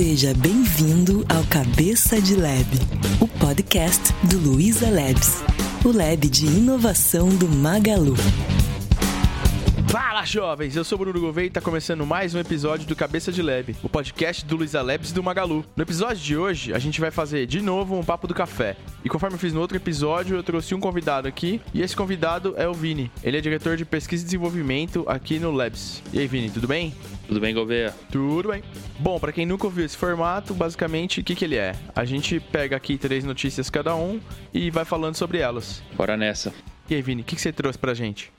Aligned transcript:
Seja 0.00 0.32
bem-vindo 0.32 1.26
ao 1.28 1.44
Cabeça 1.44 2.18
de 2.22 2.34
Lab, 2.34 2.66
o 3.20 3.28
podcast 3.28 4.14
do 4.30 4.38
Luiza 4.38 4.88
Labs, 4.88 5.42
o 5.84 5.92
lab 5.92 6.26
de 6.26 6.46
inovação 6.46 7.28
do 7.28 7.46
Magalu. 7.46 8.16
Fala 9.90 10.24
jovens, 10.24 10.76
eu 10.76 10.84
sou 10.84 10.94
o 10.94 11.00
Bruno 11.00 11.18
Gouveia 11.18 11.48
e 11.48 11.50
tá 11.50 11.60
começando 11.60 12.06
mais 12.06 12.32
um 12.32 12.38
episódio 12.38 12.86
do 12.86 12.94
Cabeça 12.94 13.32
de 13.32 13.42
Lab, 13.42 13.74
o 13.82 13.88
podcast 13.88 14.46
do 14.46 14.54
Luiza 14.54 14.80
Labs 14.80 15.10
e 15.10 15.14
do 15.14 15.20
Magalu. 15.20 15.64
No 15.74 15.82
episódio 15.82 16.22
de 16.22 16.36
hoje, 16.36 16.72
a 16.72 16.78
gente 16.78 17.00
vai 17.00 17.10
fazer 17.10 17.44
de 17.44 17.60
novo 17.60 17.98
um 17.98 18.04
papo 18.04 18.28
do 18.28 18.32
café. 18.32 18.76
E 19.04 19.08
conforme 19.08 19.34
eu 19.34 19.40
fiz 19.40 19.52
no 19.52 19.60
outro 19.60 19.76
episódio, 19.76 20.36
eu 20.36 20.44
trouxe 20.44 20.76
um 20.76 20.80
convidado 20.80 21.26
aqui, 21.26 21.60
e 21.74 21.82
esse 21.82 21.96
convidado 21.96 22.54
é 22.56 22.68
o 22.68 22.72
Vini. 22.72 23.10
Ele 23.20 23.36
é 23.36 23.40
diretor 23.40 23.76
de 23.76 23.84
pesquisa 23.84 24.22
e 24.22 24.26
desenvolvimento 24.26 25.04
aqui 25.08 25.40
no 25.40 25.50
Labs. 25.50 26.04
E 26.12 26.20
aí, 26.20 26.28
Vini, 26.28 26.50
tudo 26.50 26.68
bem? 26.68 26.94
Tudo 27.26 27.40
bem, 27.40 27.52
Gouveia? 27.52 27.92
Tudo 28.12 28.50
bem. 28.50 28.62
Bom, 28.96 29.18
para 29.18 29.32
quem 29.32 29.44
nunca 29.44 29.66
ouviu 29.66 29.84
esse 29.84 29.96
formato, 29.96 30.54
basicamente, 30.54 31.18
o 31.18 31.24
que, 31.24 31.34
que 31.34 31.44
ele 31.44 31.56
é? 31.56 31.74
A 31.96 32.04
gente 32.04 32.38
pega 32.38 32.76
aqui 32.76 32.96
três 32.96 33.24
notícias 33.24 33.68
cada 33.68 33.96
um 33.96 34.20
e 34.54 34.70
vai 34.70 34.84
falando 34.84 35.16
sobre 35.16 35.38
elas. 35.38 35.82
Bora 35.96 36.16
nessa. 36.16 36.54
E 36.88 36.94
aí, 36.94 37.02
Vini, 37.02 37.22
o 37.22 37.24
que, 37.24 37.34
que 37.34 37.42
você 37.42 37.52
trouxe 37.52 37.76
pra 37.76 37.92
gente? 37.92 38.30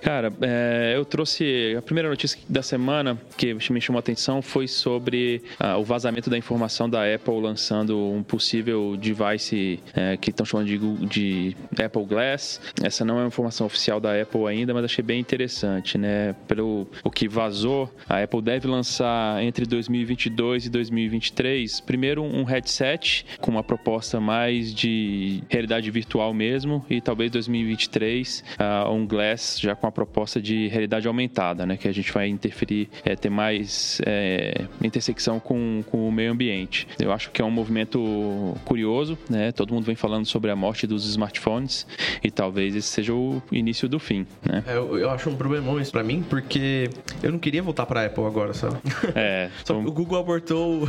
Cara, 0.00 0.32
é, 0.40 0.92
eu 0.94 1.04
trouxe 1.04 1.74
a 1.76 1.82
primeira 1.82 2.08
notícia 2.08 2.38
da 2.48 2.62
semana 2.62 3.18
que 3.36 3.54
me 3.54 3.80
chamou 3.80 3.98
a 3.98 4.00
atenção 4.00 4.42
foi 4.42 4.68
sobre 4.68 5.42
ah, 5.58 5.78
o 5.78 5.84
vazamento 5.84 6.28
da 6.30 6.36
informação 6.36 6.88
da 6.88 7.02
Apple 7.12 7.40
lançando 7.40 7.98
um 7.98 8.22
possível 8.22 8.96
device 8.96 9.80
é, 9.94 10.16
que 10.16 10.30
estão 10.30 10.44
chamando 10.44 10.66
de, 10.66 10.78
de, 11.06 11.56
Apple 11.82 12.04
Glass. 12.04 12.60
Essa 12.82 13.04
não 13.04 13.16
é 13.16 13.22
uma 13.22 13.28
informação 13.28 13.66
oficial 13.66 13.98
da 13.98 14.20
Apple 14.20 14.46
ainda, 14.46 14.72
mas 14.74 14.84
achei 14.84 15.02
bem 15.02 15.18
interessante, 15.18 15.98
né? 15.98 16.34
Pelo 16.46 16.86
o 17.02 17.10
que 17.10 17.28
vazou, 17.28 17.90
a 18.08 18.22
Apple 18.22 18.42
deve 18.42 18.68
lançar 18.68 19.42
entre 19.42 19.66
2022 19.66 20.66
e 20.66 20.70
2023 20.70 21.80
primeiro 21.80 22.22
um 22.22 22.44
headset 22.44 23.24
com 23.40 23.50
uma 23.50 23.62
proposta 23.62 24.20
mais 24.20 24.74
de 24.74 25.42
realidade 25.48 25.90
virtual 25.90 26.32
mesmo 26.34 26.84
e 26.88 27.00
talvez 27.00 27.30
2023 27.30 28.44
uh, 28.58 28.90
um 28.90 29.06
Glass 29.06 29.58
já 29.60 29.74
com 29.74 29.85
com 29.86 29.88
a 29.88 29.92
proposta 29.92 30.40
de 30.40 30.66
realidade 30.68 31.06
aumentada, 31.06 31.64
né? 31.64 31.76
Que 31.76 31.86
a 31.86 31.92
gente 31.92 32.12
vai 32.12 32.28
interferir, 32.28 32.88
é, 33.04 33.14
ter 33.14 33.30
mais 33.30 34.00
é, 34.04 34.64
intersecção 34.82 35.38
com, 35.38 35.82
com 35.90 36.08
o 36.08 36.12
meio 36.12 36.32
ambiente. 36.32 36.88
Eu 36.98 37.12
acho 37.12 37.30
que 37.30 37.40
é 37.40 37.44
um 37.44 37.50
movimento 37.50 38.54
curioso, 38.64 39.16
né? 39.30 39.52
Todo 39.52 39.72
mundo 39.72 39.84
vem 39.84 39.94
falando 39.94 40.26
sobre 40.26 40.50
a 40.50 40.56
morte 40.56 40.86
dos 40.86 41.08
smartphones 41.08 41.86
e 42.22 42.30
talvez 42.30 42.74
esse 42.74 42.88
seja 42.88 43.14
o 43.14 43.40
início 43.52 43.88
do 43.88 43.98
fim, 43.98 44.26
né? 44.44 44.64
É, 44.66 44.76
eu, 44.76 44.98
eu, 44.98 45.10
acho 45.10 45.30
um 45.30 45.36
problemão 45.36 45.80
isso 45.80 45.92
pra 45.92 46.02
mim, 46.02 46.24
porque 46.28 46.90
eu 47.22 47.30
não 47.30 47.38
queria 47.38 47.62
voltar 47.62 47.86
pra 47.86 48.04
Apple 48.06 48.24
agora, 48.24 48.54
sabe? 48.54 48.76
É. 49.14 49.50
Só 49.64 49.78
o 49.78 49.92
Google 49.92 50.18
abortou 50.18 50.84
o 50.84 50.88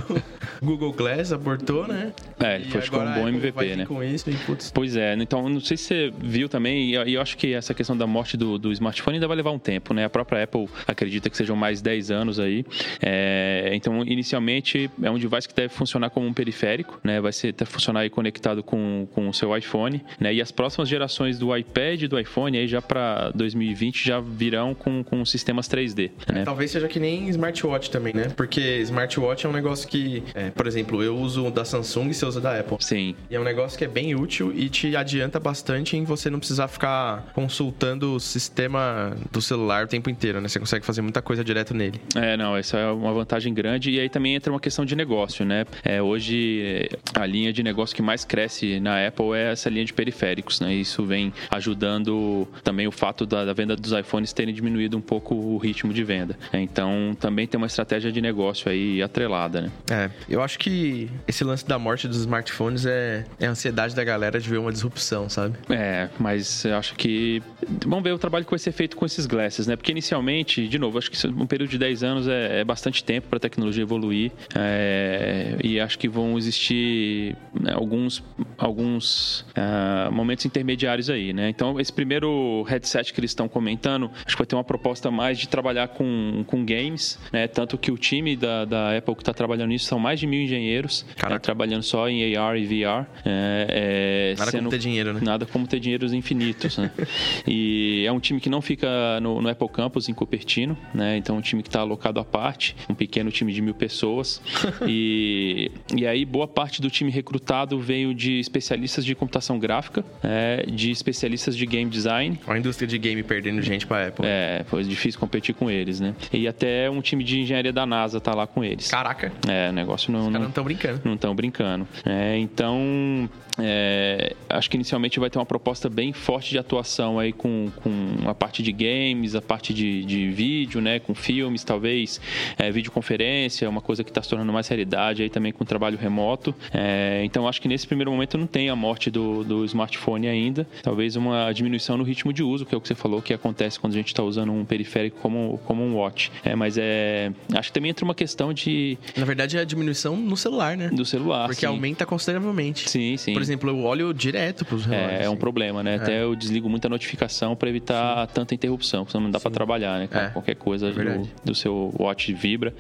Google 0.63 0.93
Glass, 0.93 1.31
abortou, 1.31 1.87
né? 1.87 2.13
É, 2.39 2.55
ele 2.55 2.65
foi 2.65 2.99
um 2.99 3.13
bom 3.13 3.27
MVP, 3.27 3.75
né? 3.75 3.85
Com 3.85 4.03
isso, 4.03 4.29
e, 4.29 4.35
putz. 4.35 4.71
Pois 4.71 4.95
é, 4.95 5.15
então 5.15 5.49
não 5.49 5.59
sei 5.59 5.75
se 5.75 5.83
você 5.85 6.13
viu 6.19 6.47
também, 6.47 6.91
e 6.91 7.13
eu 7.13 7.21
acho 7.21 7.37
que 7.37 7.53
essa 7.53 7.73
questão 7.73 7.97
da 7.97 8.05
morte 8.05 8.37
do, 8.37 8.57
do 8.57 8.71
smartphone 8.71 9.15
ainda 9.15 9.27
vai 9.27 9.37
levar 9.37 9.51
um 9.51 9.59
tempo, 9.59 9.93
né? 9.93 10.05
A 10.05 10.09
própria 10.09 10.43
Apple 10.43 10.67
acredita 10.87 11.29
que 11.29 11.37
sejam 11.37 11.55
mais 11.55 11.81
10 11.81 12.11
anos 12.11 12.39
aí. 12.39 12.65
É, 13.01 13.71
então, 13.73 14.03
inicialmente, 14.03 14.89
é 15.01 15.09
um 15.09 15.17
device 15.17 15.47
que 15.47 15.55
deve 15.55 15.69
funcionar 15.69 16.09
como 16.09 16.27
um 16.27 16.33
periférico, 16.33 16.99
né? 17.03 17.19
Vai 17.19 17.33
ser, 17.33 17.55
funcionar 17.65 18.01
aí 18.01 18.09
conectado 18.09 18.63
com, 18.63 19.07
com 19.11 19.29
o 19.29 19.33
seu 19.33 19.55
iPhone, 19.57 20.03
né? 20.19 20.33
E 20.33 20.41
as 20.41 20.51
próximas 20.51 20.87
gerações 20.87 21.39
do 21.39 21.55
iPad 21.55 22.03
e 22.03 22.07
do 22.07 22.19
iPhone 22.19 22.57
aí 22.57 22.67
já 22.67 22.81
para 22.81 23.31
2020 23.31 24.05
já 24.05 24.19
virão 24.19 24.75
com, 24.75 25.03
com 25.03 25.25
sistemas 25.25 25.67
3D, 25.67 26.11
né? 26.31 26.43
Talvez 26.43 26.71
seja 26.71 26.87
que 26.87 26.99
nem 26.99 27.27
smartwatch 27.29 27.89
também, 27.89 28.13
né? 28.13 28.31
Porque 28.35 28.79
smartwatch 28.81 29.45
é 29.45 29.49
um 29.49 29.53
negócio 29.53 29.87
que, 29.87 30.23
é, 30.35 30.51
por 30.51 30.67
exemplo, 30.67 31.01
eu 31.01 31.17
uso 31.17 31.49
da 31.49 31.65
Samsung 31.65 32.09
e 32.09 32.13
você 32.13 32.26
usa 32.27 32.41
da 32.41 32.59
Apple. 32.59 32.77
Sim. 32.79 33.15
E 33.29 33.35
é 33.35 33.39
um 33.39 33.43
negócio 33.43 33.77
que 33.77 33.85
é 33.85 33.87
bem 33.87 34.15
útil 34.15 34.51
e 34.53 34.69
te 34.69 34.95
adianta 34.95 35.39
bastante 35.39 35.95
em 35.95 36.03
você 36.03 36.29
não 36.29 36.39
precisar 36.39 36.67
ficar 36.67 37.31
consultando 37.33 38.15
o 38.15 38.19
sistema 38.19 39.15
do 39.31 39.41
celular 39.41 39.85
o 39.85 39.87
tempo 39.87 40.09
inteiro, 40.09 40.41
né? 40.41 40.47
Você 40.47 40.59
consegue 40.59 40.85
fazer 40.85 41.01
muita 41.01 41.21
coisa 41.21 41.43
direto 41.43 41.73
nele. 41.73 41.99
É, 42.15 42.37
não, 42.37 42.55
essa 42.55 42.77
é 42.77 42.91
uma 42.91 43.13
vantagem 43.13 43.53
grande. 43.53 43.91
E 43.91 43.99
aí 43.99 44.09
também 44.09 44.35
entra 44.35 44.51
uma 44.51 44.59
questão 44.59 44.85
de 44.85 44.95
negócio, 44.95 45.45
né? 45.45 45.65
É, 45.83 46.01
hoje, 46.01 46.89
a 47.13 47.25
linha 47.25 47.51
de 47.51 47.63
negócio 47.63 47.95
que 47.95 48.01
mais 48.01 48.25
cresce 48.25 48.79
na 48.79 49.07
Apple 49.07 49.33
é 49.33 49.51
essa 49.51 49.69
linha 49.69 49.85
de 49.85 49.93
periféricos, 49.93 50.59
né? 50.59 50.73
Isso 50.73 51.03
vem 51.05 51.33
ajudando 51.49 52.47
também 52.63 52.87
o 52.87 52.91
fato 52.91 53.25
da, 53.25 53.45
da 53.45 53.53
venda 53.53 53.75
dos 53.75 53.91
iPhones 53.91 54.33
terem 54.33 54.53
diminuído 54.53 54.97
um 54.97 55.01
pouco 55.01 55.35
o 55.35 55.57
ritmo 55.57 55.93
de 55.93 56.03
venda. 56.03 56.37
Então, 56.53 57.15
também 57.19 57.47
tem 57.47 57.57
uma 57.57 57.67
estratégia 57.67 58.11
de 58.11 58.21
negócio 58.21 58.69
aí 58.71 59.01
atrelada, 59.01 59.61
né? 59.61 59.71
É, 59.89 60.09
eu 60.29 60.41
acho 60.41 60.59
que 60.59 61.09
esse 61.27 61.43
lance 61.43 61.65
da 61.65 61.77
morte 61.77 62.07
dos 62.07 62.16
smartphones 62.19 62.85
é, 62.85 63.25
é 63.39 63.47
a 63.47 63.51
ansiedade 63.51 63.95
da 63.95 64.03
galera 64.03 64.39
de 64.39 64.49
ver 64.49 64.57
uma 64.57 64.71
disrupção, 64.71 65.29
sabe? 65.29 65.57
É, 65.69 66.09
mas 66.19 66.65
eu 66.65 66.75
acho 66.75 66.95
que. 66.95 67.41
Vamos 67.85 68.03
ver 68.03 68.11
o 68.11 68.17
trabalho 68.17 68.45
que 68.45 68.51
vai 68.51 68.59
ser 68.59 68.71
feito 68.71 68.95
com 68.95 69.05
esses 69.05 69.25
glasses, 69.25 69.67
né? 69.67 69.75
Porque 69.75 69.91
inicialmente, 69.91 70.67
de 70.67 70.79
novo, 70.79 70.97
acho 70.97 71.09
que 71.09 71.27
um 71.27 71.45
período 71.45 71.69
de 71.69 71.77
10 71.77 72.03
anos 72.03 72.27
é, 72.27 72.61
é 72.61 72.63
bastante 72.63 73.03
tempo 73.03 73.27
para 73.27 73.37
a 73.37 73.39
tecnologia 73.39 73.81
evoluir 73.83 74.31
é, 74.55 75.57
e 75.63 75.79
acho 75.79 75.97
que 75.97 76.07
vão 76.07 76.37
existir 76.37 77.35
né, 77.59 77.73
alguns, 77.73 78.23
alguns 78.57 79.41
uh, 79.41 80.11
momentos 80.11 80.45
intermediários 80.45 81.09
aí, 81.09 81.33
né? 81.33 81.49
Então, 81.49 81.79
esse 81.79 81.91
primeiro 81.91 82.63
headset 82.63 83.13
que 83.13 83.19
eles 83.19 83.31
estão 83.31 83.47
comentando, 83.47 84.09
acho 84.25 84.35
que 84.35 84.41
vai 84.41 84.47
ter 84.47 84.55
uma 84.55 84.63
proposta 84.63 85.09
mais 85.11 85.37
de 85.37 85.47
trabalhar 85.47 85.89
com, 85.89 86.43
com 86.47 86.65
games, 86.65 87.19
né? 87.31 87.47
Tanto 87.47 87.77
que 87.77 87.91
o 87.91 87.97
time 87.97 88.35
da, 88.35 88.65
da 88.65 88.97
Apple 88.97 89.15
que 89.15 89.21
está 89.21 89.33
trabalhando 89.33 89.69
nisso 89.69 89.85
são 89.85 89.99
mais 89.99 90.19
de 90.19 90.27
mil 90.27 90.41
engenheiros 90.41 91.05
né? 91.29 91.39
trabalhando 91.39 91.83
só 91.83 92.06
em 92.09 92.35
AR 92.35 92.57
e 92.57 92.65
VR. 92.65 93.05
É, 93.25 94.33
é, 94.35 94.35
nada 94.37 94.51
sendo, 94.51 94.59
como 94.61 94.71
ter 94.71 94.79
dinheiro, 94.79 95.13
né? 95.13 95.19
Nada 95.23 95.45
como 95.45 95.67
ter 95.67 95.79
dinheiros 95.79 96.13
infinitos, 96.13 96.77
né? 96.77 96.91
e 97.47 98.03
é 98.05 98.11
um 98.11 98.19
time 98.19 98.39
que 98.39 98.49
não 98.49 98.61
fica 98.61 99.19
no, 99.21 99.41
no 99.41 99.49
Apple 99.49 99.69
Campus, 99.69 100.09
em 100.09 100.13
Cupertino, 100.13 100.77
né? 100.93 101.17
Então, 101.17 101.37
um 101.37 101.41
time 101.41 101.61
que 101.61 101.69
está 101.69 101.81
alocado 101.81 102.19
à 102.19 102.25
parte, 102.25 102.75
um 102.89 102.95
pequeno 102.95 103.31
time 103.31 103.53
de 103.53 103.61
mil 103.61 103.73
pessoas. 103.73 104.41
e, 104.87 105.71
e 105.95 106.05
aí, 106.05 106.25
boa 106.25 106.47
parte 106.47 106.81
do 106.81 106.89
time 106.89 107.11
recrutado 107.11 107.79
veio 107.79 108.13
de 108.13 108.39
especialistas 108.39 109.05
de 109.05 109.15
computação 109.15 109.59
gráfica, 109.59 110.03
é, 110.23 110.65
de 110.67 110.91
especialistas 110.91 111.55
de 111.55 111.65
game 111.65 111.89
design. 111.89 112.39
A 112.47 112.57
indústria 112.57 112.87
de 112.87 112.97
game 112.97 113.23
perdendo 113.23 113.61
gente 113.61 113.85
para 113.85 114.07
Apple. 114.07 114.25
É, 114.25 114.65
foi 114.67 114.83
difícil 114.83 115.19
competir 115.19 115.53
com 115.55 115.69
eles, 115.69 115.99
né? 115.99 116.15
E 116.31 116.47
até 116.47 116.89
um 116.89 117.01
time 117.01 117.23
de 117.23 117.39
engenharia 117.39 117.73
da 117.73 117.85
NASA 117.85 118.19
tá 118.19 118.33
lá 118.33 118.47
com 118.47 118.63
eles. 118.63 118.89
Caraca. 118.89 119.31
É, 119.47 119.69
o 119.69 119.73
negócio 119.73 120.11
não. 120.11 120.21
Os 120.21 120.25
caras 120.27 120.41
não 120.41 120.49
estão 120.49 120.63
brincando. 120.63 121.01
Não 121.03 121.13
estão 121.13 121.35
brincando. 121.35 121.87
É, 122.05 122.37
então, 122.37 123.29
é, 123.59 124.35
acho 124.49 124.69
que 124.69 124.77
inicialmente 124.77 125.19
vai 125.19 125.29
ter 125.29 125.39
uma 125.39 125.45
proposta 125.45 125.89
bem 125.89 126.13
forte 126.13 126.49
de 126.49 126.57
atuação 126.57 127.19
aí 127.19 127.33
com, 127.33 127.71
com 127.83 128.29
a 128.29 128.33
parte 128.33 128.61
de 128.61 128.71
games, 128.71 129.35
a 129.35 129.41
parte 129.41 129.73
de, 129.73 130.03
de 130.03 130.29
vídeo, 130.29 130.81
né, 130.81 130.99
com 130.99 131.13
filmes, 131.15 131.63
talvez, 131.63 132.21
é, 132.57 132.71
videoconferência, 132.71 133.69
uma 133.69 133.81
coisa 133.81 134.03
que 134.03 134.09
está 134.09 134.21
se 134.21 134.29
tornando 134.29 134.51
mais 134.51 134.67
realidade 134.67 135.23
aí 135.23 135.29
também 135.29 135.51
com 135.51 135.65
trabalho 135.65 135.97
remoto. 135.97 136.53
É, 136.73 137.21
então 137.23 137.47
acho 137.47 137.61
que 137.61 137.67
nesse 137.67 137.87
primeiro 137.87 138.11
momento 138.11 138.37
não 138.37 138.47
tem 138.47 138.69
a 138.69 138.75
morte 138.75 139.09
do, 139.09 139.43
do 139.43 139.65
smartphone 139.65 140.27
ainda, 140.27 140.67
talvez 140.83 141.15
uma 141.15 141.51
diminuição 141.51 141.97
no 141.97 142.03
ritmo 142.03 142.31
de 142.31 142.43
uso, 142.43 142.65
que 142.65 142.75
é 142.75 142.77
o 142.77 142.81
que 142.81 142.87
você 142.87 142.95
falou 142.95 143.21
que 143.21 143.33
acontece 143.33 143.79
quando 143.79 143.93
a 143.93 143.97
gente 143.97 144.07
está 144.07 144.23
usando 144.23 144.51
um 144.51 144.65
periférico 144.65 145.19
como, 145.19 145.59
como 145.65 145.83
um 145.83 145.95
watch. 145.95 146.31
É, 146.43 146.55
mas 146.55 146.77
é, 146.77 147.31
acho 147.53 147.69
que 147.69 147.73
também 147.73 147.91
entra 147.91 148.05
uma 148.05 148.15
questão 148.15 148.53
de... 148.53 148.97
Na 149.15 149.25
verdade 149.25 149.57
é 149.57 149.61
a 149.61 149.63
diminuição 149.63 150.15
no 150.15 150.37
celular, 150.37 150.77
né? 150.77 150.89
Do 150.89 151.05
celular, 151.05 151.47
Porque 151.47 151.61
sim. 151.61 151.65
aumenta 151.65 152.05
consideravelmente. 152.05 152.89
Sim, 152.89 153.17
sim. 153.17 153.33
Por 153.33 153.41
exemplo, 153.47 153.69
eu 153.69 153.83
olho 153.83 154.13
direto 154.13 154.65
para 154.65 154.75
os 154.75 154.85
relógios. 154.85 155.11
É, 155.11 155.23
é 155.23 155.29
um 155.29 155.33
assim. 155.33 155.39
problema, 155.39 155.83
né? 155.83 155.93
É. 155.93 155.95
Até 155.95 156.23
eu 156.23 156.35
desligo 156.35 156.69
muita 156.69 156.89
notificação 156.89 157.55
para 157.55 157.69
evitar 157.69 158.27
Sim. 158.27 158.33
tanta 158.33 158.55
interrupção, 158.55 159.03
porque 159.03 159.11
senão 159.11 159.25
não 159.25 159.31
dá 159.31 159.39
para 159.39 159.51
trabalhar, 159.51 159.99
né? 159.99 160.09
É. 160.11 160.29
Qualquer 160.29 160.55
coisa 160.55 160.89
é 160.89 160.91
do, 160.91 161.29
do, 161.45 161.55
seu 161.55 161.93
watch 161.99 162.33
vibra. 162.33 162.73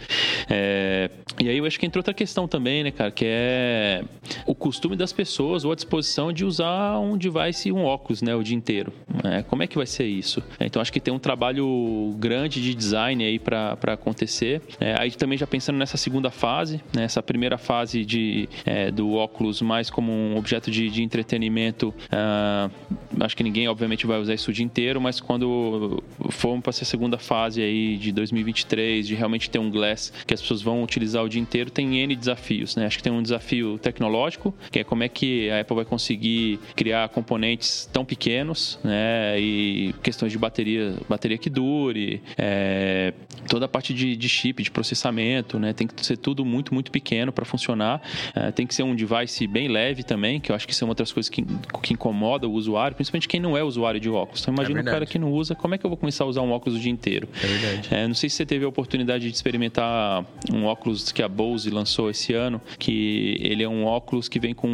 É, 0.49 1.09
e 1.39 1.49
aí 1.49 1.57
eu 1.57 1.65
acho 1.65 1.79
que 1.79 1.85
entra 1.85 1.99
outra 1.99 2.13
questão 2.13 2.47
também, 2.47 2.83
né, 2.83 2.91
cara? 2.91 3.11
Que 3.11 3.25
é 3.27 4.03
o 4.45 4.55
costume 4.55 4.95
das 4.95 5.13
pessoas 5.13 5.63
ou 5.65 5.71
a 5.71 5.75
disposição 5.75 6.31
de 6.31 6.45
usar 6.45 6.99
um 6.99 7.17
device, 7.17 7.71
um 7.71 7.83
óculos, 7.83 8.21
né? 8.21 8.35
O 8.35 8.43
dia 8.43 8.55
inteiro. 8.55 8.91
É, 9.23 9.43
como 9.43 9.63
é 9.63 9.67
que 9.67 9.77
vai 9.77 9.85
ser 9.85 10.05
isso? 10.05 10.41
Então 10.59 10.81
acho 10.81 10.91
que 10.91 10.99
tem 10.99 11.13
um 11.13 11.19
trabalho 11.19 12.15
grande 12.17 12.61
de 12.61 12.73
design 12.73 13.23
aí 13.23 13.39
para 13.39 13.77
acontecer. 13.87 14.61
É, 14.79 14.95
aí 14.99 15.11
também 15.11 15.37
já 15.37 15.47
pensando 15.47 15.77
nessa 15.77 15.97
segunda 15.97 16.31
fase, 16.31 16.81
né? 16.95 17.03
Essa 17.03 17.21
primeira 17.21 17.57
fase 17.57 18.03
de, 18.05 18.49
do 18.93 19.13
óculos 19.13 19.61
mais 19.61 19.89
como 19.89 20.11
um 20.11 20.37
objeto 20.37 20.56
de, 20.59 20.89
de 20.89 21.03
entretenimento, 21.03 21.93
uh, 22.11 22.71
acho 23.19 23.35
que 23.35 23.43
ninguém, 23.43 23.67
obviamente, 23.67 24.05
vai 24.05 24.19
usar 24.19 24.33
isso 24.33 24.51
o 24.51 24.53
dia 24.53 24.65
inteiro, 24.65 24.99
mas 24.99 25.19
quando 25.19 26.03
formos 26.29 26.63
para 26.63 26.69
essa 26.71 26.85
segunda 26.85 27.17
fase 27.17 27.61
aí 27.61 27.97
de 27.97 28.11
2023, 28.11 29.07
de 29.07 29.15
realmente 29.15 29.49
ter 29.49 29.59
um 29.59 29.69
Glass 29.69 30.13
que 30.25 30.33
as 30.33 30.41
pessoas 30.41 30.61
vão 30.61 30.83
utilizar 30.83 31.23
o 31.23 31.29
dia 31.29 31.41
inteiro, 31.41 31.69
tem 31.69 31.99
N 31.99 32.15
desafios, 32.15 32.75
né? 32.75 32.85
Acho 32.85 32.97
que 32.97 33.03
tem 33.03 33.11
um 33.11 33.21
desafio 33.21 33.77
tecnológico, 33.79 34.53
que 34.71 34.79
é 34.79 34.83
como 34.83 35.03
é 35.03 35.09
que 35.09 35.49
a 35.49 35.61
Apple 35.61 35.75
vai 35.75 35.85
conseguir 35.85 36.59
criar 36.75 37.09
componentes 37.09 37.89
tão 37.91 38.03
pequenos, 38.03 38.79
né? 38.83 39.39
E 39.39 39.93
questões 40.01 40.31
de 40.31 40.37
bateria, 40.37 40.95
bateria 41.07 41.37
que 41.37 41.49
dure, 41.49 42.21
é, 42.37 43.13
toda 43.47 43.65
a 43.65 43.69
parte 43.69 43.93
de, 43.93 44.15
de, 44.15 44.29
chip, 44.29 44.61
de 44.61 44.71
processamento, 44.71 45.59
né? 45.59 45.73
Tem 45.73 45.87
que 45.87 46.05
ser 46.05 46.17
tudo 46.17 46.45
muito, 46.45 46.73
muito 46.73 46.91
pequeno 46.91 47.31
para 47.31 47.45
funcionar. 47.45 48.01
É, 48.35 48.51
tem 48.51 48.65
que 48.65 48.73
ser 48.73 48.83
um 48.83 48.95
device 48.95 49.47
bem 49.47 49.67
leve 49.67 50.03
também, 50.03 50.39
que 50.47 50.51
eu 50.53 50.55
acho 50.55 50.65
que 50.65 50.73
são 50.73 50.87
outras 50.87 51.11
coisas 51.11 51.29
que, 51.29 51.45
que 51.83 51.93
incomodam 51.93 52.49
o 52.49 52.53
usuário, 52.53 52.95
principalmente 52.95 53.27
quem 53.27 53.37
não 53.37 53.57
é 53.57 53.61
usuário 53.61 53.99
de 53.99 54.09
óculos. 54.09 54.41
Então 54.41 54.53
imagina 54.53 54.79
é 54.79 54.81
um 54.81 54.85
cara 54.85 55.05
que 55.05 55.19
não 55.19 55.29
usa, 55.33 55.53
como 55.53 55.75
é 55.75 55.77
que 55.77 55.85
eu 55.85 55.89
vou 55.89 55.97
começar 55.97 56.23
a 56.23 56.27
usar 56.27 56.41
um 56.41 56.51
óculos 56.51 56.79
o 56.79 56.81
dia 56.81 56.91
inteiro? 56.91 57.27
É 57.43 57.47
verdade. 57.47 57.87
É, 57.91 58.07
não 58.07 58.15
sei 58.15 58.29
se 58.29 58.37
você 58.37 58.45
teve 58.45 58.63
a 58.63 58.67
oportunidade 58.69 59.29
de 59.29 59.35
experimentar 59.35 60.25
um 60.53 60.63
óculos 60.63 61.11
que 61.11 61.21
a 61.21 61.27
Bose 61.27 61.69
lançou 61.69 62.09
esse 62.09 62.33
ano, 62.33 62.61
que 62.79 63.37
ele 63.41 63.61
é 63.61 63.67
um 63.67 63.83
óculos 63.83 64.29
que 64.29 64.39
vem 64.39 64.53
com 64.53 64.69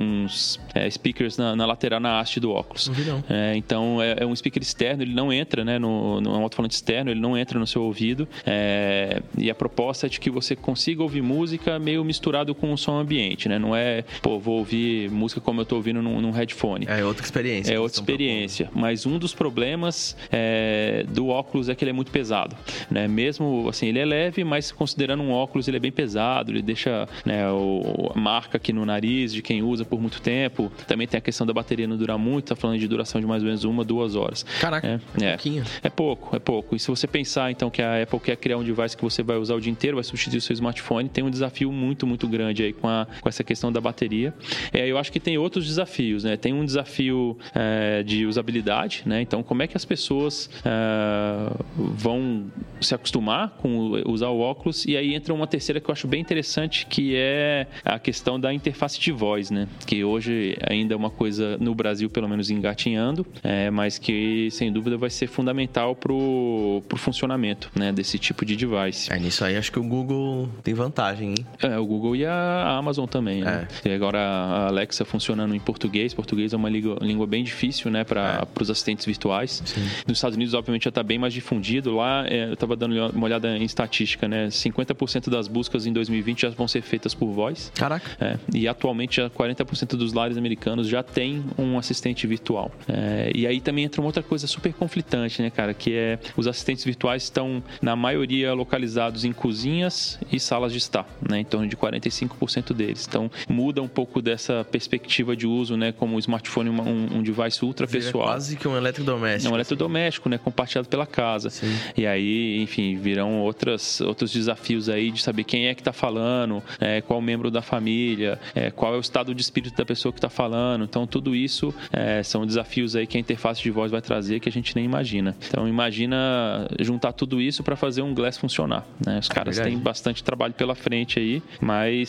uns 0.00 0.60
é, 0.72 0.88
speakers 0.88 1.36
na, 1.36 1.56
na, 1.56 1.66
lateral, 1.66 1.98
na 1.98 2.20
haste 2.20 2.38
do 2.38 2.52
óculos. 2.52 2.86
Não 2.86 2.94
vi 2.94 3.02
não. 3.02 3.24
É, 3.28 3.56
então 3.56 4.00
é, 4.00 4.18
é, 4.20 4.26
um 4.26 4.36
speaker 4.36 4.62
externo, 4.62 5.02
ele 5.02 5.14
não 5.14 5.32
entra, 5.32 5.64
né, 5.64 5.80
no, 5.80 6.20
no 6.20 6.32
é 6.32 6.38
um 6.38 6.42
alto-falante 6.44 6.76
externo, 6.76 7.10
ele 7.10 7.20
não 7.20 7.36
entra 7.36 7.58
no 7.58 7.66
seu 7.66 7.82
ouvido. 7.82 8.28
É, 8.46 9.20
e 9.36 9.50
a 9.50 9.54
proposta 9.54 10.06
é 10.06 10.08
de 10.08 10.20
que 10.20 10.30
você 10.30 10.54
consiga 10.54 11.02
ouvir 11.02 11.22
música 11.22 11.76
meio 11.76 12.04
misturado 12.04 12.54
com 12.54 12.72
o 12.72 12.78
som 12.78 13.00
ambiente, 13.00 13.48
né? 13.48 13.58
Não 13.58 13.74
é, 13.74 14.04
pô, 14.22 14.38
vou 14.38 14.58
ouvir 14.58 15.07
música 15.10 15.40
como 15.40 15.60
eu 15.60 15.62
estou 15.62 15.78
ouvindo 15.78 16.02
num, 16.02 16.20
num, 16.20 16.30
headphone. 16.30 16.86
É 16.88 17.04
outra 17.04 17.24
experiência. 17.24 17.72
É 17.72 17.78
outra 17.78 18.00
experiência. 18.00 18.70
Mas 18.74 19.06
um 19.06 19.18
dos 19.18 19.34
problemas 19.34 20.16
é, 20.30 21.04
do 21.08 21.28
óculos 21.28 21.68
é 21.68 21.74
que 21.74 21.84
ele 21.84 21.90
é 21.90 21.94
muito 21.94 22.10
pesado, 22.10 22.56
né? 22.90 23.08
Mesmo 23.08 23.68
assim, 23.68 23.86
ele 23.86 23.98
é 23.98 24.04
leve, 24.04 24.44
mas 24.44 24.70
considerando 24.72 25.22
um 25.22 25.30
óculos, 25.30 25.68
ele 25.68 25.76
é 25.76 25.80
bem 25.80 25.92
pesado, 25.92 26.52
ele 26.52 26.62
deixa 26.62 27.08
né, 27.24 27.50
o, 27.50 28.12
a 28.14 28.18
marca 28.18 28.56
aqui 28.56 28.72
no 28.72 28.84
nariz 28.84 29.32
de 29.32 29.42
quem 29.42 29.62
usa 29.62 29.84
por 29.84 30.00
muito 30.00 30.20
tempo. 30.20 30.70
Também 30.86 31.06
tem 31.06 31.18
a 31.18 31.20
questão 31.20 31.46
da 31.46 31.52
bateria 31.52 31.86
não 31.86 31.96
durar 31.96 32.18
muito, 32.18 32.46
tá 32.46 32.56
falando 32.56 32.78
de 32.78 32.88
duração 32.88 33.20
de 33.20 33.26
mais 33.26 33.42
ou 33.42 33.46
menos 33.46 33.64
uma, 33.64 33.84
duas 33.84 34.14
horas. 34.14 34.44
Caraca, 34.60 34.86
é, 34.86 35.24
é, 35.24 35.28
pouquinho. 35.30 35.64
É 35.82 35.90
pouco, 35.90 36.36
é 36.36 36.38
pouco. 36.38 36.76
E 36.76 36.78
se 36.78 36.88
você 36.88 37.06
pensar 37.06 37.50
então 37.50 37.70
que 37.70 37.82
a 37.82 38.02
Apple 38.02 38.20
quer 38.20 38.36
criar 38.36 38.58
um 38.58 38.64
device 38.64 38.96
que 38.96 39.02
você 39.02 39.22
vai 39.22 39.36
usar 39.36 39.54
o 39.54 39.60
dia 39.60 39.70
inteiro, 39.70 39.96
vai 39.96 40.04
substituir 40.04 40.38
o 40.38 40.42
seu 40.42 40.54
smartphone, 40.54 41.08
tem 41.08 41.24
um 41.24 41.30
desafio 41.30 41.70
muito, 41.72 42.06
muito 42.06 42.26
grande 42.26 42.62
aí 42.62 42.72
com, 42.72 42.88
a, 42.88 43.06
com 43.20 43.28
essa 43.28 43.44
questão 43.44 43.70
da 43.72 43.80
bateria. 43.80 44.34
É, 44.72 44.87
eu 44.88 44.98
acho 44.98 45.12
que 45.12 45.20
tem 45.20 45.38
outros 45.38 45.66
desafios, 45.66 46.24
né? 46.24 46.36
Tem 46.36 46.52
um 46.52 46.64
desafio 46.64 47.36
é, 47.54 48.02
de 48.02 48.26
usabilidade, 48.26 49.02
né? 49.06 49.20
Então, 49.20 49.42
como 49.42 49.62
é 49.62 49.66
que 49.66 49.76
as 49.76 49.84
pessoas 49.84 50.50
é, 50.64 51.52
vão 51.76 52.46
se 52.80 52.94
acostumar 52.94 53.50
com 53.58 54.02
usar 54.06 54.28
o 54.28 54.40
óculos? 54.40 54.84
E 54.84 54.96
aí 54.96 55.14
entra 55.14 55.32
uma 55.32 55.46
terceira 55.46 55.80
que 55.80 55.88
eu 55.88 55.92
acho 55.92 56.06
bem 56.06 56.20
interessante, 56.20 56.86
que 56.86 57.14
é 57.16 57.66
a 57.84 57.98
questão 57.98 58.38
da 58.38 58.52
interface 58.52 58.98
de 59.00 59.12
voz, 59.12 59.50
né? 59.50 59.68
Que 59.86 60.04
hoje 60.04 60.56
ainda 60.68 60.94
é 60.94 60.96
uma 60.96 61.10
coisa 61.10 61.56
no 61.58 61.74
Brasil, 61.74 62.08
pelo 62.10 62.28
menos 62.28 62.50
engatinhando, 62.50 63.26
é, 63.42 63.70
mas 63.70 63.98
que 63.98 64.48
sem 64.50 64.72
dúvida 64.72 64.96
vai 64.96 65.10
ser 65.10 65.26
fundamental 65.26 65.94
para 65.94 66.12
o 66.12 66.82
funcionamento 66.96 67.70
né, 67.74 67.92
desse 67.92 68.18
tipo 68.18 68.44
de 68.44 68.56
device. 68.56 69.12
É, 69.12 69.18
nisso 69.18 69.44
aí 69.44 69.56
acho 69.56 69.70
que 69.70 69.78
o 69.78 69.82
Google 69.82 70.48
tem 70.62 70.74
vantagem, 70.74 71.30
hein? 71.30 71.46
É, 71.62 71.78
o 71.78 71.86
Google 71.86 72.16
e 72.16 72.24
a 72.24 72.76
Amazon 72.78 73.06
também. 73.06 73.42
Né? 73.42 73.68
É. 73.84 73.88
E 73.88 73.94
agora 73.94 74.18
a 74.18 74.70
Alexa 74.78 75.04
funcionando 75.04 75.54
em 75.54 75.60
português. 75.60 76.14
Português 76.14 76.52
é 76.52 76.56
uma 76.56 76.68
língua, 76.68 76.98
língua 77.00 77.26
bem 77.26 77.42
difícil 77.42 77.90
né, 77.90 78.04
para 78.04 78.46
é. 78.46 78.62
os 78.62 78.70
assistentes 78.70 79.04
virtuais. 79.04 79.62
Sim. 79.64 79.82
Nos 80.06 80.18
Estados 80.18 80.36
Unidos, 80.36 80.54
obviamente, 80.54 80.84
já 80.84 80.90
está 80.90 81.02
bem 81.02 81.18
mais 81.18 81.34
difundido. 81.34 81.96
Lá, 81.96 82.24
é, 82.26 82.48
eu 82.48 82.54
estava 82.54 82.76
dando 82.76 82.94
uma 83.12 83.24
olhada 83.24 83.56
em 83.56 83.64
estatística, 83.64 84.28
né? 84.28 84.48
50% 84.48 85.28
das 85.28 85.48
buscas 85.48 85.86
em 85.86 85.92
2020 85.92 86.42
já 86.42 86.50
vão 86.50 86.68
ser 86.68 86.82
feitas 86.82 87.14
por 87.14 87.30
voz. 87.30 87.72
Caraca. 87.74 88.08
É, 88.20 88.38
e 88.54 88.68
atualmente 88.68 89.16
já 89.16 89.28
40% 89.28 89.96
dos 89.96 90.12
lares 90.12 90.36
americanos 90.36 90.86
já 90.88 91.02
tem 91.02 91.44
um 91.58 91.78
assistente 91.78 92.26
virtual. 92.26 92.70
É, 92.88 93.32
e 93.34 93.46
aí 93.46 93.60
também 93.60 93.84
entra 93.84 94.00
uma 94.00 94.06
outra 94.06 94.22
coisa 94.22 94.46
super 94.46 94.72
conflitante, 94.72 95.42
né, 95.42 95.50
cara? 95.50 95.74
Que 95.74 95.92
é 95.94 96.18
os 96.36 96.46
assistentes 96.46 96.84
virtuais 96.84 97.24
estão, 97.24 97.62
na 97.82 97.96
maioria, 97.96 98.52
localizados 98.52 99.24
em 99.24 99.32
cozinhas 99.32 100.18
e 100.30 100.38
salas 100.38 100.72
de 100.72 100.78
estar, 100.78 101.06
né? 101.28 101.40
Em 101.40 101.44
torno 101.44 101.66
de 101.66 101.76
45% 101.76 102.72
deles. 102.72 103.06
Então 103.08 103.30
muda 103.48 103.82
um 103.82 103.88
pouco 103.88 104.22
dessa 104.22 104.64
perspectiva 104.68 105.34
de 105.34 105.46
uso, 105.46 105.76
né? 105.76 105.92
Como 105.92 106.16
o 106.16 106.18
smartphone, 106.18 106.70
um, 106.70 107.18
um 107.18 107.22
device 107.22 107.64
ultra 107.64 107.86
pessoal. 107.86 108.24
É 108.24 108.26
quase 108.28 108.56
que 108.56 108.68
um 108.68 108.76
eletrodoméstico. 108.76 109.48
É 109.48 109.52
um 109.52 109.56
eletrodoméstico, 109.56 110.28
né? 110.28 110.38
Compartilhado 110.38 110.88
pela 110.88 111.06
casa. 111.06 111.50
Sim. 111.50 111.74
E 111.96 112.06
aí, 112.06 112.60
enfim, 112.62 112.96
virão 112.96 113.40
outras, 113.40 114.00
outros 114.00 114.32
desafios 114.32 114.88
aí 114.88 115.10
de 115.10 115.22
saber 115.22 115.44
quem 115.44 115.66
é 115.66 115.74
que 115.74 115.80
está 115.80 115.92
falando, 115.92 116.62
é, 116.80 117.00
qual 117.00 117.20
membro 117.20 117.50
da 117.50 117.62
família, 117.62 118.38
é, 118.54 118.70
qual 118.70 118.94
é 118.94 118.96
o 118.96 119.00
estado 119.00 119.34
de 119.34 119.42
espírito 119.42 119.76
da 119.76 119.84
pessoa 119.84 120.12
que 120.12 120.18
está 120.18 120.28
falando. 120.28 120.84
Então, 120.84 121.06
tudo 121.06 121.34
isso 121.34 121.74
é, 121.92 122.22
são 122.22 122.46
desafios 122.46 122.94
aí 122.94 123.06
que 123.06 123.16
a 123.16 123.20
interface 123.20 123.62
de 123.62 123.70
voz 123.70 123.90
vai 123.90 124.00
trazer 124.00 124.40
que 124.40 124.48
a 124.48 124.52
gente 124.52 124.74
nem 124.76 124.84
imagina. 124.84 125.36
Então, 125.48 125.66
imagina 125.68 126.68
juntar 126.80 127.12
tudo 127.12 127.40
isso 127.40 127.62
para 127.62 127.76
fazer 127.76 128.02
um 128.02 128.14
Glass 128.14 128.36
funcionar. 128.36 128.86
Né? 129.04 129.18
Os 129.18 129.30
é 129.30 129.34
caras 129.34 129.58
têm 129.58 129.78
bastante 129.78 130.22
trabalho 130.22 130.54
pela 130.54 130.74
frente 130.74 131.18
aí, 131.18 131.42
mas 131.60 132.08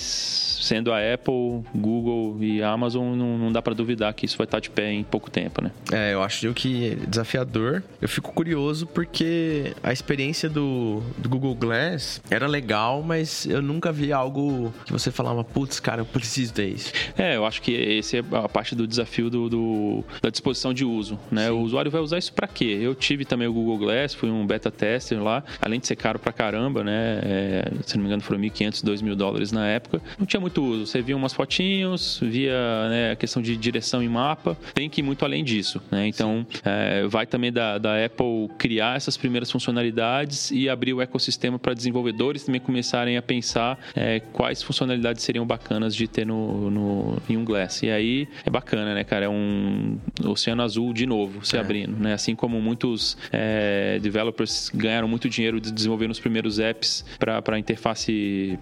sendo 0.61 0.91
a 0.91 0.97
Apple, 1.13 1.63
Google 1.73 2.37
e 2.41 2.48
Amazon, 2.63 3.15
não, 3.15 3.37
não 3.37 3.51
dá 3.51 3.61
para 3.61 3.73
duvidar 3.73 4.13
que 4.13 4.25
isso 4.25 4.37
vai 4.37 4.45
estar 4.45 4.59
de 4.59 4.69
pé 4.69 4.91
em 4.91 5.03
pouco 5.03 5.29
tempo, 5.29 5.63
né? 5.63 5.71
É, 5.91 6.13
eu 6.13 6.23
acho 6.23 6.53
que 6.53 6.91
é 6.91 6.95
desafiador. 6.95 7.83
Eu 8.01 8.09
fico 8.09 8.33
curioso 8.33 8.87
porque 8.87 9.73
a 9.83 9.91
experiência 9.91 10.49
do, 10.49 11.01
do 11.17 11.29
Google 11.29 11.55
Glass 11.55 12.21
era 12.29 12.47
legal, 12.47 13.03
mas 13.03 13.45
eu 13.45 13.61
nunca 13.61 13.91
vi 13.91 14.11
algo 14.11 14.73
que 14.85 14.91
você 14.91 15.11
falava, 15.11 15.43
putz, 15.43 15.79
cara, 15.79 16.01
eu 16.01 16.05
preciso 16.05 16.53
disso. 16.53 16.91
É, 17.17 17.35
eu 17.35 17.45
acho 17.45 17.61
que 17.61 17.71
esse 17.71 18.17
é 18.17 18.23
a 18.33 18.49
parte 18.49 18.75
do 18.75 18.87
desafio 18.87 19.29
do, 19.29 19.49
do 19.49 20.03
da 20.21 20.29
disposição 20.29 20.73
de 20.73 20.85
uso, 20.85 21.19
né? 21.31 21.47
Sim. 21.47 21.51
O 21.51 21.59
usuário 21.61 21.91
vai 21.91 22.01
usar 22.01 22.17
isso 22.17 22.33
para 22.33 22.47
quê? 22.47 22.77
Eu 22.81 22.95
tive 22.95 23.25
também 23.25 23.47
o 23.47 23.53
Google 23.53 23.77
Glass, 23.77 24.13
fui 24.13 24.29
um 24.29 24.45
beta 24.45 24.71
tester 24.71 25.21
lá, 25.21 25.43
além 25.61 25.79
de 25.79 25.87
ser 25.87 25.95
caro 25.95 26.19
pra 26.19 26.31
caramba, 26.31 26.83
né? 26.83 27.19
É, 27.23 27.71
se 27.85 27.95
não 27.95 28.03
me 28.03 28.07
engano, 28.07 28.21
foram 28.21 28.39
1.500, 28.41 28.83
2 28.83 29.01
mil 29.01 29.15
dólares 29.15 29.51
na 29.51 29.67
época. 29.67 30.01
Não 30.17 30.25
tinha 30.25 30.39
muito 30.39 30.63
uso. 30.63 30.85
Você 30.85 31.01
via 31.01 31.15
umas 31.15 31.33
fotinhos, 31.33 32.19
via 32.21 32.38
né, 32.47 33.11
a 33.11 33.15
questão 33.15 33.41
de 33.41 33.55
direção 33.57 34.01
em 34.01 34.09
mapa. 34.09 34.57
Tem 34.73 34.89
que 34.89 35.01
ir 35.01 35.03
muito 35.03 35.25
além 35.25 35.43
disso, 35.43 35.81
né? 35.91 36.07
Então, 36.07 36.45
é, 36.63 37.05
vai 37.07 37.25
também 37.25 37.51
da, 37.51 37.77
da 37.77 38.03
Apple 38.03 38.49
criar 38.57 38.95
essas 38.95 39.17
primeiras 39.17 39.51
funcionalidades 39.51 40.51
e 40.51 40.69
abrir 40.69 40.93
o 40.93 41.01
ecossistema 41.01 41.57
para 41.59 41.73
desenvolvedores 41.73 42.43
também 42.43 42.61
começarem 42.61 43.17
a 43.17 43.21
pensar 43.21 43.79
é, 43.95 44.19
quais 44.19 44.61
funcionalidades 44.61 45.23
seriam 45.23 45.45
bacanas 45.45 45.95
de 45.95 46.07
ter 46.07 46.25
no, 46.25 46.69
no, 46.69 47.17
em 47.29 47.37
um 47.37 47.43
Glass. 47.43 47.83
E 47.83 47.89
aí 47.89 48.27
é 48.45 48.49
bacana, 48.49 48.93
né, 48.93 49.03
cara? 49.03 49.25
É 49.25 49.29
um 49.29 49.97
oceano 50.25 50.61
azul 50.61 50.93
de 50.93 51.05
novo 51.05 51.45
se 51.45 51.57
é. 51.57 51.59
abrindo, 51.59 51.97
né? 51.97 52.13
Assim 52.13 52.35
como 52.35 52.61
muitos 52.61 53.17
é, 53.31 53.99
developers 54.01 54.71
ganharam 54.73 55.07
muito 55.07 55.29
dinheiro 55.29 55.59
de 55.59 55.71
desenvolver 55.71 56.09
os 56.09 56.19
primeiros 56.19 56.59
apps 56.59 57.05
para 57.17 57.55
a 57.55 57.59
interface 57.59 58.57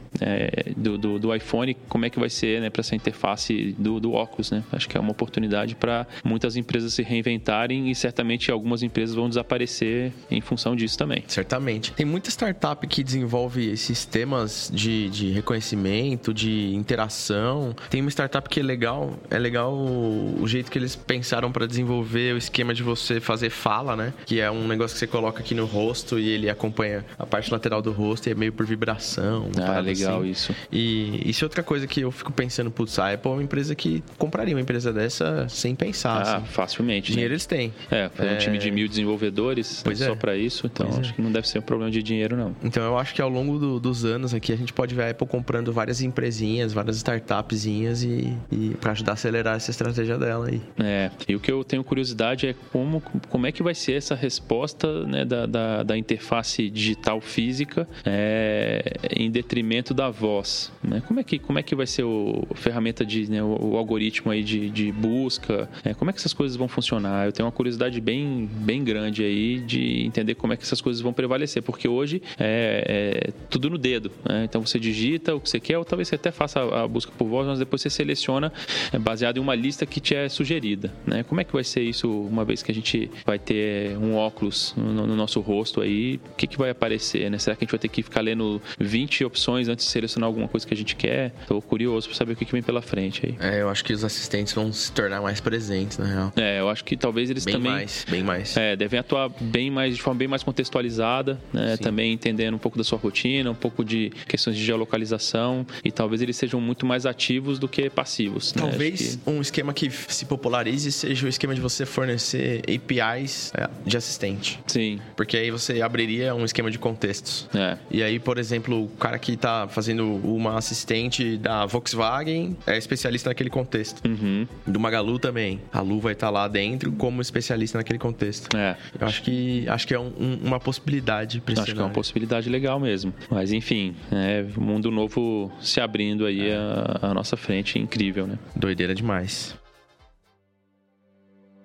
do, 0.75 0.97
do, 0.97 1.19
do, 1.19 1.35
iPhone, 1.35 1.75
como 1.87 2.05
é 2.05 2.09
que 2.09 2.19
vai 2.19 2.29
ser 2.29 2.61
né, 2.61 2.69
para 2.69 2.81
essa 2.81 2.95
interface 2.95 3.66
do, 3.73 3.99
do 3.99 4.13
óculos, 4.13 4.51
né? 4.51 4.63
Acho 4.71 4.87
que 4.87 4.97
é 4.97 4.99
uma 4.99 5.11
oportunidade 5.11 5.75
para 5.75 6.07
muitas 6.23 6.55
empresas 6.55 6.93
se 6.93 7.01
reinventarem 7.01 7.89
e 7.89 7.95
certamente 7.95 8.51
algumas 8.51 8.83
empresas 8.83 9.15
vão 9.15 9.29
desaparecer 9.29 10.11
em 10.29 10.41
função 10.41 10.75
disso 10.75 10.97
também. 10.97 11.23
Certamente. 11.27 11.93
Tem 11.93 12.05
muita 12.05 12.29
startup 12.29 12.85
que 12.87 13.03
desenvolve 13.03 13.75
sistemas 13.77 14.71
de, 14.73 15.09
de 15.09 15.31
reconhecimento, 15.31 16.33
de 16.33 16.73
interação. 16.73 17.75
Tem 17.89 18.01
uma 18.01 18.09
startup 18.09 18.47
que 18.49 18.59
é 18.59 18.63
legal, 18.63 19.13
é 19.29 19.37
legal 19.37 19.73
o, 19.73 20.41
o 20.41 20.47
jeito 20.47 20.71
que 20.71 20.77
eles 20.77 20.95
pensaram 20.95 21.51
para 21.51 21.65
desenvolver 21.65 22.33
o 22.33 22.37
esquema 22.37 22.73
de 22.73 22.83
você 22.83 23.19
fazer 23.19 23.49
fala, 23.49 23.95
né? 23.95 24.13
Que 24.25 24.39
é 24.39 24.49
um 24.49 24.67
negócio 24.67 24.95
que 24.95 24.99
você 24.99 25.07
coloca 25.07 25.39
aqui 25.39 25.53
no 25.53 25.65
rosto 25.65 26.19
e 26.19 26.27
ele 26.29 26.49
acompanha 26.49 27.05
a 27.17 27.25
parte 27.25 27.51
lateral 27.51 27.81
do 27.81 27.91
rosto 27.91 28.27
e 28.27 28.31
é 28.31 28.35
meio 28.35 28.53
por 28.53 28.65
vibração. 28.65 29.49
Ah, 29.57 29.79
legal 29.79 30.21
assim. 30.21 30.29
isso. 30.29 30.55
E 30.71 31.29
isso 31.29 31.43
é 31.43 31.45
outra 31.45 31.63
coisa 31.63 31.87
que 31.87 32.01
eu 32.01 32.11
fico 32.11 32.31
pensando, 32.31 32.69
putz, 32.69 32.99
a 32.99 33.13
Apple 33.13 33.31
é 33.31 33.33
uma 33.35 33.43
empresa 33.43 33.56
que 33.75 34.03
compraria 34.17 34.55
uma 34.55 34.61
empresa 34.61 34.91
dessa 34.93 35.47
sem 35.49 35.75
pensar. 35.75 36.21
Ah, 36.25 36.37
assim. 36.37 36.45
facilmente. 36.47 37.11
Dinheiro 37.11 37.31
né? 37.31 37.35
eles 37.35 37.45
têm. 37.45 37.73
É, 37.89 38.09
foi 38.09 38.27
é... 38.27 38.33
um 38.33 38.37
time 38.37 38.57
de 38.57 38.71
mil 38.71 38.87
desenvolvedores 38.87 39.81
pois 39.83 39.99
só 39.99 40.13
é. 40.13 40.15
para 40.15 40.35
isso, 40.35 40.67
então 40.67 40.87
pois 40.87 40.99
acho 40.99 41.11
é. 41.11 41.15
que 41.15 41.21
não 41.21 41.31
deve 41.31 41.47
ser 41.47 41.59
um 41.59 41.61
problema 41.61 41.91
de 41.91 42.01
dinheiro, 42.03 42.35
não. 42.35 42.55
Então 42.63 42.83
eu 42.83 42.97
acho 42.97 43.13
que 43.13 43.21
ao 43.21 43.29
longo 43.29 43.57
do, 43.57 43.79
dos 43.79 44.05
anos 44.05 44.33
aqui 44.33 44.51
a 44.51 44.55
gente 44.55 44.73
pode 44.73 44.93
ver 44.93 45.03
a 45.03 45.09
Apple 45.11 45.27
comprando 45.27 45.71
várias 45.71 46.01
empresinhas, 46.01 46.73
várias 46.73 46.97
startupzinhas 46.97 48.03
e, 48.03 48.35
e 48.51 48.69
para 48.79 48.91
ajudar 48.91 49.11
a 49.11 49.13
acelerar 49.13 49.55
essa 49.55 49.71
estratégia 49.71 50.17
dela 50.17 50.47
aí. 50.47 50.61
É, 50.79 51.11
e 51.27 51.35
o 51.35 51.39
que 51.39 51.51
eu 51.51 51.63
tenho 51.63 51.83
curiosidade 51.83 52.47
é 52.47 52.55
como, 52.71 53.01
como 53.29 53.47
é 53.47 53.51
que 53.51 53.63
vai 53.63 53.75
ser 53.75 53.93
essa 53.93 54.15
resposta 54.15 55.05
né, 55.05 55.25
da, 55.25 55.45
da, 55.45 55.83
da 55.83 55.97
interface 55.97 56.69
digital 56.69 57.21
física 57.21 57.87
é, 58.05 58.83
em 59.15 59.29
detrimento 59.29 59.93
da 59.93 60.09
voz. 60.09 60.71
Né? 60.83 61.01
Como, 61.07 61.19
é 61.19 61.23
que, 61.23 61.39
como 61.39 61.59
é 61.59 61.63
que 61.63 61.75
vai 61.75 61.87
ser 61.87 62.03
o, 62.03 62.45
a 62.51 62.55
ferramenta 62.55 63.05
de, 63.05 63.29
né, 63.29 63.41
o, 63.47 63.73
o, 63.73 63.77
algoritmo 63.77 64.31
aí 64.31 64.43
de, 64.43 64.69
de 64.69 64.91
busca? 64.91 65.69
É, 65.83 65.93
como 65.93 66.09
é 66.09 66.13
que 66.13 66.19
essas 66.19 66.33
coisas 66.33 66.57
vão 66.57 66.67
funcionar? 66.67 67.25
Eu 67.25 67.31
tenho 67.31 67.45
uma 67.45 67.51
curiosidade 67.51 67.99
bem 68.01 68.47
bem, 68.47 68.83
grande 68.83 69.23
aí 69.23 69.59
de 69.59 70.05
entender 70.05 70.35
como 70.35 70.53
é 70.53 70.57
que 70.57 70.63
essas 70.63 70.81
coisas 70.81 71.01
vão 71.01 71.13
prevalecer, 71.13 71.61
porque 71.63 71.87
hoje 71.87 72.21
é, 72.39 73.27
é 73.27 73.31
tudo 73.49 73.69
no 73.69 73.77
dedo. 73.77 74.11
Né? 74.27 74.43
Então 74.45 74.65
você 74.65 74.79
digita 74.79 75.35
o 75.35 75.39
que 75.39 75.49
você 75.49 75.59
quer, 75.59 75.77
ou 75.77 75.85
talvez 75.85 76.07
você 76.07 76.15
até 76.15 76.31
faça 76.31 76.59
a 76.61 76.87
busca 76.87 77.11
por 77.17 77.27
voz, 77.27 77.47
mas 77.47 77.59
depois 77.59 77.81
você 77.81 77.89
seleciona 77.89 78.51
é, 78.91 78.99
baseado 78.99 79.37
em 79.37 79.39
uma 79.39 79.55
lista 79.55 79.85
que 79.85 79.99
te 79.99 80.15
é 80.15 80.29
sugerida. 80.29 80.93
Né? 81.05 81.23
Como 81.23 81.41
é 81.41 81.43
que 81.43 81.53
vai 81.53 81.63
ser 81.63 81.81
isso 81.81 82.09
uma 82.09 82.43
vez 82.43 82.61
que 82.63 82.71
a 82.71 82.75
gente 82.75 83.09
vai 83.25 83.39
ter 83.39 83.97
um 83.97 84.15
óculos 84.15 84.73
no, 84.77 85.07
no 85.07 85.15
nosso 85.15 85.39
rosto 85.39 85.81
aí? 85.81 86.19
O 86.33 86.35
que, 86.35 86.47
que 86.47 86.57
vai 86.57 86.69
aparecer? 86.69 87.29
Né? 87.29 87.37
Será 87.37 87.55
que 87.55 87.63
a 87.63 87.65
gente 87.65 87.71
vai 87.71 87.79
ter 87.79 87.89
que 87.89 88.03
ficar 88.03 88.21
lendo 88.21 88.61
20 88.79 89.25
opções 89.25 89.67
antes 89.67 89.85
de 89.85 89.91
selecionar 89.91 90.27
alguma 90.27 90.47
coisa 90.47 90.65
que 90.65 90.73
a 90.73 90.77
gente 90.77 90.95
quer? 90.95 91.33
Estou 91.41 91.61
curioso 91.61 92.07
para 92.07 92.17
saber 92.17 92.33
o 92.33 92.35
que, 92.35 92.45
que 92.45 92.51
vem 92.51 92.63
pela 92.63 92.81
frente 92.81 93.26
aí. 93.27 93.37
É, 93.39 93.61
eu 93.61 93.69
acho 93.69 93.83
que 93.83 93.93
os 93.93 94.03
assistentes 94.03 94.53
vão 94.53 94.71
se 94.71 94.91
tornar 94.91 95.21
mais 95.21 95.39
presentes, 95.39 95.97
na 95.97 96.05
real. 96.05 96.33
É, 96.35 96.59
eu 96.59 96.69
acho 96.69 96.83
que 96.83 96.95
talvez 96.95 97.29
eles 97.29 97.45
bem 97.45 97.55
também. 97.55 97.71
Bem 97.71 97.79
mais, 97.79 98.05
bem 98.09 98.23
mais. 98.23 98.57
É, 98.57 98.75
devem 98.75 98.99
atuar 98.99 99.29
bem 99.39 99.69
mais, 99.69 99.95
de 99.95 100.01
forma 100.01 100.17
bem 100.17 100.27
mais 100.27 100.43
contextualizada, 100.43 101.39
né? 101.53 101.77
Também 101.77 102.13
entendendo 102.13 102.55
um 102.55 102.59
pouco 102.59 102.77
da 102.77 102.83
sua 102.83 102.97
rotina, 102.97 103.51
um 103.51 103.55
pouco 103.55 103.83
de 103.83 104.11
questões 104.27 104.55
de 104.55 104.63
geolocalização 104.63 105.65
e 105.83 105.91
talvez 105.91 106.21
eles 106.21 106.37
sejam 106.37 106.59
muito 106.59 106.85
mais 106.85 107.05
ativos 107.05 107.59
do 107.59 107.67
que 107.67 107.89
passivos. 107.89 108.53
Né? 108.53 108.61
Talvez 108.61 109.15
né? 109.15 109.21
que... 109.23 109.29
um 109.29 109.41
esquema 109.41 109.73
que 109.73 109.89
se 109.89 110.25
popularize 110.25 110.91
seja 110.91 111.25
o 111.25 111.29
esquema 111.29 111.53
de 111.53 111.61
você 111.61 111.85
fornecer 111.85 112.61
APIs 112.61 113.51
é, 113.55 113.69
de 113.85 113.97
assistente. 113.97 114.59
Sim. 114.67 114.99
Porque 115.15 115.37
aí 115.37 115.51
você 115.51 115.81
abriria 115.81 116.33
um 116.35 116.45
esquema 116.45 116.69
de 116.71 116.79
contextos. 116.79 117.47
É. 117.53 117.77
E 117.89 118.03
aí, 118.03 118.19
por 118.19 118.37
exemplo, 118.37 118.85
o 118.85 118.87
cara 118.89 119.17
que 119.19 119.33
está 119.33 119.67
fazendo 119.67 120.05
uma 120.23 120.57
assistente 120.57 121.37
da 121.37 121.65
Volkswagen 121.65 122.55
é 122.65 122.77
especialista 122.77 123.16
naquele 123.25 123.49
contexto. 123.49 124.05
Uhum. 124.07 124.47
Do 124.65 124.79
Magalu 124.79 125.19
também. 125.19 125.59
A 125.71 125.81
Lu 125.81 125.99
vai 125.99 126.13
estar 126.13 126.27
tá 126.27 126.31
lá 126.31 126.47
dentro 126.47 126.91
como 126.91 127.21
especialista 127.21 127.77
naquele 127.77 127.99
contexto. 127.99 128.55
É. 128.55 128.77
Eu 128.99 129.07
acho 129.07 129.21
que 129.23 129.67
acho 129.67 129.87
que 129.87 129.93
é 129.93 129.99
um, 129.99 130.11
um, 130.19 130.39
uma 130.43 130.59
possibilidade 130.59 131.41
para 131.41 131.61
Acho 131.61 131.73
que 131.73 131.79
é 131.79 131.83
uma 131.83 131.89
possibilidade 131.89 132.49
legal 132.49 132.79
mesmo. 132.79 133.13
Mas 133.29 133.51
enfim, 133.51 133.95
é 134.11 134.43
mundo 134.57 134.91
novo 134.91 135.51
se 135.61 135.79
abrindo 135.79 136.25
aí 136.25 136.49
é. 136.49 136.57
à 137.01 137.13
nossa 137.13 137.35
frente, 137.35 137.79
incrível, 137.79 138.27
né? 138.27 138.37
Doideira 138.55 138.93
demais. 138.93 139.57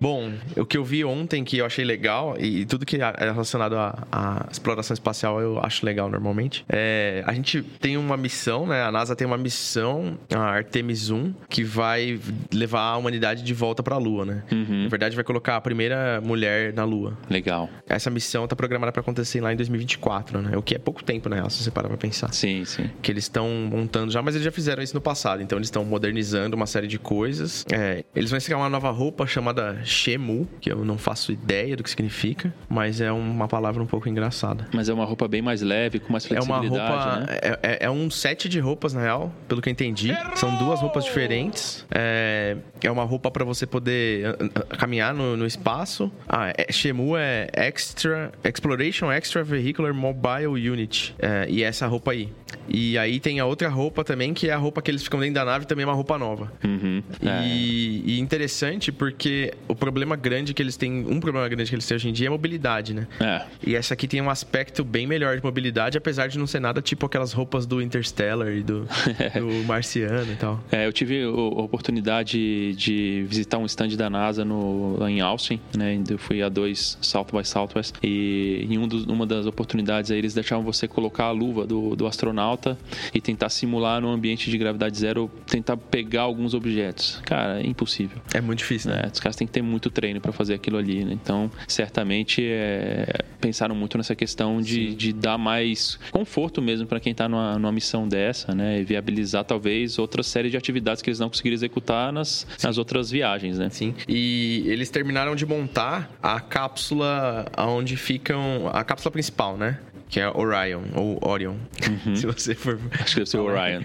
Bom, 0.03 0.33
o 0.57 0.67
que 0.67 0.77
eu 0.77 0.83
vi 0.83 1.05
ontem 1.05 1.45
que 1.45 1.59
eu 1.59 1.65
achei 1.65 1.85
legal, 1.85 2.35
e 2.37 2.67
tudo 2.67 2.85
que 2.85 2.97
é 2.97 3.13
relacionado 3.21 3.77
à, 3.77 4.49
exploração 4.51 4.95
espacial 4.95 5.41
eu 5.41 5.61
acho 5.61 5.87
legal 5.87 6.11
normalmente, 6.11 6.65
é 6.69 7.23
a 7.25 7.33
gente 7.33 7.63
tem 7.63 7.97
uma 7.97 8.17
missão, 8.17 8.67
né? 8.67 8.83
A 8.83 8.91
NASA 8.91 9.15
tem 9.15 9.25
uma 9.25 9.39
missão, 9.39 10.19
a 10.35 10.41
Artemis 10.41 11.09
1, 11.09 11.33
que 11.49 11.63
vai 11.63 12.19
levar 12.53 12.81
a 12.81 12.97
humanidade 12.97 13.45
de 13.45 13.55
volta 13.55 13.81
para 13.81 13.95
a 13.95 13.99
Lua, 13.99 14.25
né? 14.25 14.43
Uhum. 14.51 14.83
Na 14.83 14.89
verdade, 14.89 15.15
vai 15.15 15.25
colocar 15.25 15.55
a 15.55 15.61
primeira 15.61 16.21
mulher 16.21 16.73
na 16.73 16.83
Lua. 16.83 17.17
Legal. 17.31 17.71
Essa 17.89 18.11
missão 18.11 18.49
tá 18.49 18.57
programada 18.57 18.91
para 18.91 19.03
acontecer 19.03 19.41
lá 19.41 19.53
em 19.53 19.57
2024, 19.57 20.43
né? 20.43 20.57
O 20.57 20.63
que 20.63 20.75
é 20.75 20.79
pouco 20.79 21.05
tempo, 21.05 21.29
né? 21.29 21.49
Se 21.49 21.63
você 21.63 21.71
parar 21.71 21.87
pra 21.87 21.97
pensar. 21.97 22.35
Sim, 22.35 22.65
sim. 22.65 22.91
Que 23.01 23.13
eles 23.13 23.23
estão 23.23 23.49
montando 23.71 24.11
já, 24.11 24.21
mas 24.21 24.35
eles 24.35 24.45
já 24.45 24.51
fizeram 24.51 24.83
isso 24.83 24.95
no 24.97 25.01
passado. 25.01 25.41
Então, 25.43 25.59
eles 25.59 25.69
estão 25.69 25.85
modernizando 25.85 26.57
uma 26.57 26.67
série 26.67 26.89
de 26.89 26.99
coisas. 26.99 27.65
É, 27.73 28.05
eles 28.17 28.33
vão 28.33 28.41
criar 28.41 28.57
uma 28.57 28.69
nova 28.69 28.91
roupa 28.91 29.29
chamada 29.29 29.81
Shemu, 29.93 30.49
que 30.61 30.73
eu 30.73 30.85
não 30.85 30.99
faço 30.99 31.31
ideia 31.31 31.77
do 31.77 31.83
que 31.83 31.91
significa, 31.91 32.53
mas 32.69 33.01
é 33.01 33.13
uma 33.13 33.47
palavra 33.47 33.83
um 33.83 33.87
pouco 33.87 34.09
engraçada. 34.09 34.67
Mas 34.73 34.89
é 34.89 34.95
uma 34.95 35.05
roupa 35.05 35.29
bem 35.29 35.43
mais 35.43 35.63
leve, 35.63 36.01
com 36.01 36.13
mais 36.13 36.27
flexibilidade, 36.27 36.67
É 36.67 36.81
uma 36.81 36.89
roupa... 36.89 37.21
Né? 37.21 37.27
É, 37.43 37.59
é, 37.63 37.79
é, 37.87 37.91
um 37.91 38.11
set 38.11 38.49
de 38.49 38.59
roupas, 38.59 38.95
na 38.95 39.01
real, 39.01 39.33
pelo 39.47 39.61
que 39.61 39.69
eu 39.69 39.73
entendi. 39.73 40.11
Errou! 40.11 40.37
São 40.37 40.57
duas 40.57 40.81
roupas 40.81 41.05
diferentes. 41.05 41.87
É, 41.91 42.57
é 42.83 42.91
uma 42.91 43.05
roupa 43.05 43.31
para 43.31 43.45
você 43.45 43.67
poder 43.67 44.37
caminhar 44.79 45.15
no, 45.15 45.37
no 45.37 45.47
espaço. 45.47 46.11
Ah, 46.29 46.53
é, 46.57 46.73
Shemu 46.73 47.17
é 47.17 47.49
Extra... 47.53 48.33
Exploration 48.43 49.11
Extra 49.11 49.45
Vehicular 49.45 49.93
Mobile 49.93 50.71
Unit. 50.71 51.15
É, 51.19 51.47
e 51.49 51.63
essa 51.63 51.87
roupa 51.87 52.13
aí. 52.13 52.31
E 52.69 52.97
aí 52.97 53.19
tem 53.19 53.41
a 53.41 53.47
outra 53.47 53.69
roupa 53.69 54.05
também, 54.05 54.33
que 54.33 54.49
é 54.49 54.53
a 54.53 54.57
roupa 54.57 54.81
que 54.81 54.91
eles 54.91 55.03
ficam 55.03 55.19
dentro 55.21 55.35
da 55.35 55.45
nave, 55.45 55.67
também 55.67 55.83
é 55.83 55.87
uma 55.87 55.95
roupa 55.95 56.19
nova. 56.19 56.53
Uhum. 56.65 57.03
E, 57.45 58.03
e 58.07 58.21
interessante 58.21 58.93
porque 58.93 59.53
o 59.67 59.75
problema 59.83 60.15
grande 60.15 60.55
que 60.55 60.62
eles 60.62 60.77
têm, 60.77 61.05
um 61.09 61.19
problema 61.19 61.49
grande 61.49 61.69
que 61.69 61.75
eles 61.75 61.85
têm 61.85 61.97
hoje 61.97 62.09
em 62.09 62.12
dia 62.12 62.29
é 62.29 62.31
mobilidade, 62.31 62.95
né? 62.95 63.09
É. 63.19 63.43
E 63.67 63.75
essa 63.75 63.95
aqui 63.95 64.07
tem 64.07 64.21
um 64.21 64.31
aspecto 64.31 64.85
bem 64.85 65.09
melhor 65.09 65.37
de 65.37 65.43
mobilidade, 65.43 65.99
apesar 65.99 66.29
de 66.29 66.39
não 66.39 66.47
ser 66.47 66.61
nada 66.61 66.81
tipo 66.81 67.05
aquelas 67.05 67.33
roupas 67.33 67.67
do 67.67 67.83
Interstellar 67.83 68.53
e 68.53 68.62
do, 68.62 68.87
do 69.35 69.67
Marciano 69.67 70.33
e 70.33 70.37
tal. 70.37 70.61
É, 70.71 70.87
eu 70.87 70.93
tive 70.93 71.25
a 71.25 71.29
oportunidade 71.29 72.75
de 72.75 73.27
visitar 73.29 73.59
um 73.59 73.67
stand 73.67 73.97
da 73.97 74.09
NASA 74.09 74.45
no, 74.45 74.99
em 75.09 75.21
Austin, 75.21 75.59
né? 75.77 76.01
Eu 76.09 76.19
fui 76.19 76.43
a 76.43 76.49
dois 76.49 76.97
South 77.01 77.27
by 77.33 77.45
Southwest 77.45 77.95
e 78.05 78.65
em 78.71 78.79
um 78.79 78.87
dos, 78.87 79.05
uma 79.07 79.27
das 79.27 79.47
oportunidades 79.47 80.12
aí 80.12 80.19
eles 80.19 80.33
deixavam 80.33 80.65
você 80.65 80.87
colocar 80.87 81.25
a 81.25 81.33
luva 81.33 81.67
do, 81.67 81.97
do 81.97 82.07
astronauta 82.07 82.79
e 83.12 83.21
tentar 83.21 83.49
simular 83.49 84.01
no 84.01 84.11
ambiente 84.11 84.49
de 84.49 84.57
gravidade 84.57 84.97
zero, 84.97 85.29
tentar 85.47 85.77
pegar 85.77 86.23
alguns 86.23 86.55
objetos. 86.55 87.21
Cara, 87.25 87.61
é 87.61 87.67
impossível. 87.67 88.23
É 88.33 88.41
muito 88.41 88.61
difícil, 88.61 88.93
né? 88.93 89.03
É, 89.03 89.11
os 89.12 89.19
caras 89.19 89.35
têm 89.35 89.47
que 89.47 89.53
ter 89.53 89.72
muito 89.73 89.91
treino 89.91 90.21
para 90.21 90.31
fazer 90.33 90.55
aquilo 90.55 90.76
ali, 90.76 91.05
né? 91.05 91.12
Então, 91.12 91.50
certamente 91.67 92.45
é, 92.45 93.25
pensaram 93.41 93.75
muito 93.75 93.97
nessa 93.97 94.14
questão 94.14 94.61
de, 94.61 94.95
de 94.95 95.12
dar 95.12 95.38
mais 95.38 95.99
conforto 96.11 96.62
mesmo 96.62 96.87
para 96.87 97.00
quem 97.00 97.12
está 97.12 97.29
numa, 97.29 97.59
numa 97.59 97.73
missão 97.73 98.07
dessa, 98.07 98.55
né? 98.55 98.81
E 98.81 98.85
viabilizar 98.85 99.45
talvez 99.45 99.99
outra 99.99 100.23
série 100.23 100.50
de 100.50 100.57
atividades 100.57 101.02
que 101.02 101.11
eles 101.11 101.19
não 101.19 101.29
conseguiram 101.29 101.55
executar 101.55 102.12
nas, 102.12 102.47
nas 102.62 102.79
outras 102.79 103.11
viagens, 103.11 103.59
né? 103.59 103.69
Sim. 103.71 103.95
E 104.07 104.64
eles 104.67 104.91
terminaram 104.91 105.35
de 105.35 105.47
montar 105.47 106.11
a 106.23 106.38
cápsula 106.38 107.47
onde 107.59 107.97
ficam 107.97 108.71
a 108.73 108.85
cápsula 108.85 109.11
principal, 109.11 109.57
né? 109.57 109.79
Que 110.12 110.21
é 110.21 110.28
Orion, 110.28 110.83
ou 110.95 111.19
Orion, 111.23 111.54
uhum. 111.88 112.14
se 112.14 112.26
você 112.26 112.54
for... 112.54 112.78
Acho 113.00 113.14
que 113.14 113.21
deve 113.21 113.31
ser 113.31 113.38
Orion. 113.38 113.81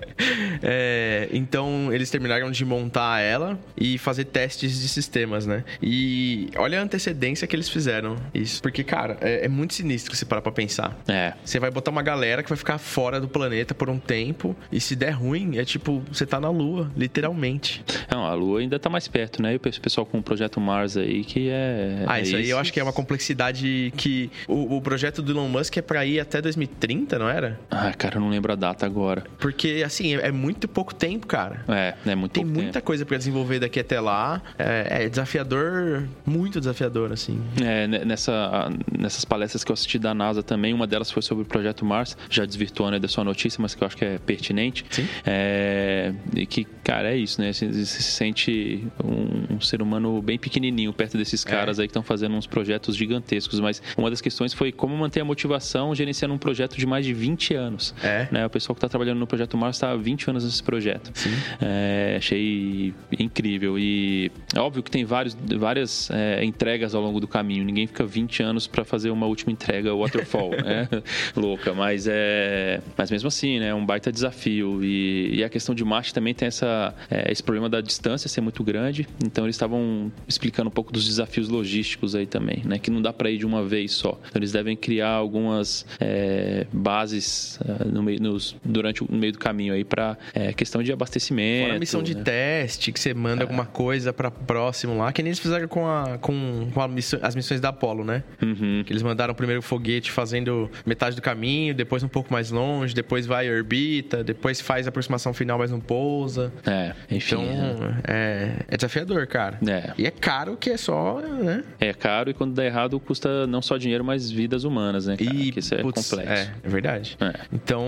é, 0.64 1.28
então, 1.30 1.92
eles 1.92 2.08
terminaram 2.08 2.50
de 2.50 2.64
montar 2.64 3.20
ela 3.20 3.58
e 3.76 3.98
fazer 3.98 4.24
testes 4.24 4.80
de 4.80 4.88
sistemas, 4.88 5.44
né? 5.44 5.62
E 5.82 6.48
olha 6.56 6.80
a 6.80 6.82
antecedência 6.82 7.46
que 7.46 7.54
eles 7.54 7.68
fizeram 7.68 8.16
isso. 8.32 8.62
Porque, 8.62 8.82
cara, 8.82 9.18
é, 9.20 9.44
é 9.44 9.48
muito 9.48 9.74
sinistro 9.74 10.16
se 10.16 10.24
parar 10.24 10.40
pra 10.40 10.50
pensar. 10.50 10.98
É. 11.06 11.34
Você 11.44 11.60
vai 11.60 11.70
botar 11.70 11.90
uma 11.90 12.02
galera 12.02 12.42
que 12.42 12.48
vai 12.48 12.56
ficar 12.56 12.78
fora 12.78 13.20
do 13.20 13.28
planeta 13.28 13.74
por 13.74 13.90
um 13.90 13.98
tempo 13.98 14.56
e 14.72 14.80
se 14.80 14.96
der 14.96 15.10
ruim, 15.10 15.58
é 15.58 15.66
tipo, 15.66 16.02
você 16.10 16.24
tá 16.24 16.40
na 16.40 16.48
Lua, 16.48 16.90
literalmente. 16.96 17.84
Não, 18.10 18.24
a 18.24 18.32
Lua 18.32 18.60
ainda 18.60 18.78
tá 18.78 18.88
mais 18.88 19.06
perto, 19.06 19.42
né? 19.42 19.52
E 19.52 19.56
o 19.56 19.60
pessoal 19.60 20.06
com 20.06 20.16
o 20.16 20.22
projeto 20.22 20.58
Mars 20.62 20.96
aí, 20.96 21.24
que 21.24 21.50
é... 21.50 22.04
Ah, 22.06 22.20
é 22.20 22.22
isso, 22.22 22.36
aí 22.36 22.48
eu 22.48 22.58
acho 22.58 22.72
que 22.72 22.80
é 22.80 22.82
uma 22.82 22.94
complexidade 22.94 23.92
que... 23.98 24.30
O, 24.48 24.78
o 24.78 24.80
projeto 24.80 25.20
do 25.20 25.32
Elon 25.32 25.46
Musk 25.46 25.57
Musk 25.58 25.76
é 25.76 25.82
pra 25.82 26.06
ir 26.06 26.20
até 26.20 26.40
2030, 26.40 27.18
não 27.18 27.28
era? 27.28 27.58
Ah, 27.70 27.92
cara, 27.92 28.16
eu 28.16 28.20
não 28.20 28.30
lembro 28.30 28.52
a 28.52 28.56
data 28.56 28.86
agora. 28.86 29.24
Porque, 29.38 29.82
assim, 29.84 30.14
é, 30.16 30.28
é 30.28 30.32
muito 30.32 30.68
pouco 30.68 30.94
tempo, 30.94 31.26
cara. 31.26 31.64
É, 31.68 31.94
é 32.06 32.14
muito 32.14 32.32
Tem 32.32 32.44
muita 32.44 32.74
tempo. 32.74 32.86
coisa 32.86 33.04
pra 33.04 33.18
desenvolver 33.18 33.58
daqui 33.58 33.80
até 33.80 34.00
lá. 34.00 34.40
É, 34.58 35.04
é, 35.04 35.08
desafiador, 35.08 36.08
muito 36.24 36.60
desafiador, 36.60 37.12
assim. 37.12 37.40
É, 37.60 37.86
nessa, 37.86 38.70
nessas 38.96 39.24
palestras 39.24 39.64
que 39.64 39.72
eu 39.72 39.74
assisti 39.74 39.98
da 39.98 40.14
NASA 40.14 40.42
também, 40.42 40.72
uma 40.72 40.86
delas 40.86 41.10
foi 41.10 41.22
sobre 41.22 41.42
o 41.42 41.46
Projeto 41.46 41.84
Mars, 41.84 42.16
já 42.30 42.44
desvirtuando 42.44 42.94
aí 42.94 43.00
da 43.00 43.08
sua 43.08 43.24
notícia, 43.24 43.60
mas 43.60 43.74
que 43.74 43.82
eu 43.82 43.86
acho 43.86 43.96
que 43.96 44.04
é 44.04 44.18
pertinente. 44.18 44.84
Sim. 44.90 45.08
É, 45.26 46.12
e 46.36 46.46
que, 46.46 46.64
cara, 46.84 47.12
é 47.12 47.16
isso, 47.16 47.40
né? 47.40 47.52
Você, 47.52 47.68
se 47.84 48.02
sente 48.02 48.86
um, 49.02 49.56
um, 49.56 49.60
ser 49.60 49.82
humano 49.82 50.22
bem 50.22 50.38
pequenininho 50.38 50.92
perto 50.92 51.18
desses 51.18 51.44
é. 51.44 51.48
caras 51.48 51.80
aí 51.80 51.86
que 51.86 51.90
estão 51.90 52.02
fazendo 52.02 52.34
uns 52.36 52.46
projetos 52.46 52.96
gigantescos. 52.96 53.58
Mas 53.58 53.82
uma 53.96 54.08
das 54.08 54.20
questões 54.20 54.52
foi 54.52 54.70
como 54.70 54.96
manter 54.96 55.20
a 55.20 55.24
motivação 55.24 55.47
gerenciando 55.94 56.34
um 56.34 56.38
projeto 56.38 56.76
de 56.76 56.86
mais 56.86 57.04
de 57.04 57.14
20 57.14 57.54
anos. 57.54 57.94
É. 58.02 58.28
Né? 58.30 58.46
O 58.46 58.50
pessoal 58.50 58.74
que 58.74 58.78
está 58.78 58.88
trabalhando 58.88 59.18
no 59.18 59.26
Projeto 59.26 59.56
Mars 59.56 59.76
está 59.76 59.90
há 59.90 59.96
20 59.96 60.30
anos 60.30 60.44
nesse 60.44 60.62
projeto. 60.62 61.10
Sim. 61.14 61.30
É, 61.60 62.16
achei 62.18 62.94
incrível. 63.18 63.78
E 63.78 64.30
é 64.54 64.60
óbvio 64.60 64.82
que 64.82 64.90
tem 64.90 65.04
vários, 65.04 65.36
várias 65.58 66.10
é, 66.10 66.44
entregas 66.44 66.94
ao 66.94 67.02
longo 67.02 67.20
do 67.20 67.28
caminho. 67.28 67.64
Ninguém 67.64 67.86
fica 67.86 68.04
20 68.04 68.42
anos 68.42 68.66
para 68.66 68.84
fazer 68.84 69.10
uma 69.10 69.26
última 69.26 69.52
entrega 69.52 69.94
waterfall, 69.94 70.50
né? 70.50 70.88
Louca. 71.36 71.74
Mas 71.74 72.06
é. 72.08 72.80
Mas 72.96 73.10
mesmo 73.10 73.28
assim, 73.28 73.58
né? 73.58 73.68
É 73.68 73.74
um 73.74 73.84
baita 73.84 74.10
desafio. 74.10 74.82
E, 74.84 75.36
e 75.36 75.44
a 75.44 75.48
questão 75.48 75.74
de 75.74 75.84
Marte 75.84 76.12
também 76.12 76.34
tem 76.34 76.48
essa, 76.48 76.94
é, 77.10 77.30
esse 77.30 77.42
problema 77.42 77.68
da 77.68 77.80
distância 77.80 78.28
ser 78.28 78.40
muito 78.40 78.62
grande. 78.62 79.06
Então 79.24 79.44
eles 79.44 79.56
estavam 79.56 80.12
explicando 80.26 80.68
um 80.68 80.72
pouco 80.72 80.92
dos 80.92 81.06
desafios 81.06 81.48
logísticos 81.48 82.14
aí 82.14 82.26
também, 82.26 82.62
né? 82.64 82.78
Que 82.78 82.90
não 82.90 83.00
dá 83.00 83.12
para 83.12 83.30
ir 83.30 83.38
de 83.38 83.46
uma 83.46 83.64
vez 83.64 83.92
só. 83.92 84.18
Então 84.28 84.40
eles 84.40 84.52
devem 84.52 84.76
criar 84.76 85.10
algumas 85.28 85.86
é, 86.00 86.66
bases 86.72 87.58
uh, 87.60 87.86
no 87.86 88.02
meio, 88.02 88.20
nos, 88.20 88.56
durante 88.64 89.02
o 89.02 89.06
meio 89.10 89.32
do 89.32 89.38
caminho 89.38 89.74
aí 89.74 89.84
para 89.84 90.16
é, 90.34 90.52
questão 90.52 90.82
de 90.82 90.92
abastecimento. 90.92 91.68
Fora 91.68 91.78
missão 91.78 92.02
de 92.02 92.14
né? 92.14 92.22
teste, 92.22 92.92
que 92.92 92.98
você 92.98 93.14
manda 93.14 93.42
é. 93.42 93.44
alguma 93.44 93.66
coisa 93.66 94.12
para 94.12 94.30
próximo 94.30 94.96
lá, 94.96 95.12
que 95.12 95.22
nem 95.22 95.30
eles 95.30 95.38
fizeram 95.38 95.68
com, 95.68 95.86
a, 95.86 96.18
com, 96.18 96.68
com 96.72 96.80
a 96.80 96.88
missão, 96.88 97.20
as 97.22 97.34
missões 97.34 97.60
da 97.60 97.68
Apollo, 97.68 98.04
né? 98.04 98.22
Uhum. 98.40 98.82
Que 98.84 98.92
eles 98.92 99.02
mandaram 99.02 99.34
primeiro 99.34 99.60
o 99.60 99.62
foguete 99.62 100.10
fazendo 100.10 100.70
metade 100.86 101.14
do 101.14 101.22
caminho, 101.22 101.74
depois 101.74 102.02
um 102.02 102.08
pouco 102.08 102.32
mais 102.32 102.50
longe, 102.50 102.94
depois 102.94 103.26
vai 103.26 103.50
orbita, 103.50 104.24
depois 104.24 104.60
faz 104.60 104.86
a 104.86 104.88
aproximação 104.88 105.32
final, 105.32 105.58
mas 105.58 105.70
não 105.70 105.80
pousa. 105.80 106.52
É, 106.66 106.94
enfim. 107.10 107.36
Então, 107.36 107.44
né? 107.44 108.00
é, 108.06 108.52
é 108.68 108.76
desafiador, 108.76 109.26
cara. 109.26 109.58
É. 109.66 109.92
E 109.98 110.06
é 110.06 110.10
caro 110.10 110.56
que 110.56 110.70
é 110.70 110.76
só, 110.76 111.20
né? 111.20 111.64
É 111.78 111.92
caro 111.92 112.30
e 112.30 112.34
quando 112.34 112.54
dá 112.54 112.64
errado 112.64 112.98
custa 112.98 113.46
não 113.46 113.62
só 113.62 113.76
dinheiro, 113.76 114.04
mas 114.04 114.30
vidas 114.30 114.64
humanas, 114.64 115.06
né? 115.06 115.16
Cara? 115.24 115.36
E, 115.36 115.52
isso 115.56 115.74
é 115.74 115.82
putz, 115.82 116.08
complexo. 116.08 116.32
É, 116.32 116.52
é 116.62 116.68
verdade. 116.68 117.16
É. 117.20 117.32
Então, 117.52 117.84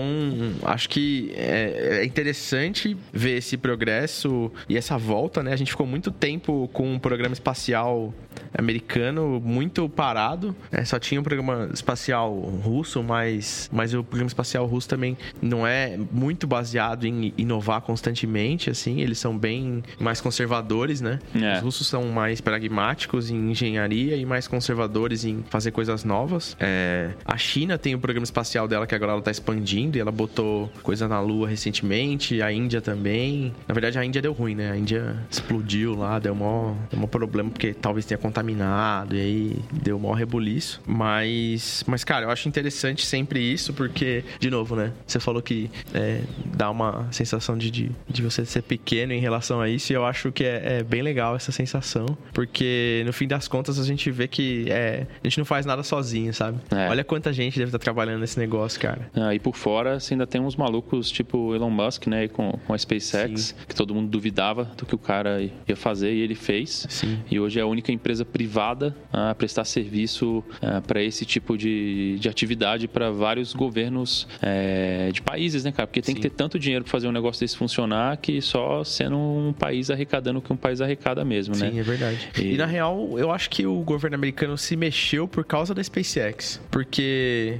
acho 0.63 0.89
que 0.89 1.31
é, 1.35 1.99
é 2.01 2.05
interessante 2.05 2.97
ver 3.11 3.37
esse 3.37 3.57
progresso 3.57 4.51
e 4.67 4.77
essa 4.77 4.97
volta, 4.97 5.43
né? 5.43 5.53
A 5.53 5.55
gente 5.55 5.71
ficou 5.71 5.85
muito 5.85 6.11
tempo 6.11 6.69
com 6.73 6.93
um 6.93 6.99
programa 6.99 7.33
espacial 7.33 8.13
americano 8.57 9.41
muito 9.43 9.87
parado. 9.87 10.55
É, 10.71 10.83
só 10.83 10.99
tinha 10.99 11.19
um 11.19 11.23
programa 11.23 11.69
espacial 11.73 12.33
russo, 12.33 13.01
mas, 13.03 13.69
mas 13.71 13.93
o 13.93 14.03
programa 14.03 14.27
espacial 14.27 14.65
russo 14.65 14.87
também 14.87 15.17
não 15.41 15.65
é 15.65 15.97
muito 16.11 16.45
baseado 16.45 17.05
em 17.05 17.33
inovar 17.37 17.81
constantemente, 17.81 18.69
assim. 18.69 19.01
Eles 19.01 19.19
são 19.19 19.37
bem 19.37 19.83
mais 19.99 20.19
conservadores, 20.19 21.01
né? 21.01 21.19
É. 21.35 21.55
Os 21.57 21.61
russos 21.61 21.87
são 21.87 22.05
mais 22.09 22.41
pragmáticos 22.41 23.29
em 23.29 23.51
engenharia 23.51 24.15
e 24.15 24.25
mais 24.25 24.47
conservadores 24.47 25.23
em 25.23 25.43
fazer 25.49 25.71
coisas 25.71 26.03
novas. 26.03 26.55
É, 26.59 27.11
a 27.25 27.37
China 27.37 27.77
tem 27.77 27.95
o 27.95 27.99
programa 27.99 28.23
espacial 28.23 28.67
dela 28.67 28.87
que 28.87 28.95
agora 28.95 29.13
ela 29.13 29.21
tá 29.21 29.31
expandindo 29.31 29.97
e 29.97 30.01
ela 30.01 30.11
botou 30.11 30.71
coisa 30.83 31.07
na 31.07 31.19
Lua 31.19 31.47
recentemente. 31.47 32.41
A 32.41 32.51
Índia 32.51 32.81
também. 32.81 33.53
Na 33.67 33.73
verdade, 33.73 33.97
a 33.97 34.05
Índia 34.05 34.21
deu 34.21 34.33
ruim, 34.33 34.55
né? 34.55 34.71
A 34.71 34.77
Índia 34.77 35.15
explodiu 35.29 35.95
lá, 35.95 36.19
deu 36.19 36.35
maior, 36.35 36.75
deu 36.89 36.97
maior 36.97 37.07
problema 37.07 37.49
porque 37.49 37.73
talvez 37.73 38.05
tenha 38.05 38.17
contaminado 38.17 39.15
e 39.15 39.19
aí 39.19 39.55
deu 39.71 39.99
maior 39.99 40.13
rebuliço. 40.13 40.81
Mas, 40.85 41.83
mas 41.87 42.03
cara, 42.03 42.25
eu 42.25 42.29
acho 42.29 42.47
interessante 42.47 43.05
sempre 43.05 43.39
isso 43.39 43.73
porque, 43.73 44.23
de 44.39 44.49
novo, 44.49 44.75
né? 44.75 44.91
Você 45.05 45.19
falou 45.19 45.41
que 45.41 45.69
é, 45.93 46.21
dá 46.45 46.69
uma 46.69 47.07
sensação 47.11 47.57
de, 47.57 47.71
de, 47.71 47.91
de, 48.07 48.21
você 48.21 48.45
ser 48.45 48.61
pequeno 48.61 49.13
em 49.13 49.19
relação 49.19 49.61
a 49.61 49.69
isso 49.69 49.91
e 49.91 49.95
eu 49.95 50.05
acho 50.05 50.31
que 50.31 50.43
é, 50.43 50.79
é 50.79 50.83
bem 50.83 51.01
legal 51.01 51.35
essa 51.35 51.51
sensação 51.51 52.05
porque 52.33 53.03
no 53.05 53.13
fim 53.13 53.27
das 53.27 53.47
contas 53.47 53.79
a 53.79 53.83
gente 53.83 54.09
vê 54.11 54.27
que 54.27 54.65
é, 54.69 55.05
a 55.23 55.27
gente 55.27 55.37
não 55.37 55.45
faz 55.45 55.65
nada 55.65 55.83
sozinho, 55.83 56.33
sabe? 56.33 56.59
É. 56.71 56.89
Olha 56.89 57.03
quanta 57.11 57.33
gente 57.33 57.59
deve 57.59 57.67
estar 57.67 57.77
trabalhando 57.77 58.21
nesse 58.21 58.39
negócio, 58.39 58.79
cara. 58.79 59.09
Ah, 59.13 59.35
e 59.35 59.39
por 59.39 59.53
fora, 59.53 59.99
você 59.99 60.13
ainda 60.13 60.25
tem 60.25 60.39
uns 60.39 60.55
malucos 60.55 61.11
tipo 61.11 61.53
Elon 61.53 61.69
Musk, 61.69 62.07
né? 62.07 62.29
Com, 62.29 62.53
com 62.65 62.73
a 62.73 62.77
SpaceX, 62.77 63.41
Sim. 63.41 63.55
que 63.67 63.75
todo 63.75 63.93
mundo 63.93 64.09
duvidava 64.09 64.63
do 64.77 64.85
que 64.85 64.95
o 64.95 64.97
cara 64.97 65.43
ia 65.67 65.75
fazer 65.75 66.13
e 66.13 66.21
ele 66.21 66.35
fez. 66.35 66.87
Sim. 66.89 67.19
E 67.29 67.37
hoje 67.37 67.59
é 67.59 67.63
a 67.63 67.65
única 67.65 67.91
empresa 67.91 68.23
privada 68.23 68.95
a 69.11 69.35
prestar 69.35 69.65
serviço 69.65 70.41
para 70.87 71.03
esse 71.03 71.25
tipo 71.25 71.57
de, 71.57 72.17
de 72.17 72.29
atividade 72.29 72.87
para 72.87 73.11
vários 73.11 73.53
governos 73.53 74.25
é, 74.41 75.09
de 75.11 75.21
países, 75.21 75.65
né, 75.65 75.73
cara? 75.73 75.87
Porque 75.87 76.01
tem 76.01 76.15
Sim. 76.15 76.21
que 76.21 76.29
ter 76.29 76.33
tanto 76.33 76.57
dinheiro 76.57 76.85
para 76.85 76.91
fazer 76.91 77.09
um 77.09 77.11
negócio 77.11 77.41
desse 77.41 77.57
funcionar 77.57 78.15
que 78.17 78.39
só 78.41 78.85
sendo 78.85 79.17
um 79.17 79.51
país 79.51 79.89
arrecadando 79.91 80.39
o 80.39 80.41
que 80.41 80.53
um 80.53 80.55
país 80.55 80.79
arrecada 80.79 81.25
mesmo, 81.25 81.57
né? 81.57 81.71
Sim, 81.71 81.77
é 81.77 81.83
verdade. 81.83 82.29
E- 82.39 82.53
E... 82.53 82.57
na 82.57 82.65
real, 82.65 83.19
eu 83.19 83.31
acho 83.31 83.49
que 83.49 83.65
o 83.65 83.75
governo 83.81 84.15
americano 84.15 84.57
se 84.57 84.77
mexeu 84.77 85.27
por 85.27 85.43
causa 85.43 85.73
da 85.73 85.83
SpaceX. 85.83 86.61
Porque, 86.71 87.00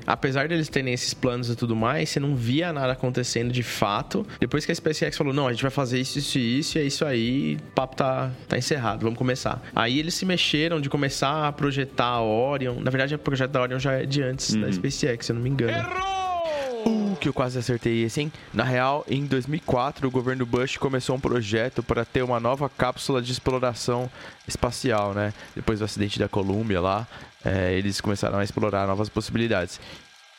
apesar 0.06 0.48
deles 0.48 0.70
terem 0.70 0.94
esses 0.94 1.14
planos 1.14 1.50
e 1.50 1.56
tudo 1.56 1.76
mais, 1.76 2.10
você 2.10 2.20
não 2.20 2.36
via 2.36 2.72
nada 2.74 2.94
acontecendo 2.94 3.52
de 3.52 3.64
fato. 3.64 4.26
Depois 4.40 4.66
que 4.66 4.72
a 4.72 4.76
SpaceX 4.76 5.18
falou, 5.18 5.34
não, 5.34 5.48
a 5.48 5.52
gente 5.52 5.62
vai 5.62 5.72
fazer 5.72 6.00
isso, 6.00 6.20
isso 6.20 6.38
e 6.38 6.60
isso, 6.60 6.78
e 6.78 6.82
é 6.82 6.84
isso 6.84 7.06
aí, 7.06 7.56
o 7.56 7.72
papo 7.74 7.96
tá, 7.96 8.32
tá 8.48 8.58
encerrado, 8.58 9.02
vamos 9.02 9.18
começar. 9.18 9.62
Aí 9.76 10.00
eles 10.00 10.14
se 10.14 10.26
mexeram 10.26 10.80
de 10.82 10.90
começar 10.90 11.48
a 11.48 11.52
projetar 11.52 12.06
a 12.06 12.22
Orion. 12.22 12.80
Na 12.80 12.92
verdade, 12.92 13.16
o 13.16 13.20
projeto 13.20 13.52
da 13.52 13.62
Orion 13.62 13.80
já 13.80 13.94
é 13.94 14.06
de 14.06 14.22
antes 14.22 14.56
da 14.56 14.72
SpaceX, 14.72 15.26
se 15.26 15.32
eu 15.32 15.36
não 15.36 15.42
me 15.42 15.50
engano. 15.50 15.88
Uh, 16.86 17.16
que 17.16 17.30
eu 17.30 17.34
quase 17.34 17.60
acertei 17.60 18.04
esse, 18.04 18.22
hein? 18.22 18.32
Na 18.52 18.64
real, 18.64 19.06
em 19.08 19.26
2004, 19.26 20.08
o 20.08 20.12
governo 20.12 20.46
Bush 20.46 20.78
começou 20.78 21.16
um 21.16 21.20
projeto 21.20 21.84
para 21.84 22.04
ter 22.04 22.24
uma 22.24 22.40
nova 22.40 22.68
cápsula 22.68 23.22
de 23.22 23.32
exploração 23.32 24.10
espacial, 24.48 25.14
né? 25.14 25.32
Depois 25.56 25.80
do 25.80 25.86
acidente 25.86 26.18
da 26.18 26.28
Columbia 26.28 26.82
lá, 26.82 27.08
é, 27.44 27.74
eles 27.74 28.00
começaram 28.02 28.38
a 28.38 28.44
explorar 28.44 28.88
novas 28.88 29.10
possibilidades. 29.10 29.80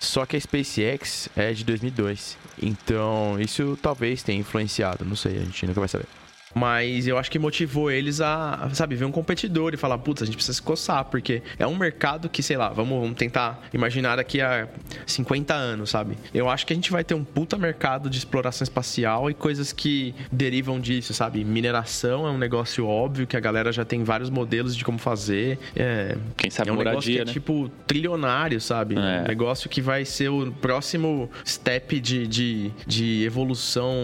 Só 0.00 0.26
que 0.26 0.36
a 0.36 0.40
SpaceX 0.40 1.28
é 1.36 1.52
de 1.52 1.64
2002, 1.64 2.36
então 2.60 3.40
isso 3.40 3.78
talvez 3.80 4.22
tenha 4.22 4.40
influenciado, 4.40 5.04
não 5.04 5.14
sei, 5.14 5.36
a 5.36 5.44
gente 5.44 5.64
nunca 5.64 5.78
vai 5.78 5.88
saber. 5.88 6.06
Mas 6.54 7.06
eu 7.06 7.18
acho 7.18 7.30
que 7.30 7.38
motivou 7.38 7.90
eles 7.90 8.20
a, 8.20 8.68
sabe, 8.72 8.94
ver 8.94 9.04
um 9.04 9.12
competidor 9.12 9.74
e 9.74 9.76
falar, 9.76 9.98
putz, 9.98 10.22
a 10.22 10.26
gente 10.26 10.34
precisa 10.34 10.54
se 10.54 10.62
coçar, 10.62 11.04
porque 11.06 11.42
é 11.58 11.66
um 11.66 11.76
mercado 11.76 12.28
que, 12.28 12.42
sei 12.42 12.56
lá, 12.56 12.68
vamos, 12.68 13.00
vamos 13.00 13.16
tentar 13.16 13.68
imaginar 13.72 14.16
daqui 14.16 14.40
a 14.40 14.68
50 15.06 15.54
anos, 15.54 15.90
sabe? 15.90 16.16
Eu 16.32 16.48
acho 16.48 16.66
que 16.66 16.72
a 16.72 16.76
gente 16.76 16.90
vai 16.90 17.02
ter 17.04 17.14
um 17.14 17.24
puta 17.24 17.56
mercado 17.56 18.10
de 18.10 18.18
exploração 18.18 18.64
espacial 18.64 19.30
e 19.30 19.34
coisas 19.34 19.72
que 19.72 20.14
derivam 20.30 20.80
disso, 20.80 21.14
sabe? 21.14 21.44
Mineração 21.44 22.26
é 22.26 22.30
um 22.30 22.38
negócio 22.38 22.86
óbvio 22.86 23.26
que 23.26 23.36
a 23.36 23.40
galera 23.40 23.72
já 23.72 23.84
tem 23.84 24.04
vários 24.04 24.30
modelos 24.30 24.76
de 24.76 24.84
como 24.84 24.98
fazer. 24.98 25.58
É, 25.74 26.16
Quem 26.36 26.50
sabe 26.50 26.70
é 26.70 26.72
um 26.72 26.76
negócio 26.76 26.94
moradia, 26.94 27.16
que 27.16 27.22
é 27.22 27.24
né? 27.24 27.32
tipo 27.32 27.70
trilionário, 27.86 28.60
sabe? 28.60 28.96
É. 28.96 29.22
Um 29.22 29.28
negócio 29.28 29.68
que 29.68 29.80
vai 29.80 30.04
ser 30.04 30.28
o 30.28 30.52
próximo 30.52 31.30
step 31.46 32.00
de, 32.00 32.26
de, 32.26 32.70
de 32.86 33.24
evolução 33.24 33.94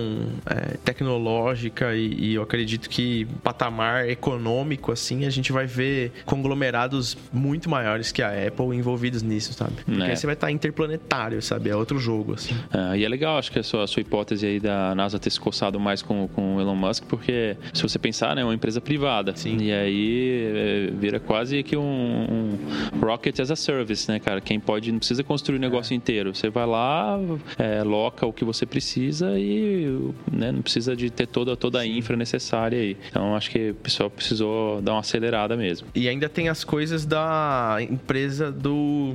é, 0.46 0.76
tecnológica 0.78 1.94
e, 1.94 2.32
e 2.32 2.37
eu 2.38 2.42
acredito 2.42 2.88
que 2.88 3.26
patamar 3.42 4.08
econômico, 4.08 4.92
assim, 4.92 5.24
a 5.26 5.30
gente 5.30 5.52
vai 5.52 5.66
ver 5.66 6.12
conglomerados 6.24 7.16
muito 7.32 7.68
maiores 7.68 8.10
que 8.12 8.22
a 8.22 8.30
Apple 8.46 8.76
envolvidos 8.76 9.22
nisso, 9.22 9.52
sabe? 9.52 9.72
Porque 9.84 10.02
É. 10.02 10.06
aí 10.10 10.16
você 10.16 10.26
vai 10.26 10.34
estar 10.34 10.50
interplanetário, 10.50 11.40
sabe? 11.42 11.70
É 11.70 11.76
outro 11.76 11.98
jogo, 11.98 12.34
assim. 12.34 12.54
Ah, 12.72 12.96
e 12.96 13.04
é 13.04 13.08
legal, 13.08 13.38
acho 13.38 13.50
que 13.52 13.58
a 13.58 13.62
sua, 13.62 13.84
a 13.84 13.86
sua 13.86 14.00
hipótese 14.00 14.46
aí 14.46 14.60
da 14.60 14.94
NASA 14.94 15.18
ter 15.18 15.30
se 15.30 15.40
coçado 15.40 15.78
mais 15.78 16.02
com, 16.02 16.28
com 16.28 16.56
o 16.56 16.60
Elon 16.60 16.74
Musk, 16.76 17.04
porque 17.08 17.56
se 17.74 17.82
você 17.82 17.98
pensar, 17.98 18.34
né, 18.36 18.42
é 18.42 18.44
uma 18.44 18.54
empresa 18.54 18.80
privada. 18.80 19.34
Sim. 19.36 19.56
E 19.60 19.72
aí 19.72 20.52
é, 20.54 20.90
vira 20.98 21.18
quase 21.20 21.62
que 21.62 21.76
um, 21.76 21.82
um 21.82 23.00
rocket 23.00 23.38
as 23.40 23.50
a 23.50 23.56
service, 23.56 24.08
né, 24.10 24.18
cara? 24.18 24.40
Quem 24.40 24.60
pode, 24.60 24.90
não 24.92 24.98
precisa 24.98 25.22
construir 25.24 25.56
o 25.56 25.60
negócio 25.60 25.94
inteiro. 25.94 26.34
Você 26.34 26.50
vai 26.50 26.66
lá, 26.66 27.18
é, 27.58 27.82
loca 27.82 28.26
o 28.26 28.32
que 28.32 28.44
você 28.44 28.64
precisa 28.66 29.38
e 29.38 30.10
né, 30.30 30.52
não 30.52 30.62
precisa 30.62 30.94
de 30.94 31.10
ter 31.10 31.26
toda, 31.26 31.56
toda 31.56 31.80
a 31.80 31.86
infra 31.86 32.16
necessária 32.16 32.27
aí. 32.36 32.96
Então 33.08 33.34
acho 33.34 33.50
que 33.50 33.70
o 33.70 33.74
pessoal 33.74 34.10
precisou 34.10 34.80
dar 34.80 34.92
uma 34.92 35.00
acelerada 35.00 35.56
mesmo. 35.56 35.88
E 35.94 36.08
ainda 36.08 36.28
tem 36.28 36.48
as 36.48 36.64
coisas 36.64 37.04
da 37.04 37.78
empresa 37.80 38.50
do 38.50 39.14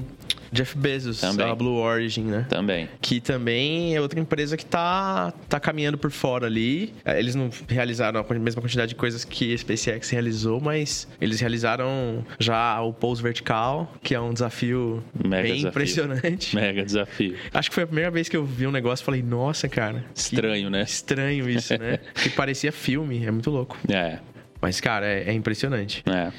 Jeff 0.54 0.78
Bezos, 0.78 1.20
Também. 1.20 1.50
a 1.50 1.56
Blue 1.56 1.76
Origin, 1.78 2.24
né? 2.24 2.46
Também. 2.50 2.88
que 3.02 3.20
também 3.20 3.96
é 3.96 4.00
outra 4.02 4.20
empresa 4.20 4.56
que 4.56 4.66
tá, 4.66 5.34
tá 5.50 5.60
caminhando 5.60 5.98
por 5.98 6.12
fora 6.12 6.46
ali. 6.46 6.94
É, 7.04 7.18
Eles 7.20 7.36
não 7.36 7.50
realizaram 7.68 8.20
a 8.28 8.34
mesma 8.36 8.62
quantidade 8.62 8.90
de 8.90 8.96
coisas 8.96 9.26
que 9.26 9.54
a 9.54 9.58
SpaceX 9.58 10.10
realizou, 10.10 10.62
mas 10.62 11.08
eles 11.20 11.40
realizaram 11.40 12.26
já 12.40 12.80
o 12.82 12.94
pouso 12.94 13.22
vertical, 13.24 13.92
que 14.04 14.14
é 14.16 14.20
um 14.22 14.32
desafio 14.34 15.04
Mega 15.14 15.44
bem 15.44 15.54
desafio. 15.56 15.70
impressionante. 15.70 16.56
Mega 16.56 16.86
desafio. 16.86 17.36
Acho 17.54 17.70
que 17.70 17.74
foi 17.76 17.84
a 17.84 17.88
primeira 17.88 18.12
vez 18.12 18.30
que 18.30 18.38
eu 18.38 18.46
vi 18.46 18.68
um 18.68 18.72
negócio 18.72 19.04
e 19.04 19.06
falei, 19.06 19.24
nossa, 19.24 19.68
cara. 19.68 20.06
Estranho, 20.16 20.70
né? 20.70 20.84
Estranho 20.84 21.50
isso, 21.50 21.78
né? 21.78 22.00
que 22.16 22.30
parecia 22.30 22.72
filme, 22.72 23.26
é 23.26 23.32
muito 23.32 23.50
louco. 23.50 23.78
É, 23.90 24.20
Mas, 24.62 24.80
cara, 24.80 25.06
é, 25.08 25.30
é 25.30 25.34
impressionante. 25.34 26.04
É. 26.06 26.32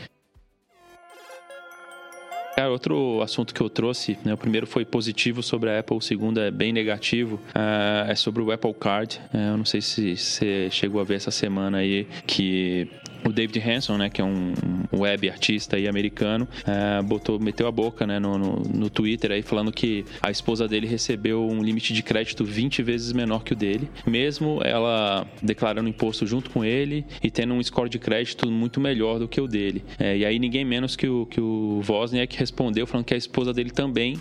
Cara, 2.57 2.71
outro 2.71 3.21
assunto 3.21 3.53
que 3.53 3.61
eu 3.61 3.69
trouxe, 3.69 4.17
né, 4.25 4.33
o 4.33 4.37
primeiro 4.37 4.65
foi 4.67 4.85
positivo 4.85 5.43
sobre 5.43 5.71
a 5.71 5.81
Apple, 5.81 5.97
o 5.97 6.01
segundo 6.01 6.39
é 6.39 6.53
bem 6.53 6.73
negativo, 6.73 7.41
ah, 7.53 8.07
é 8.09 8.15
sobre 8.15 8.43
o 8.43 8.53
Apple 8.53 8.73
Card. 8.75 9.21
É, 9.33 9.49
eu 9.49 9.57
não 9.57 9.65
sei 9.65 9.81
se 9.81 10.17
você 10.17 10.69
chegou 10.71 11.01
a 11.01 11.05
ver 11.05 11.17
essa 11.17 11.33
semana 11.33 11.79
aí 11.79 12.07
que 12.27 12.89
o 13.25 13.33
David 13.33 13.59
Hanson, 13.59 13.97
né, 13.97 14.11
que 14.11 14.21
é 14.21 14.25
um 14.25 14.53
web 14.93 15.29
artista 15.29 15.77
aí 15.77 15.89
americano, 15.89 16.47
ah, 16.67 17.03
botou, 17.03 17.39
meteu 17.39 17.67
a 17.67 17.73
boca 17.73 18.07
né, 18.07 18.19
no, 18.19 18.39
no, 18.39 18.57
no 18.57 18.91
Twitter 18.91 19.33
aí 19.33 19.43
falando 19.43 19.73
que 19.73 20.05
a 20.23 20.31
esposa 20.31 20.69
dele 20.69 20.87
recebeu 20.87 21.47
um 21.47 21.63
limite 21.63 21.93
de 21.93 22.03
crédito 22.03 22.45
20 22.45 22.83
vezes 22.83 23.13
menor 23.13 23.43
que 23.43 23.53
o 23.53 23.57
dele, 23.57 23.89
mesmo 24.07 24.61
ela 24.63 25.27
declarando 25.43 25.89
imposto 25.89 26.27
junto 26.27 26.51
com 26.51 26.65
ele 26.65 27.05
e 27.23 27.31
tendo 27.31 27.55
um 27.55 27.63
score 27.63 27.89
de 27.89 27.99
crédito 27.99 28.51
muito 28.51 28.81
melhor 28.81 29.19
do 29.19 29.29
que 29.29 29.41
o 29.41 29.47
dele. 29.47 29.85
É, 29.99 30.17
e 30.17 30.25
aí 30.25 30.39
ninguém 30.39 30.65
menos 30.65 30.97
que 30.97 31.09
o, 31.09 31.27
que 31.27 31.41
o 31.41 31.83
Wozniak 31.89 32.37
respondeu 32.39 32.87
falando 32.87 33.07
que 33.07 33.15
a 33.15 33.17
esposa 33.17 33.53
dele 33.53 33.71
também 33.71 34.19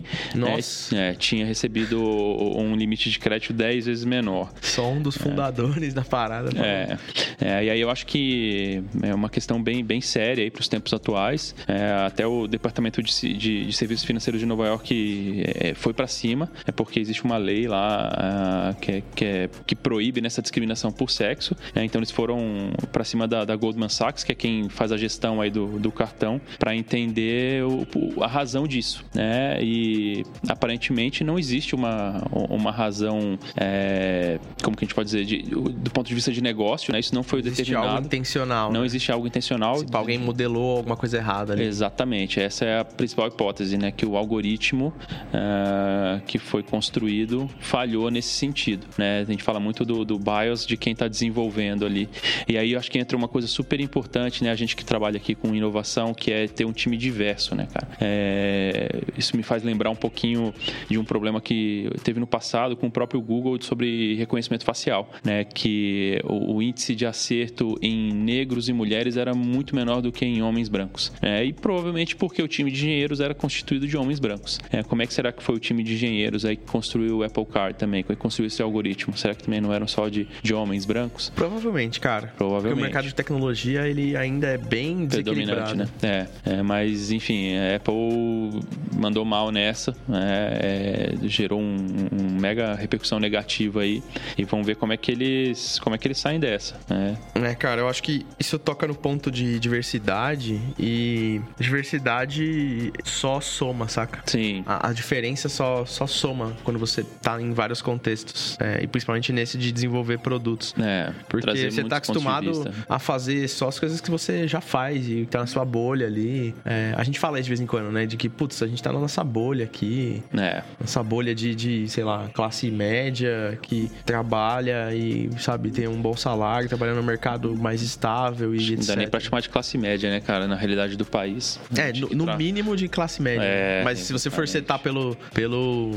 é, 0.94 1.10
é, 1.10 1.14
tinha 1.14 1.46
recebido 1.46 2.02
um 2.02 2.76
limite 2.76 3.10
de 3.10 3.20
crédito 3.20 3.54
10 3.54 3.86
vezes 3.86 4.06
menor. 4.06 4.52
Só 4.62 4.90
um 4.90 5.02
dos 5.02 5.18
fundadores 5.18 5.94
da 5.94 6.04
parada. 6.04 6.50
É, 6.60 6.98
é, 7.40 7.66
e 7.66 7.70
aí 7.70 7.82
eu 7.82 7.90
acho 7.90 8.06
que 8.06 8.84
é 9.02 9.14
uma 9.14 9.30
questão 9.30 9.62
bem, 9.62 9.84
bem 9.84 10.02
séria 10.02 10.50
para 10.52 10.62
os 10.62 10.68
tempos 10.68 10.94
atuais. 10.94 11.56
É, 11.68 12.06
até 12.06 12.26
o 12.26 12.48
Departamento 12.48 13.02
de, 13.02 13.34
de, 13.38 13.66
de, 13.66 13.74
Serviços 13.74 14.06
Financeiros 14.06 14.40
de 14.40 14.46
Nova 14.46 14.68
York 14.68 15.44
é, 15.46 15.74
foi 15.74 15.94
para 15.94 16.08
cima, 16.08 16.52
é 16.66 16.72
porque 16.72 17.00
existe 17.00 17.24
uma 17.24 17.38
lei 17.38 17.68
lá 17.68 18.74
uh, 18.74 18.80
que, 18.80 18.92
é, 18.92 19.04
que, 19.16 19.26
é, 19.26 19.50
que, 19.66 19.76
proíbe 19.76 20.22
nessa 20.22 20.42
discriminação 20.42 20.92
por 20.92 21.10
sexo. 21.10 21.56
Né? 21.74 21.84
então 21.84 22.00
eles 22.00 22.12
foram 22.12 22.72
para 22.92 23.04
cima 23.04 23.28
da, 23.28 23.44
da, 23.46 23.56
Goldman 23.56 23.90
Sachs, 23.90 24.24
que 24.24 24.32
é 24.32 24.36
quem 24.36 24.70
faz 24.70 24.92
a 24.92 24.98
gestão 24.98 25.42
aí 25.42 25.50
do, 25.50 25.80
do 25.80 25.92
cartão, 25.92 26.40
para 26.60 26.76
entender 26.76 27.64
o, 27.64 28.24
a 28.24 28.28
razão 28.28 28.68
disso. 28.68 29.04
Né? 29.14 29.58
E 29.62 30.24
aparentemente 30.48 31.24
não 31.24 31.38
existe 31.38 31.76
uma, 31.76 32.22
uma 32.32 32.72
razão, 32.72 33.38
é, 33.56 34.40
como 34.62 34.76
que 34.76 34.84
a 34.84 34.86
gente 34.86 34.96
pode 34.96 35.08
dizer, 35.08 35.26
de, 35.26 35.42
do 35.44 35.92
ponto 35.92 36.08
de 36.08 36.16
vista 36.16 36.32
de 36.32 36.42
negócio, 36.42 36.92
né? 36.94 37.00
isso 37.00 37.14
não 37.14 37.24
foi 37.24 37.40
existe 37.40 37.58
determinado. 37.58 37.96
Algo 37.96 38.06
intencional. 38.06 38.72
Não 38.72 38.83
né? 38.84 38.88
existe 38.88 39.12
algo 39.12 39.28
intencional. 39.28 39.78
Se 39.78 39.86
alguém 39.94 40.18
modelou 40.18 40.78
alguma 40.78 40.96
coisa 40.96 41.18
errada 41.18 41.54
ali. 41.54 41.64
Exatamente, 41.64 42.40
essa 42.40 42.66
é 42.66 42.80
a 42.80 42.86
principal 42.86 43.28
hipótese, 43.28 43.78
né? 43.78 43.92
Que 43.92 44.06
o 44.06 44.16
algoritmo 44.16 44.94
uh, 45.34 46.22
que 46.26 46.38
foi 46.38 46.64
construído 46.64 47.50
falhou 47.60 48.10
nesse 48.10 48.30
sentido, 48.30 48.88
né? 48.98 49.22
A 49.22 49.24
gente 49.26 49.44
fala 49.44 49.60
muito 49.60 49.86
do, 49.86 50.06
do 50.06 50.20
bias 50.20 50.66
de 50.66 50.78
quem 50.78 50.94
está 50.94 51.08
desenvolvendo 51.08 51.86
ali. 51.86 52.10
E 52.48 52.58
aí 52.58 52.74
eu 52.74 52.80
acho 52.80 52.92
que 52.92 53.00
entra 53.00 53.18
uma 53.18 53.28
coisa 53.28 53.48
super 53.48 53.80
importante, 53.80 54.44
né? 54.44 54.52
A 54.52 54.56
gente 54.56 54.76
que 54.76 54.86
trabalha 54.86 55.18
aqui 55.18 55.36
com 55.36 55.54
inovação, 55.54 56.14
que 56.14 56.32
é 56.32 56.48
ter 56.48 56.66
um 56.66 56.72
time 56.72 56.98
diverso, 56.98 57.56
né, 57.56 57.68
cara? 57.72 57.88
É, 58.00 59.02
isso 59.18 59.36
me 59.36 59.44
faz 59.44 59.64
lembrar 59.64 59.90
um 59.90 59.96
pouquinho 59.96 60.54
de 60.90 60.98
um 60.98 61.04
problema 61.04 61.42
que 61.42 61.90
teve 62.04 62.20
no 62.20 62.28
passado 62.28 62.76
com 62.76 62.88
o 62.88 62.92
próprio 62.92 63.22
Google 63.22 63.62
sobre 63.62 64.16
reconhecimento 64.16 64.64
facial, 64.64 65.10
né? 65.24 65.44
Que 65.44 66.20
o, 66.24 66.56
o 66.56 66.62
índice 66.62 66.96
de 66.96 67.06
acerto 67.06 67.78
em 67.82 68.12
negros 68.14 68.70
e 68.70 68.73
mulheres 68.74 69.18
era 69.18 69.34
muito 69.34 69.76
menor 69.76 70.02
do 70.02 70.12
que 70.12 70.26
em 70.26 70.42
homens 70.42 70.70
brancos. 70.70 71.12
É, 71.22 71.44
e 71.44 71.54
provavelmente 71.54 72.16
porque 72.16 72.42
o 72.42 72.48
time 72.48 72.72
de 72.72 72.78
engenheiros 72.78 73.20
era 73.20 73.34
constituído 73.34 73.88
de 73.88 73.98
homens 73.98 74.20
brancos. 74.20 74.60
É, 74.72 74.84
como 74.84 75.02
é 75.02 75.08
que 75.08 75.14
será 75.14 75.32
que 75.32 75.44
foi 75.44 75.56
o 75.56 75.60
time 75.60 75.84
de 75.84 75.94
engenheiros 75.94 76.46
aí 76.46 76.56
que 76.56 76.66
construiu 76.66 77.20
o 77.20 77.24
Apple 77.24 77.46
Car 77.46 77.74
também, 77.74 78.04
que 78.04 78.16
construiu 78.16 78.48
esse 78.48 78.62
algoritmo? 78.62 79.16
Será 79.18 79.34
que 79.36 79.44
também 79.44 79.62
não 79.62 79.74
eram 79.74 79.88
só 79.88 80.10
de, 80.10 80.28
de 80.42 80.54
homens 80.54 80.86
brancos? 80.86 81.32
Provavelmente, 81.36 82.00
cara. 82.00 82.34
Provavelmente. 82.38 82.74
Porque 82.74 82.82
o 82.82 82.84
mercado 82.84 83.06
de 83.06 83.16
tecnologia 83.16 83.88
ele 83.88 84.16
ainda 84.16 84.48
é 84.48 84.58
bem 84.58 85.06
desequilibrado. 85.06 85.76
né? 85.76 85.88
É, 86.02 86.28
é, 86.46 86.62
mas 86.62 87.12
enfim, 87.12 87.56
a 87.56 87.76
Apple 87.76 88.62
mandou 88.96 89.26
mal 89.26 89.52
nessa, 89.52 89.96
né? 90.08 90.50
é, 90.54 91.14
gerou 91.24 91.60
um, 91.60 91.76
um, 92.12 92.40
mega 92.40 92.74
repercussão 92.74 93.20
negativa 93.20 93.82
aí 93.82 94.04
e 94.38 94.44
vamos 94.44 94.66
ver 94.66 94.76
como 94.76 94.94
é 94.94 94.98
que 94.98 95.12
eles 95.12 95.80
como 95.80 95.96
é 95.96 95.98
que 95.98 96.08
eles 96.08 96.18
saem 96.18 96.40
dessa. 96.40 96.80
Né? 96.90 97.18
É, 97.36 97.56
cara, 97.56 97.82
eu 97.82 97.88
acho 97.88 98.02
que 98.02 98.26
isso 98.40 98.58
toca 98.64 98.88
no 98.88 98.96
ponto 98.96 99.30
de 99.30 99.60
diversidade 99.60 100.60
e 100.80 101.42
diversidade 101.60 102.92
só 103.04 103.40
soma, 103.42 103.88
saca? 103.88 104.22
Sim. 104.26 104.64
A, 104.66 104.90
a 104.90 104.94
diferença 104.94 105.50
só, 105.50 105.86
só 105.86 106.08
soma 106.08 106.54
quando 106.64 106.80
você 106.80 107.04
tá 107.22 107.42
em 107.42 107.54
vários 107.54 107.82
contextos. 107.82 108.58
É, 108.60 108.84
e 108.84 108.88
principalmente 108.88 109.32
nesse 109.32 109.58
de 109.58 109.72
desenvolver 109.72 110.20
produtos. 110.20 110.74
É. 110.80 111.12
Porque 111.28 111.70
você 111.70 111.84
tá 111.84 111.98
acostumado 111.98 112.72
a 112.88 113.00
fazer 113.00 113.48
só 113.48 113.68
as 113.68 113.80
coisas 113.80 114.00
que 114.00 114.10
você 114.10 114.48
já 114.48 114.62
faz 114.62 115.08
e 115.08 115.26
tá 115.26 115.40
na 115.40 115.48
sua 115.48 115.66
bolha 115.66 116.08
ali. 116.08 116.56
É, 116.66 116.94
a 116.96 117.04
gente 117.04 117.20
fala 117.20 117.40
isso 117.40 117.46
de 117.46 117.50
vez 117.50 117.60
em 117.60 117.66
quando, 117.66 117.92
né? 117.92 118.06
De 118.06 118.18
que, 118.18 118.30
putz, 118.30 118.62
a 118.62 118.68
gente 118.68 118.82
tá 118.82 118.92
na 118.92 119.00
nossa 119.00 119.24
bolha 119.24 119.66
aqui. 119.66 120.24
É. 120.38 120.64
Nossa 120.80 121.04
bolha 121.04 121.36
de, 121.36 121.54
de, 121.56 121.88
sei 121.90 122.04
lá, 122.04 122.30
classe 122.34 122.70
média 122.72 123.58
que 123.62 123.92
trabalha 124.06 124.94
e, 124.94 125.30
sabe, 125.40 125.72
tem 125.72 125.88
um 125.88 126.02
bom 126.02 126.16
salário, 126.16 126.68
trabalhando 126.70 126.98
no 126.98 127.04
mercado 127.04 127.56
mais 127.56 127.82
estável 127.82 128.43
e 128.56 128.58
Não 128.58 128.74
etc. 128.74 128.88
dá 128.88 128.96
nem 128.96 129.08
pra 129.08 129.20
chamar 129.20 129.42
de 129.42 129.50
classe 129.50 129.78
média, 129.78 130.10
né, 130.10 130.20
cara? 130.20 130.48
Na 130.48 130.56
realidade 130.56 130.96
do 130.96 131.06
país. 131.06 131.60
É, 131.78 131.92
no, 131.94 132.10
no 132.10 132.26
pra... 132.26 132.38
mínimo 132.38 132.76
de 132.76 132.88
classe 132.88 133.22
média. 133.22 133.44
É, 133.44 133.84
Mas 133.84 134.00
se 134.00 134.14
você 134.14 134.30
for 134.30 134.48
setar 134.48 134.80
pelo, 134.80 135.16
pelo 135.34 135.92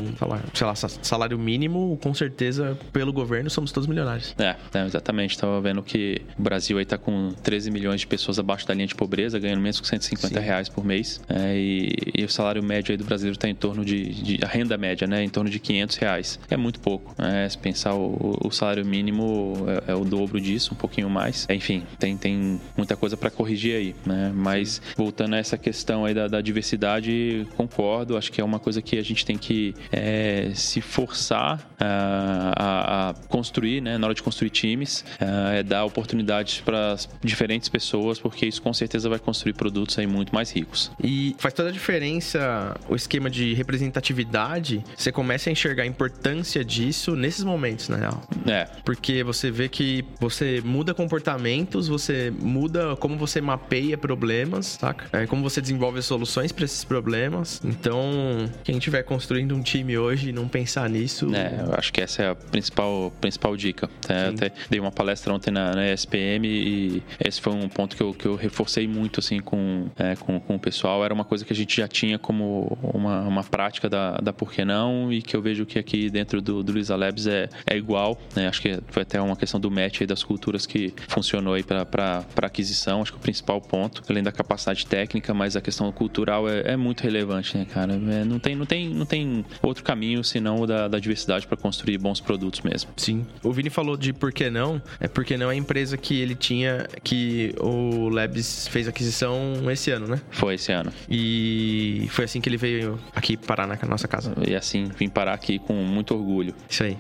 sei 0.53 0.67
lá, 0.67 0.75
salário 0.75 1.39
mínimo, 1.39 1.99
com 2.03 2.15
certeza, 2.15 2.79
pelo 2.93 3.13
governo, 3.13 3.49
somos 3.51 3.73
todos 3.73 3.87
milionários. 3.87 4.35
É, 4.39 4.57
é 4.75 4.85
exatamente. 4.85 5.39
Tava 5.39 5.61
vendo 5.61 5.83
que 5.83 6.23
o 6.39 6.43
Brasil 6.43 6.79
aí 6.79 6.85
tá 6.85 6.99
com 6.99 7.33
13 7.43 7.71
milhões 7.71 8.01
de 8.01 8.07
pessoas 8.07 8.39
abaixo 8.39 8.67
da 8.67 8.75
linha 8.75 8.87
de 8.87 8.95
pobreza, 8.95 9.39
ganhando 9.39 9.61
menos 9.61 9.81
que 9.81 9.87
150 9.87 10.29
Sim. 10.29 10.45
reais 10.45 10.69
por 10.69 10.85
mês. 10.85 11.21
É, 11.29 11.57
e, 11.57 11.95
e, 12.15 12.25
o 12.25 12.29
salário 12.29 12.63
médio 12.63 12.93
aí 12.93 12.97
do 12.97 13.05
brasileiro 13.05 13.39
tá 13.39 13.49
em 13.49 13.55
torno 13.55 13.85
de, 13.85 14.09
de, 14.15 14.45
A 14.45 14.49
renda 14.49 14.77
média, 14.77 15.07
né? 15.07 15.23
Em 15.23 15.29
torno 15.29 15.51
de 15.51 15.59
500 15.59 15.97
reais. 15.97 16.41
É 16.51 16.57
muito 16.57 16.81
pouco. 16.81 17.15
Né? 17.19 17.49
Se 17.49 17.59
pensar 17.59 17.95
o, 17.95 18.39
o 18.45 18.51
salário 18.51 18.85
mínimo 18.85 19.67
é, 19.87 19.93
é, 19.93 19.95
o 19.95 20.05
dobro 20.05 20.41
disso, 20.41 20.75
um 20.75 20.77
pouquinho 20.77 21.09
mais. 21.09 21.47
Enfim, 21.49 21.85
tem, 21.99 22.17
tem 22.17 22.36
muita 22.77 22.97
coisa 22.97 23.17
para 23.17 23.31
corrigir 23.31 23.77
aí, 23.77 23.95
né? 24.05 24.33
Mas 24.35 24.81
voltando 24.97 25.35
a 25.35 25.39
essa 25.39 25.57
questão 25.57 26.05
aí 26.05 26.15
da, 26.15 26.29
da, 26.29 26.41
diversidade, 26.41 27.47
concordo. 27.57 28.17
Acho 28.17 28.31
que 28.31 28.41
é 28.41 28.45
uma 28.45 28.59
coisa 28.59 28.81
que 28.81 28.99
a 28.99 29.03
gente 29.03 29.25
tem 29.25 29.37
que 29.37 29.75
é, 29.93 30.51
se 30.55 30.81
forçar 30.81 31.67
a, 31.79 32.53
a, 32.57 33.11
a, 33.11 33.15
construir, 33.29 33.81
né? 33.81 33.99
Na 33.99 34.07
hora 34.07 34.15
de 34.15 34.23
construir 34.23 34.51
times, 34.51 35.05
é 35.21 35.63
dar 35.63 35.85
oportunidades 35.85 36.61
para 36.61 36.97
diferentes 37.23 37.69
pessoas, 37.69 38.19
porque 38.19 38.47
isso 38.47 38.63
com 38.63 38.73
certeza 38.73 39.09
vai 39.09 39.19
construir 39.19 39.55
produtos 39.55 39.99
aí 39.99 40.07
muito 40.07 40.35
mais 40.35 40.51
ricos. 40.51 40.91
E 41.03 41.35
faz 41.39 41.55
toda 41.55 41.69
a 41.69 41.73
diferença 41.73 42.77
o 42.89 42.95
esquema 42.95 43.29
de 43.31 43.55
representatividade. 43.55 44.85
Você 44.97 45.13
começa 45.13 45.51
a 45.51 45.53
enxergar 45.53 45.85
a 45.85 45.87
importância 45.87 46.65
disso 46.65 47.17
nesses 47.17 47.45
momentos, 47.45 47.89
na 47.89 47.97
real. 47.97 48.23
É. 48.47 48.69
Porque 48.85 49.23
você 49.23 49.51
vê 49.51 49.69
que 49.69 50.05
você 50.21 50.61
muda 50.65 50.95
comportamentos, 50.95 51.89
você 51.89 52.26
muda 52.31 52.97
como 52.97 53.17
você 53.17 53.41
mapeia 53.41 53.97
problemas, 53.97 54.79
saca? 54.81 55.07
É, 55.13 55.27
como 55.27 55.43
você 55.43 55.61
desenvolve 55.61 56.01
soluções 56.03 56.53
para 56.53 56.65
esses 56.65 56.85
problemas. 56.85 57.61
Então, 57.65 58.51
quem 58.65 58.79
estiver 58.79 59.03
construindo 59.03 59.55
um 59.55 59.63
time 59.63 59.97
hoje 59.99 60.31
e 60.31 60.33
não 60.33 60.49
pensar 60.49 60.89
nisso. 60.89 61.35
É, 61.35 61.65
eu 61.67 61.75
acho 61.75 61.93
que 61.93 62.01
essa 62.01 62.23
é 62.23 62.31
a 62.31 62.35
principal, 62.35 63.13
principal 63.21 63.57
dica. 63.57 63.89
É, 64.09 64.29
até 64.29 64.53
dei 64.71 64.81
uma 64.81 64.93
palestra 64.93 65.33
ontem 65.33 65.51
na, 65.51 65.75
na 65.75 65.93
ESPM 65.93 66.47
e 66.47 67.03
esse 67.25 67.41
foi 67.41 67.53
um 67.53 67.69
ponto 67.69 67.97
que 67.97 68.03
eu, 68.03 68.15
que 68.15 68.27
eu 68.27 68.35
reforcei 68.35 68.87
muito 68.87 69.21
assim 69.21 69.41
com, 69.41 69.87
é, 69.99 70.17
com, 70.17 70.41
com, 70.41 70.55
o 70.57 70.59
pessoal. 70.59 71.05
Era 71.05 71.13
uma 71.13 71.25
coisa 71.25 71.45
que 71.45 71.53
a 71.53 71.57
gente 71.57 71.77
já 71.77 71.89
tinha 71.89 72.19
como 72.19 72.79
uma, 72.83 73.23
uma 73.23 73.45
prática 73.45 73.89
da, 73.89 74.17
da 74.19 74.33
Por 74.33 74.53
que 74.53 74.65
Não 74.65 75.13
e 75.13 75.23
que 75.23 75.37
eu 75.37 75.43
vejo 75.43 75.67
que 75.67 75.79
aqui 75.79 76.11
dentro 76.11 76.41
do, 76.41 76.63
do 76.63 76.73
Luiza 76.73 76.97
Labs 76.97 77.27
é, 77.27 77.49
é 77.67 77.77
igual. 77.77 78.19
Né? 78.35 78.49
Acho 78.49 78.61
que 78.61 78.79
foi 78.89 79.03
até 79.03 79.21
uma 79.21 79.37
questão 79.37 79.61
do 79.61 79.71
match 79.71 80.01
aí 80.01 80.07
das 80.07 80.23
culturas 80.23 80.67
que 80.67 80.93
funcionou 81.09 81.55
aí 81.55 81.63
para 81.63 82.16
aquisição. 82.37 83.03
Acho 83.03 83.13
que 83.13 83.19
o 83.19 83.21
principal 83.21 83.61
ponto, 83.61 84.03
além 84.09 84.23
da 84.23 84.33
capacidade 84.33 84.87
técnica, 84.87 85.35
mas 85.35 85.57
a 85.57 85.61
questão 85.61 85.91
cultural 85.93 86.49
é, 86.49 86.73
é 86.73 86.77
muito 86.77 87.03
relevante, 87.03 87.57
né, 87.57 87.65
cara? 87.65 87.95
É, 87.95 88.25
não, 88.25 88.39
tem, 88.39 88.55
não, 88.55 88.67
tem, 88.67 88.89
não 88.89 89.07
tem 89.07 89.45
outro 89.63 89.83
caminho 89.83 90.23
senão 90.23 90.61
o 90.61 90.67
da, 90.67 90.89
da 90.89 90.99
diversidade 90.99 91.47
para 91.47 91.57
construir 91.57 91.99
bons 91.99 92.21
produtos 92.21 92.61
mesmo. 92.61 92.91
Sim. 92.97 93.27
O 93.43 93.53
Vini 93.53 93.71
falou 93.71 93.97
de 93.97 94.13
por 94.13 94.33
que 94.33 94.51
não, 94.51 94.81
é 95.01 95.09
porque 95.09 95.37
não 95.37 95.51
é 95.51 95.55
a 95.55 95.57
empresa 95.57 95.97
que 95.97 96.21
ele 96.21 96.35
tinha, 96.35 96.87
que 97.03 97.55
o 97.61 98.09
Labs 98.09 98.69
fez 98.69 98.89
aquisição 98.89 99.71
esse 99.71 99.91
ano, 99.91 100.07
né? 100.07 100.21
Foi 100.31 100.55
esse 100.55 100.73
ano. 100.73 100.93
E 101.09 102.07
foi 102.11 102.25
assim 102.25 102.41
que 102.41 102.49
ele 102.49 102.57
veio 102.57 102.99
aqui 103.15 103.37
parar 103.37 103.67
na 103.67 103.77
nossa 103.89 104.09
casa. 104.09 104.35
E 104.47 104.55
assim, 104.55 104.91
vim 104.99 105.09
parar 105.09 105.35
aqui 105.35 105.59
com 105.59 105.75
muito 105.75 106.15
orgulho. 106.15 106.55
Isso 106.69 106.83
aí. 106.83 106.97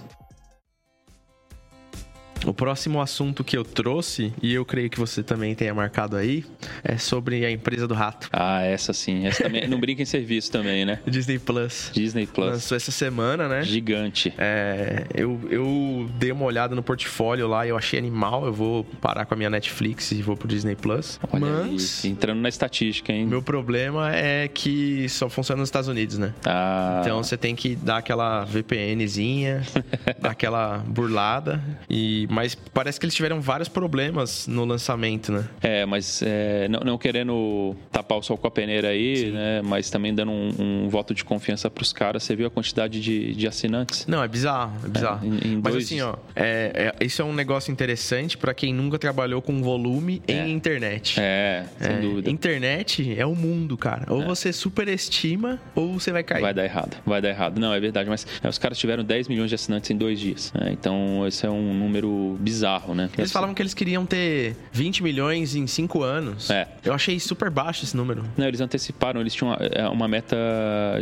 O 2.44 2.52
próximo 2.52 3.00
assunto 3.00 3.42
que 3.42 3.56
eu 3.56 3.64
trouxe, 3.64 4.32
e 4.42 4.52
eu 4.52 4.64
creio 4.64 4.90
que 4.90 4.98
você 4.98 5.22
também 5.22 5.54
tenha 5.54 5.74
marcado 5.74 6.16
aí, 6.16 6.44
é 6.84 6.96
sobre 6.96 7.44
a 7.44 7.50
empresa 7.50 7.86
do 7.88 7.94
rato. 7.94 8.28
Ah, 8.32 8.62
essa 8.62 8.92
sim. 8.92 9.26
Essa 9.26 9.44
também. 9.44 9.66
não 9.68 9.78
brinca 9.80 10.02
em 10.02 10.04
serviço 10.04 10.50
também, 10.50 10.84
né? 10.84 11.00
Disney 11.06 11.38
Plus. 11.38 11.90
Disney 11.92 12.26
Plus. 12.26 12.46
Lançou 12.46 12.76
essa 12.76 12.90
semana, 12.90 13.48
né? 13.48 13.62
Gigante. 13.62 14.32
É, 14.38 15.04
eu, 15.14 15.40
eu 15.50 16.10
dei 16.18 16.32
uma 16.32 16.44
olhada 16.44 16.74
no 16.74 16.82
portfólio 16.82 17.48
lá 17.48 17.66
e 17.66 17.70
eu 17.70 17.76
achei 17.76 17.98
animal. 17.98 18.46
Eu 18.46 18.52
vou 18.52 18.84
parar 18.84 19.24
com 19.24 19.34
a 19.34 19.36
minha 19.36 19.50
Netflix 19.50 20.12
e 20.12 20.22
vou 20.22 20.36
pro 20.36 20.48
Disney 20.48 20.74
Plus. 20.74 21.18
Olha 21.32 21.46
Mas. 21.46 22.04
Aí, 22.04 22.10
entrando 22.10 22.40
na 22.40 22.48
estatística, 22.48 23.12
hein? 23.12 23.26
Meu 23.26 23.42
problema 23.42 24.14
é 24.14 24.48
que 24.48 25.08
só 25.08 25.28
funciona 25.28 25.60
nos 25.60 25.68
Estados 25.68 25.88
Unidos, 25.88 26.18
né? 26.18 26.32
Ah. 26.44 27.00
Então 27.00 27.22
você 27.22 27.36
tem 27.36 27.54
que 27.54 27.74
dar 27.74 27.98
aquela 27.98 28.44
VPNzinha, 28.44 29.62
dar 30.20 30.30
aquela 30.30 30.78
burlada 30.78 31.62
e 31.88 32.25
mas 32.28 32.54
parece 32.54 32.98
que 32.98 33.06
eles 33.06 33.14
tiveram 33.14 33.40
vários 33.40 33.68
problemas 33.68 34.46
no 34.46 34.64
lançamento, 34.64 35.32
né? 35.32 35.44
É, 35.62 35.86
mas 35.86 36.22
é, 36.22 36.68
não, 36.68 36.80
não, 36.80 36.98
querendo 36.98 37.74
tapar 37.90 38.18
o 38.18 38.22
sol 38.22 38.36
com 38.36 38.46
a 38.46 38.50
peneira 38.50 38.88
aí, 38.88 39.16
Sim. 39.16 39.30
né? 39.32 39.62
Mas 39.62 39.90
também 39.90 40.14
dando 40.14 40.32
um, 40.32 40.84
um 40.84 40.88
voto 40.88 41.14
de 41.14 41.24
confiança 41.24 41.70
pros 41.70 41.92
caras. 41.92 42.22
Você 42.22 42.36
viu 42.36 42.46
a 42.46 42.50
quantidade 42.50 43.00
de, 43.00 43.34
de 43.34 43.46
assinantes? 43.46 44.06
Não, 44.06 44.22
é 44.22 44.28
bizarro, 44.28 44.72
é 44.84 44.88
bizarro. 44.88 45.24
É, 45.24 45.28
em, 45.28 45.52
em 45.52 45.60
mas 45.62 45.72
dois... 45.72 45.84
assim, 45.84 46.00
ó, 46.00 46.16
é, 46.34 46.92
é, 47.00 47.04
isso 47.04 47.22
é 47.22 47.24
um 47.24 47.34
negócio 47.34 47.70
interessante 47.70 48.36
para 48.36 48.54
quem 48.54 48.72
nunca 48.72 48.98
trabalhou 48.98 49.40
com 49.42 49.62
volume 49.62 50.22
em 50.26 50.38
é. 50.38 50.48
internet. 50.48 51.20
É, 51.20 51.64
sem 51.80 52.00
dúvida. 52.00 52.30
Internet 52.30 53.14
é 53.18 53.26
o 53.26 53.34
mundo, 53.34 53.76
cara. 53.76 54.12
Ou 54.12 54.24
você 54.24 54.52
superestima 54.52 55.60
ou 55.74 55.98
você 55.98 56.12
vai 56.12 56.22
cair. 56.22 56.42
Vai 56.42 56.54
dar 56.54 56.64
errado, 56.64 56.96
vai 57.04 57.20
dar 57.20 57.28
errado. 57.28 57.58
Não, 57.58 57.72
é 57.72 57.80
verdade, 57.80 58.08
mas 58.08 58.26
os 58.42 58.58
caras 58.58 58.78
tiveram 58.78 59.04
10 59.04 59.28
milhões 59.28 59.48
de 59.48 59.54
assinantes 59.54 59.90
em 59.90 59.96
dois 59.96 60.18
dias. 60.18 60.52
Né? 60.54 60.70
Então, 60.72 61.26
esse 61.26 61.46
é 61.46 61.50
um 61.50 61.74
número 61.74 62.08
bizarro, 62.40 62.94
né? 62.94 63.10
Eles 63.16 63.32
falavam 63.32 63.54
que 63.54 63.62
eles 63.62 63.74
queriam 63.74 64.06
ter 64.06 64.56
20 64.72 65.02
milhões 65.02 65.54
em 65.54 65.66
5 65.66 66.02
anos. 66.02 66.50
É. 66.50 66.68
Eu 66.84 66.92
achei 66.92 67.18
super 67.18 67.50
baixo 67.50 67.84
esse 67.84 67.96
número. 67.96 68.24
Não, 68.36 68.46
eles 68.46 68.60
anteciparam, 68.60 69.20
eles 69.20 69.34
tinham 69.34 69.50
uma, 69.52 69.58
é, 69.60 69.88
uma 69.88 70.08
meta 70.08 70.36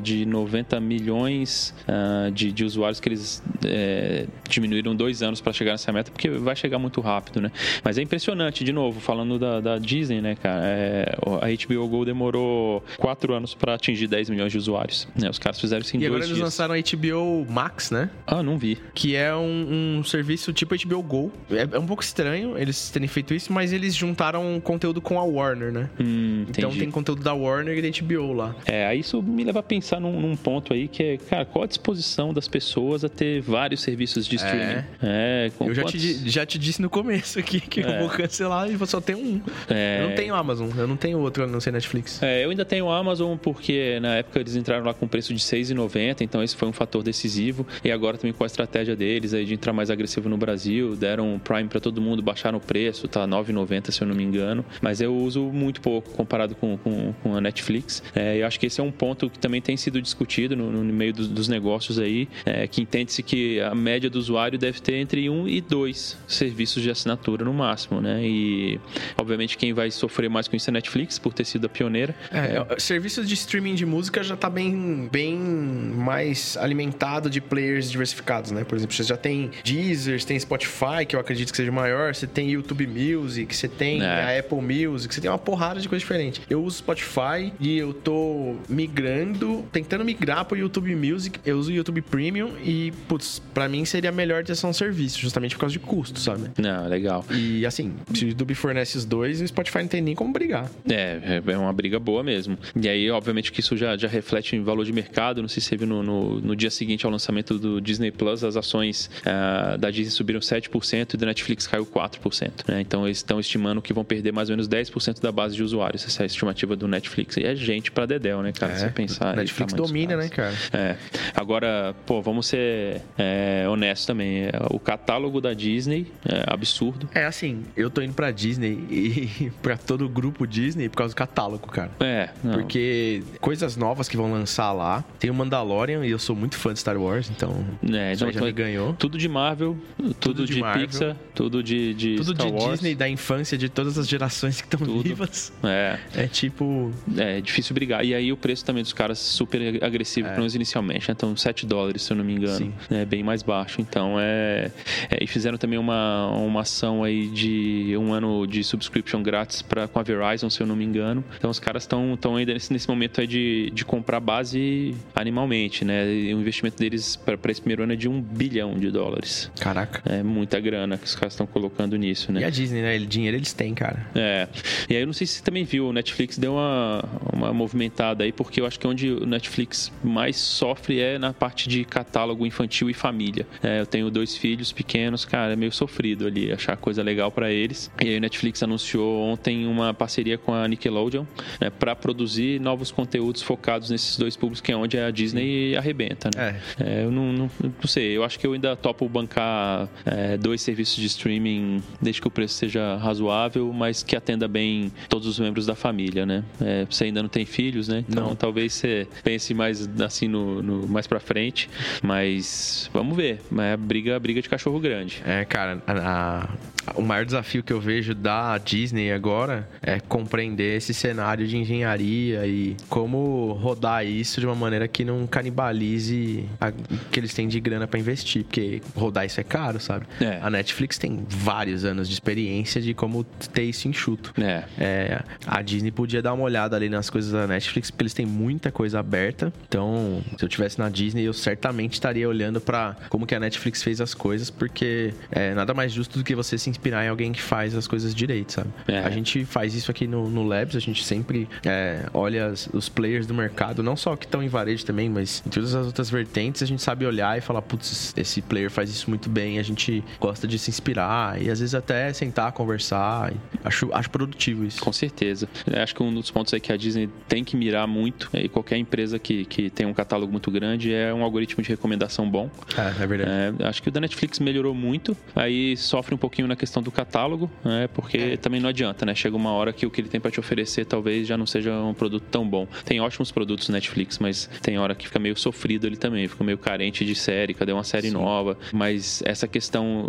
de 0.02 0.24
90 0.26 0.80
milhões 0.80 1.74
uh, 1.88 2.30
de, 2.30 2.52
de, 2.52 2.64
usuários 2.64 3.00
que 3.00 3.08
eles 3.08 3.42
é, 3.64 4.26
diminuíram 4.48 4.94
dois 4.94 5.22
anos 5.22 5.40
para 5.40 5.52
chegar 5.52 5.72
nessa 5.72 5.92
meta, 5.92 6.10
porque 6.10 6.28
vai 6.30 6.56
chegar 6.56 6.78
muito 6.78 7.00
rápido, 7.00 7.40
né? 7.40 7.50
Mas 7.82 7.98
é 7.98 8.02
impressionante, 8.02 8.64
de 8.64 8.72
novo, 8.72 9.00
falando 9.00 9.38
da, 9.38 9.60
da 9.60 9.78
Disney, 9.78 10.20
né, 10.20 10.34
cara? 10.34 10.62
É, 10.64 11.16
a 11.40 11.66
HBO 11.66 11.88
Go 11.88 12.04
demorou 12.04 12.82
quatro 12.98 13.34
anos 13.34 13.54
para 13.54 13.74
atingir 13.74 14.06
10 14.06 14.30
milhões 14.30 14.52
de 14.52 14.58
usuários. 14.58 15.08
Né? 15.14 15.28
Os 15.28 15.38
caras 15.38 15.60
fizeram 15.60 15.82
isso 15.82 15.96
em 15.96 15.98
e 15.98 16.00
dois 16.00 16.10
agora 16.10 16.24
eles 16.24 16.36
dias. 16.36 16.44
lançaram 16.44 16.74
a 16.74 16.78
HBO 16.78 17.52
Max, 17.52 17.90
né? 17.90 18.10
Ah, 18.26 18.42
não 18.42 18.58
vi. 18.58 18.78
Que 18.94 19.14
é 19.14 19.34
um, 19.34 19.98
um 19.98 20.04
serviço 20.04 20.52
tipo 20.52 20.74
HBO 20.74 21.02
Go. 21.04 21.32
É, 21.50 21.68
é, 21.76 21.78
um 21.78 21.86
pouco 21.86 22.02
estranho 22.02 22.58
eles 22.58 22.90
terem 22.90 23.08
feito 23.08 23.34
isso, 23.34 23.52
mas 23.52 23.72
eles 23.72 23.94
juntaram 23.94 24.60
conteúdo 24.60 25.00
com 25.00 25.18
a 25.18 25.24
Warner, 25.24 25.72
né? 25.72 25.90
Hum, 26.00 26.46
então 26.48 26.70
tem 26.70 26.90
conteúdo 26.90 27.22
da 27.22 27.32
Warner 27.32 27.78
e 27.78 27.82
da 27.90 28.00
HBO 28.00 28.32
lá. 28.32 28.56
É, 28.66 28.86
aí 28.86 29.00
isso 29.00 29.22
me 29.22 29.44
leva 29.44 29.60
a 29.60 29.62
pensar 29.62 30.00
num, 30.00 30.20
num, 30.20 30.36
ponto 30.36 30.72
aí 30.72 30.88
que 30.88 31.02
é, 31.02 31.16
cara, 31.16 31.44
qual 31.44 31.64
a 31.64 31.66
disposição 31.66 32.32
das 32.32 32.48
pessoas 32.48 33.04
a 33.04 33.08
ter 33.08 33.40
vários 33.40 33.82
serviços 33.82 34.26
de 34.26 34.36
streaming? 34.36 34.62
É, 34.62 34.84
é 35.02 35.52
eu 35.60 35.74
já, 35.74 35.82
quantos... 35.82 36.00
te, 36.00 36.30
já 36.30 36.46
te 36.46 36.58
disse 36.58 36.82
no 36.82 36.90
começo 36.90 37.38
aqui 37.38 37.60
que 37.60 37.80
é. 37.80 37.96
eu 37.96 38.00
vou 38.00 38.08
cancelar 38.08 38.70
e 38.70 38.76
vou 38.76 38.86
só 38.86 39.00
ter 39.00 39.14
um. 39.14 39.40
É... 39.68 40.00
Eu 40.02 40.08
não 40.08 40.14
tenho 40.16 40.34
Amazon, 40.34 40.70
eu 40.76 40.86
não 40.86 40.96
tenho 40.96 41.18
outro, 41.18 41.44
a 41.44 41.46
não 41.46 41.60
ser 41.60 41.72
Netflix. 41.72 42.22
É, 42.22 42.44
eu 42.44 42.50
ainda 42.50 42.64
tenho 42.64 42.90
Amazon 42.90 43.36
porque 43.36 43.98
na 44.00 44.16
época 44.16 44.40
eles 44.40 44.56
entraram 44.56 44.84
lá 44.84 44.94
com 44.94 45.06
preço 45.06 45.34
de 45.34 45.42
R$6,90, 45.42 46.22
então 46.22 46.42
esse 46.42 46.56
foi 46.56 46.68
um 46.68 46.72
fator 46.72 47.02
decisivo. 47.02 47.66
E 47.82 47.90
agora 47.90 48.16
também 48.16 48.32
com 48.32 48.44
a 48.44 48.46
estratégia 48.46 48.96
deles 48.96 49.34
aí 49.34 49.44
de 49.44 49.54
entrar 49.54 49.72
mais 49.72 49.90
agressivo 49.90 50.28
no 50.28 50.36
Brasil, 50.36 50.93
deram 50.96 51.40
Prime 51.42 51.68
para 51.68 51.80
todo 51.80 52.00
mundo, 52.00 52.22
baixaram 52.22 52.58
o 52.58 52.60
preço, 52.60 53.08
tá 53.08 53.20
R$9,90 53.20 53.90
se 53.90 54.02
eu 54.02 54.08
não 54.08 54.14
me 54.14 54.22
engano. 54.22 54.64
Mas 54.80 55.00
eu 55.00 55.14
uso 55.14 55.42
muito 55.44 55.80
pouco 55.80 56.10
comparado 56.10 56.54
com, 56.54 56.76
com, 56.78 57.12
com 57.22 57.36
a 57.36 57.40
Netflix. 57.40 58.02
É, 58.14 58.40
eu 58.40 58.46
acho 58.46 58.58
que 58.58 58.66
esse 58.66 58.80
é 58.80 58.84
um 58.84 58.90
ponto 58.90 59.28
que 59.30 59.38
também 59.38 59.60
tem 59.60 59.76
sido 59.76 60.00
discutido 60.00 60.56
no, 60.56 60.70
no 60.70 60.92
meio 60.92 61.12
dos, 61.12 61.28
dos, 61.28 61.48
negócios 61.48 61.98
aí, 61.98 62.28
é, 62.44 62.66
que 62.66 62.80
entende-se 62.80 63.22
que 63.22 63.60
a 63.60 63.74
média 63.74 64.08
do 64.08 64.18
usuário 64.18 64.58
deve 64.58 64.80
ter 64.80 64.94
entre 64.94 65.28
um 65.28 65.46
e 65.46 65.60
dois 65.60 66.18
serviços 66.26 66.82
de 66.82 66.90
assinatura 66.90 67.44
no 67.44 67.52
máximo, 67.52 68.00
né? 68.00 68.20
E 68.24 68.80
obviamente 69.16 69.56
quem 69.56 69.72
vai 69.72 69.90
sofrer 69.90 70.28
mais 70.28 70.48
com 70.48 70.56
isso 70.56 70.70
é 70.70 70.72
a 70.72 70.74
Netflix, 70.74 71.18
por 71.18 71.32
ter 71.32 71.44
sido 71.44 71.66
a 71.66 71.68
pioneira. 71.68 72.14
É, 72.30 72.56
é. 72.56 72.78
serviços 72.78 73.28
de 73.28 73.34
streaming 73.34 73.74
de 73.74 73.86
música 73.86 74.22
já 74.22 74.36
tá 74.36 74.48
bem, 74.48 75.08
bem 75.10 75.36
mais 75.36 76.56
alimentado 76.56 77.28
de 77.28 77.40
players 77.40 77.90
diversificados, 77.90 78.50
né? 78.50 78.64
Por 78.64 78.76
exemplo, 78.76 78.94
você 78.94 79.02
já 79.02 79.16
tem 79.16 79.50
Deezer, 79.62 80.22
tem 80.24 80.38
Spotify, 80.38 80.83
que 81.06 81.16
eu 81.16 81.20
acredito 81.20 81.50
que 81.50 81.56
seja 81.56 81.72
maior, 81.72 82.14
você 82.14 82.26
tem 82.26 82.50
YouTube 82.50 82.86
Music, 82.86 83.54
você 83.54 83.68
tem 83.68 84.02
é. 84.02 84.06
a 84.06 84.38
Apple 84.38 84.60
Music, 84.60 85.14
você 85.14 85.20
tem 85.20 85.30
uma 85.30 85.38
porrada 85.38 85.80
de 85.80 85.88
coisa 85.88 86.00
diferente. 86.00 86.42
Eu 86.48 86.62
uso 86.62 86.78
Spotify 86.78 87.52
e 87.58 87.78
eu 87.78 87.92
tô 87.92 88.56
migrando, 88.68 89.64
tentando 89.72 90.04
migrar 90.04 90.44
pro 90.44 90.56
YouTube 90.56 90.94
Music. 90.94 91.40
Eu 91.44 91.58
uso 91.58 91.70
o 91.70 91.74
YouTube 91.74 92.02
Premium 92.02 92.52
e, 92.62 92.92
putz, 93.08 93.40
pra 93.52 93.68
mim 93.68 93.84
seria 93.84 94.12
melhor 94.12 94.44
ter 94.44 94.54
só 94.54 94.68
um 94.68 94.72
serviço, 94.72 95.18
justamente 95.18 95.54
por 95.54 95.62
causa 95.62 95.72
de 95.72 95.78
custo, 95.78 96.20
sabe? 96.20 96.50
Não, 96.58 96.86
legal. 96.88 97.24
E 97.30 97.64
assim, 97.64 97.94
se 98.12 98.24
o 98.24 98.28
YouTube 98.28 98.54
fornece 98.54 98.98
os 98.98 99.04
dois, 99.04 99.40
o 99.40 99.46
Spotify 99.46 99.78
não 99.78 99.88
tem 99.88 100.02
nem 100.02 100.14
como 100.14 100.32
brigar. 100.32 100.70
É, 100.88 101.42
é 101.46 101.58
uma 101.58 101.72
briga 101.72 101.98
boa 101.98 102.22
mesmo. 102.22 102.58
E 102.80 102.88
aí, 102.88 103.10
obviamente, 103.10 103.50
que 103.50 103.60
isso 103.60 103.76
já, 103.76 103.96
já 103.96 104.08
reflete 104.08 104.56
em 104.56 104.62
valor 104.62 104.84
de 104.84 104.92
mercado. 104.92 105.40
Não 105.40 105.48
sei 105.48 105.62
se 105.62 105.68
você 105.68 105.76
viu 105.76 105.86
no, 105.86 106.02
no, 106.02 106.40
no 106.40 106.56
dia 106.56 106.70
seguinte 106.70 107.06
ao 107.06 107.12
lançamento 107.12 107.58
do 107.58 107.80
Disney 107.80 108.10
Plus, 108.10 108.44
as 108.44 108.56
ações 108.56 109.10
uh, 109.20 109.78
da 109.78 109.90
Disney 109.90 110.10
subiram 110.10 110.40
7% 110.40 110.73
e 111.12 111.16
da 111.16 111.26
Netflix 111.26 111.66
caiu 111.66 111.86
4%. 111.86 112.68
Né? 112.68 112.80
Então, 112.80 113.06
eles 113.06 113.18
estão 113.18 113.38
estimando 113.38 113.80
que 113.80 113.92
vão 113.92 114.04
perder 114.04 114.32
mais 114.32 114.48
ou 114.50 114.56
menos 114.56 114.68
10% 114.68 115.20
da 115.20 115.30
base 115.30 115.54
de 115.54 115.62
usuários. 115.62 116.04
Essa 116.04 116.22
é 116.22 116.24
a 116.24 116.26
estimativa 116.26 116.74
do 116.74 116.88
Netflix. 116.88 117.36
E 117.36 117.44
é 117.44 117.54
gente 117.54 117.90
pra 117.90 118.06
Dedel, 118.06 118.42
né, 118.42 118.52
cara? 118.52 118.72
É, 118.72 118.76
se 118.76 118.84
você 118.84 118.90
pensar. 118.90 119.36
Netflix 119.36 119.72
domina, 119.72 120.16
né, 120.16 120.28
cara? 120.28 120.54
É. 120.72 120.96
Agora, 121.34 121.94
pô, 122.06 122.20
vamos 122.20 122.46
ser 122.46 123.02
é, 123.16 123.66
honestos 123.68 124.06
também. 124.06 124.48
O 124.70 124.78
catálogo 124.78 125.40
da 125.40 125.52
Disney 125.52 126.10
é 126.24 126.44
absurdo. 126.46 127.08
É 127.14 127.24
assim, 127.24 127.64
eu 127.76 127.90
tô 127.90 128.02
indo 128.02 128.14
pra 128.14 128.30
Disney 128.30 128.72
e 128.90 129.52
pra 129.62 129.76
todo 129.76 130.04
o 130.04 130.08
grupo 130.08 130.46
Disney 130.46 130.88
por 130.88 130.96
causa 130.96 131.14
do 131.14 131.16
catálogo, 131.16 131.68
cara. 131.68 131.90
É. 132.00 132.30
Não. 132.42 132.54
Porque 132.54 133.22
coisas 133.40 133.76
novas 133.76 134.08
que 134.08 134.16
vão 134.16 134.30
lançar 134.32 134.72
lá. 134.72 135.04
Tem 135.18 135.30
o 135.30 135.34
Mandalorian 135.34 136.04
e 136.04 136.10
eu 136.10 136.18
sou 136.18 136.34
muito 136.34 136.56
fã 136.56 136.72
de 136.72 136.80
Star 136.80 136.96
Wars, 136.96 137.30
então. 137.30 137.64
É, 137.92 138.12
então 138.12 138.30
já 138.30 138.40
me 138.40 138.52
ganhou. 138.52 138.94
Tudo 138.94 139.18
de 139.18 139.28
Marvel, 139.28 139.76
tudo, 139.96 140.14
tudo 140.14 140.46
de, 140.46 140.54
de 140.54 140.60
Marvel, 140.64 140.88
Pixar, 140.88 141.16
tudo 141.34 141.62
de, 141.62 141.94
de 141.94 142.16
tudo 142.16 142.34
Star 142.34 142.46
de 142.46 142.52
Wars. 142.52 142.72
Disney 142.72 142.94
da 142.94 143.08
infância 143.08 143.58
de 143.58 143.68
todas 143.68 143.98
as 143.98 144.08
gerações 144.08 144.60
que 144.60 144.74
estão 144.74 145.02
vivas. 145.02 145.52
É. 145.62 145.98
É 146.14 146.26
tipo. 146.28 146.92
É 147.16 147.40
difícil 147.40 147.74
brigar. 147.74 148.04
E 148.04 148.14
aí 148.14 148.32
o 148.32 148.36
preço 148.36 148.64
também 148.64 148.82
dos 148.82 148.92
caras 148.92 149.18
super 149.18 149.82
agressivo, 149.82 150.28
é. 150.28 150.30
pelo 150.30 150.42
menos 150.42 150.54
inicialmente. 150.54 151.08
Né? 151.08 151.14
Então, 151.16 151.36
7 151.36 151.66
dólares, 151.66 152.02
se 152.02 152.12
eu 152.12 152.16
não 152.16 152.24
me 152.24 152.34
engano. 152.34 152.56
Sim. 152.56 152.72
É 152.90 153.04
bem 153.04 153.22
mais 153.22 153.42
baixo. 153.42 153.80
Então 153.80 154.16
é. 154.18 154.70
é 155.10 155.22
e 155.22 155.26
fizeram 155.26 155.58
também 155.58 155.78
uma, 155.78 156.28
uma 156.28 156.60
ação 156.60 157.02
aí 157.02 157.28
de 157.28 157.96
um 157.98 158.12
ano 158.12 158.46
de 158.46 158.62
subscription 158.62 159.22
grátis 159.22 159.62
pra, 159.62 159.88
com 159.88 159.98
a 159.98 160.02
Verizon, 160.02 160.48
se 160.48 160.60
eu 160.60 160.66
não 160.66 160.76
me 160.76 160.84
engano. 160.84 161.24
Então 161.36 161.50
os 161.50 161.58
caras 161.58 161.82
estão 161.82 162.36
ainda 162.36 162.52
nesse, 162.54 162.72
nesse 162.72 162.88
momento 162.88 163.20
aí 163.20 163.26
de, 163.26 163.70
de 163.72 163.84
comprar 163.84 164.20
base 164.20 164.94
animalmente, 165.14 165.84
né? 165.84 166.12
E 166.12 166.34
o 166.34 166.40
investimento 166.40 166.78
deles 166.78 167.16
para 167.16 167.50
esse 167.50 167.60
primeiro 167.60 167.82
ano 167.82 167.92
é 167.92 167.96
de 167.96 168.08
um 168.08 168.20
bilhão 168.20 168.78
de 168.78 168.90
dólares. 168.90 169.50
Caraca. 169.58 170.02
É 170.04 170.22
muita 170.44 170.60
grana 170.60 170.98
que 170.98 171.06
os 171.06 171.14
caras 171.14 171.32
estão 171.32 171.46
colocando 171.46 171.96
nisso, 171.96 172.30
né? 172.30 172.42
E 172.42 172.44
a 172.44 172.50
Disney, 172.50 172.82
né? 172.82 172.98
Dinheiro 172.98 173.36
eles 173.36 173.52
têm, 173.52 173.74
cara. 173.74 174.06
É. 174.14 174.46
E 174.88 174.94
aí 174.94 175.02
eu 175.02 175.06
não 175.06 175.14
sei 175.14 175.26
se 175.26 175.34
você 175.34 175.42
também 175.42 175.64
viu, 175.64 175.88
o 175.88 175.92
Netflix 175.92 176.36
deu 176.36 176.52
uma, 176.52 177.04
uma 177.32 177.52
movimentada 177.52 178.24
aí, 178.24 178.32
porque 178.32 178.60
eu 178.60 178.66
acho 178.66 178.78
que 178.78 178.86
onde 178.86 179.10
o 179.10 179.26
Netflix 179.26 179.90
mais 180.02 180.36
sofre 180.36 181.00
é 181.00 181.18
na 181.18 181.32
parte 181.32 181.68
de 181.68 181.84
catálogo 181.84 182.46
infantil 182.46 182.90
e 182.90 182.94
família. 182.94 183.46
É, 183.62 183.80
eu 183.80 183.86
tenho 183.86 184.10
dois 184.10 184.36
filhos 184.36 184.70
pequenos, 184.70 185.24
cara, 185.24 185.54
é 185.54 185.56
meio 185.56 185.72
sofrido 185.72 186.26
ali 186.26 186.52
achar 186.52 186.76
coisa 186.76 187.02
legal 187.02 187.30
para 187.32 187.50
eles. 187.50 187.90
E 188.02 188.08
aí 188.10 188.16
o 188.18 188.20
Netflix 188.20 188.62
anunciou 188.62 189.22
ontem 189.22 189.66
uma 189.66 189.94
parceria 189.94 190.36
com 190.36 190.52
a 190.52 190.68
Nickelodeon 190.68 191.24
né, 191.60 191.70
para 191.70 191.96
produzir 191.96 192.60
novos 192.60 192.90
conteúdos 192.90 193.40
focados 193.40 193.90
nesses 193.90 194.18
dois 194.18 194.36
públicos, 194.36 194.60
que 194.60 194.72
é 194.72 194.76
onde 194.76 194.98
a 194.98 195.10
Disney 195.10 195.76
arrebenta. 195.76 196.30
Né? 196.36 196.60
É. 196.78 196.84
É, 196.84 197.04
eu 197.04 197.10
não, 197.10 197.32
não, 197.32 197.50
não, 197.62 197.88
sei, 197.88 198.16
eu 198.16 198.24
acho 198.24 198.38
que 198.38 198.46
eu 198.46 198.52
ainda 198.52 198.76
topo 198.76 199.08
bancar 199.08 199.88
é, 200.04 200.33
dois 200.36 200.62
serviços 200.62 200.96
de 200.96 201.06
streaming 201.06 201.82
desde 202.00 202.20
que 202.20 202.28
o 202.28 202.30
preço 202.30 202.54
seja 202.54 202.96
razoável, 202.96 203.72
mas 203.72 204.02
que 204.02 204.16
atenda 204.16 204.46
bem 204.48 204.92
todos 205.08 205.26
os 205.26 205.38
membros 205.38 205.66
da 205.66 205.74
família, 205.74 206.26
né? 206.26 206.44
É, 206.60 206.86
você 206.88 207.04
ainda 207.04 207.22
não 207.22 207.28
tem 207.28 207.44
filhos, 207.44 207.88
né? 207.88 208.04
Então 208.08 208.28
não. 208.28 208.36
talvez 208.36 208.72
você 208.72 209.06
pense 209.22 209.52
mais 209.54 209.88
assim 210.00 210.28
no, 210.28 210.62
no 210.62 210.88
mais 210.88 211.06
para 211.06 211.20
frente, 211.20 211.68
mas 212.02 212.90
vamos 212.92 213.16
ver. 213.16 213.40
É 213.58 213.76
briga, 213.76 214.18
briga 214.18 214.40
de 214.42 214.48
cachorro 214.48 214.78
grande. 214.80 215.22
É, 215.24 215.44
cara, 215.44 215.82
a, 215.86 215.92
a, 215.92 216.48
o 216.94 217.02
maior 217.02 217.24
desafio 217.24 217.62
que 217.62 217.72
eu 217.72 217.80
vejo 217.80 218.14
da 218.14 218.58
Disney 218.58 219.12
agora 219.12 219.68
é 219.82 220.00
compreender 220.00 220.76
esse 220.76 220.92
cenário 220.92 221.46
de 221.46 221.56
engenharia 221.56 222.46
e 222.46 222.76
como 222.88 223.52
rodar 223.52 224.06
isso 224.06 224.40
de 224.40 224.46
uma 224.46 224.54
maneira 224.54 224.86
que 224.86 225.04
não 225.04 225.26
canibalize 225.26 226.48
a, 226.60 226.70
que 227.10 227.20
eles 227.20 227.32
têm 227.32 227.48
de 227.48 227.58
grana 227.60 227.86
para 227.86 227.98
investir, 227.98 228.44
porque 228.44 228.82
rodar 228.94 229.24
isso 229.24 229.40
é 229.40 229.44
caro, 229.44 229.80
sabe? 229.80 230.06
É. 230.20 230.38
A 230.42 230.50
Netflix 230.50 230.98
tem 230.98 231.24
vários 231.28 231.84
anos 231.84 232.08
de 232.08 232.14
experiência 232.14 232.80
de 232.80 232.92
como 232.94 233.24
ter 233.24 233.62
isso 233.62 233.88
enxuto. 233.88 234.32
É. 234.40 234.64
é. 234.78 235.22
a 235.46 235.62
Disney 235.62 235.90
podia 235.90 236.20
dar 236.20 236.32
uma 236.32 236.44
olhada 236.44 236.76
ali 236.76 236.88
nas 236.88 237.08
coisas 237.08 237.32
da 237.32 237.46
Netflix, 237.46 237.90
porque 237.90 238.02
eles 238.02 238.14
têm 238.14 238.26
muita 238.26 238.70
coisa 238.70 238.98
aberta. 238.98 239.52
Então, 239.66 240.22
se 240.36 240.44
eu 240.44 240.48
tivesse 240.48 240.78
na 240.78 240.88
Disney, 240.88 241.24
eu 241.24 241.32
certamente 241.32 241.94
estaria 241.94 242.28
olhando 242.28 242.60
para 242.60 242.96
como 243.08 243.26
que 243.26 243.34
a 243.34 243.40
Netflix 243.40 243.82
fez 243.82 244.00
as 244.00 244.14
coisas, 244.14 244.50
porque 244.50 245.14
é 245.30 245.54
nada 245.54 245.72
mais 245.72 245.92
justo 245.92 246.18
do 246.18 246.24
que 246.24 246.34
você 246.34 246.58
se 246.58 246.73
inspirar 246.74 247.04
em 247.04 247.08
alguém 247.08 247.32
que 247.32 247.40
faz 247.40 247.74
as 247.74 247.86
coisas 247.86 248.14
direito, 248.14 248.52
sabe? 248.52 248.68
É. 248.88 248.98
A 248.98 249.10
gente 249.10 249.44
faz 249.44 249.74
isso 249.74 249.90
aqui 249.90 250.06
no, 250.06 250.28
no 250.28 250.44
Labs, 250.44 250.76
a 250.76 250.80
gente 250.80 251.04
sempre 251.04 251.48
é, 251.64 252.06
olha 252.12 252.52
os 252.72 252.88
players 252.88 253.26
do 253.26 253.34
mercado, 253.34 253.82
não 253.82 253.96
só 253.96 254.16
que 254.16 254.26
estão 254.26 254.42
em 254.42 254.48
varejo 254.48 254.84
também, 254.84 255.08
mas 255.08 255.42
em 255.46 255.50
todas 255.50 255.74
as 255.74 255.86
outras 255.86 256.10
vertentes, 256.10 256.62
a 256.62 256.66
gente 256.66 256.82
sabe 256.82 257.06
olhar 257.06 257.36
e 257.38 257.40
falar, 257.40 257.62
putz, 257.62 258.12
esse 258.16 258.42
player 258.42 258.70
faz 258.70 258.90
isso 258.90 259.08
muito 259.08 259.28
bem, 259.28 259.58
a 259.58 259.62
gente 259.62 260.04
gosta 260.20 260.46
de 260.46 260.58
se 260.58 260.70
inspirar 260.70 261.40
e 261.40 261.50
às 261.50 261.60
vezes 261.60 261.74
até 261.74 262.12
sentar, 262.12 262.52
conversar. 262.52 263.32
Acho, 263.64 263.88
acho 263.92 264.10
produtivo 264.10 264.64
isso. 264.64 264.80
Com 264.80 264.92
certeza. 264.92 265.48
Eu 265.66 265.82
acho 265.82 265.94
que 265.94 266.02
um 266.02 266.12
dos 266.12 266.30
pontos 266.30 266.52
é 266.52 266.60
que 266.60 266.72
a 266.72 266.76
Disney 266.76 267.08
tem 267.28 267.44
que 267.44 267.56
mirar 267.56 267.86
muito, 267.86 268.28
e 268.34 268.48
qualquer 268.48 268.76
empresa 268.76 269.18
que, 269.18 269.44
que 269.44 269.70
tem 269.70 269.86
um 269.86 269.94
catálogo 269.94 270.30
muito 270.30 270.50
grande 270.50 270.92
é 270.92 271.12
um 271.12 271.22
algoritmo 271.22 271.62
de 271.62 271.68
recomendação 271.68 272.28
bom. 272.28 272.50
É, 272.76 273.02
é 273.02 273.06
verdade. 273.06 273.62
É, 273.62 273.66
acho 273.66 273.82
que 273.82 273.88
o 273.88 273.92
da 273.92 274.00
Netflix 274.00 274.38
melhorou 274.38 274.74
muito, 274.74 275.16
aí 275.34 275.76
sofre 275.76 276.14
um 276.14 276.18
pouquinho 276.18 276.48
na 276.48 276.56
questão 276.64 276.82
do 276.82 276.90
catálogo, 276.90 277.50
né? 277.62 277.88
Porque 277.92 278.16
é. 278.16 278.36
também 278.38 278.58
não 278.60 278.70
adianta, 278.70 279.04
né? 279.04 279.14
Chega 279.14 279.36
uma 279.36 279.52
hora 279.52 279.72
que 279.72 279.84
o 279.84 279.90
que 279.90 280.00
ele 280.00 280.08
tem 280.08 280.20
para 280.20 280.30
te 280.30 280.40
oferecer 280.40 280.86
talvez 280.86 281.28
já 281.28 281.36
não 281.36 281.46
seja 281.46 281.72
um 281.74 281.92
produto 281.92 282.24
tão 282.30 282.48
bom. 282.48 282.66
Tem 282.84 283.00
ótimos 283.00 283.30
produtos 283.30 283.68
Netflix, 283.68 284.18
mas 284.18 284.48
tem 284.62 284.78
hora 284.78 284.94
que 284.94 285.06
fica 285.06 285.18
meio 285.18 285.36
sofrido 285.36 285.86
ele 285.86 285.96
também, 285.96 286.26
fica 286.26 286.42
meio 286.42 286.56
carente 286.56 287.04
de 287.04 287.14
série, 287.14 287.52
cadê 287.52 287.72
uma 287.72 287.84
série 287.84 288.08
Sim. 288.08 288.14
nova? 288.14 288.56
Mas 288.72 289.22
essa 289.26 289.46
questão 289.46 290.08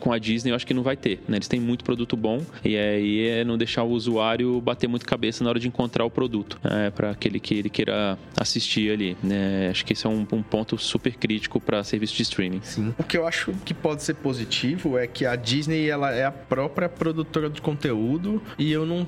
com 0.00 0.12
a 0.12 0.18
Disney 0.18 0.50
eu 0.50 0.56
acho 0.56 0.66
que 0.66 0.72
não 0.72 0.82
vai 0.82 0.96
ter, 0.96 1.20
né? 1.28 1.36
Eles 1.36 1.48
têm 1.48 1.60
muito 1.60 1.84
produto 1.84 2.16
bom 2.16 2.40
e 2.64 2.76
aí 2.76 3.28
é 3.28 3.44
não 3.44 3.58
deixar 3.58 3.82
o 3.82 3.90
usuário 3.90 4.60
bater 4.60 4.88
muito 4.88 5.04
cabeça 5.04 5.44
na 5.44 5.50
hora 5.50 5.60
de 5.60 5.68
encontrar 5.68 6.04
o 6.04 6.10
produto, 6.10 6.58
né? 6.64 6.90
para 6.90 7.10
aquele 7.10 7.38
que 7.38 7.54
ele 7.54 7.68
queira 7.68 8.18
assistir 8.36 8.90
ali, 8.90 9.16
né? 9.22 9.68
Acho 9.70 9.84
que 9.84 9.92
esse 9.92 10.06
é 10.06 10.08
um, 10.08 10.26
um 10.32 10.42
ponto 10.42 10.78
super 10.78 11.14
crítico 11.14 11.60
para 11.60 11.84
serviço 11.84 12.14
de 12.14 12.22
streaming. 12.22 12.60
Sim. 12.62 12.94
O 12.98 13.04
que 13.04 13.16
eu 13.16 13.26
acho 13.26 13.52
que 13.64 13.74
pode 13.74 14.02
ser 14.02 14.14
positivo 14.14 14.96
é 14.96 15.06
que 15.06 15.26
a 15.26 15.36
Disney 15.36 15.81
ela 15.88 16.10
é 16.12 16.24
a 16.24 16.32
própria 16.32 16.88
produtora 16.88 17.48
de 17.48 17.60
conteúdo 17.60 18.42
e 18.58 18.70
eu 18.72 18.86
não 18.86 19.06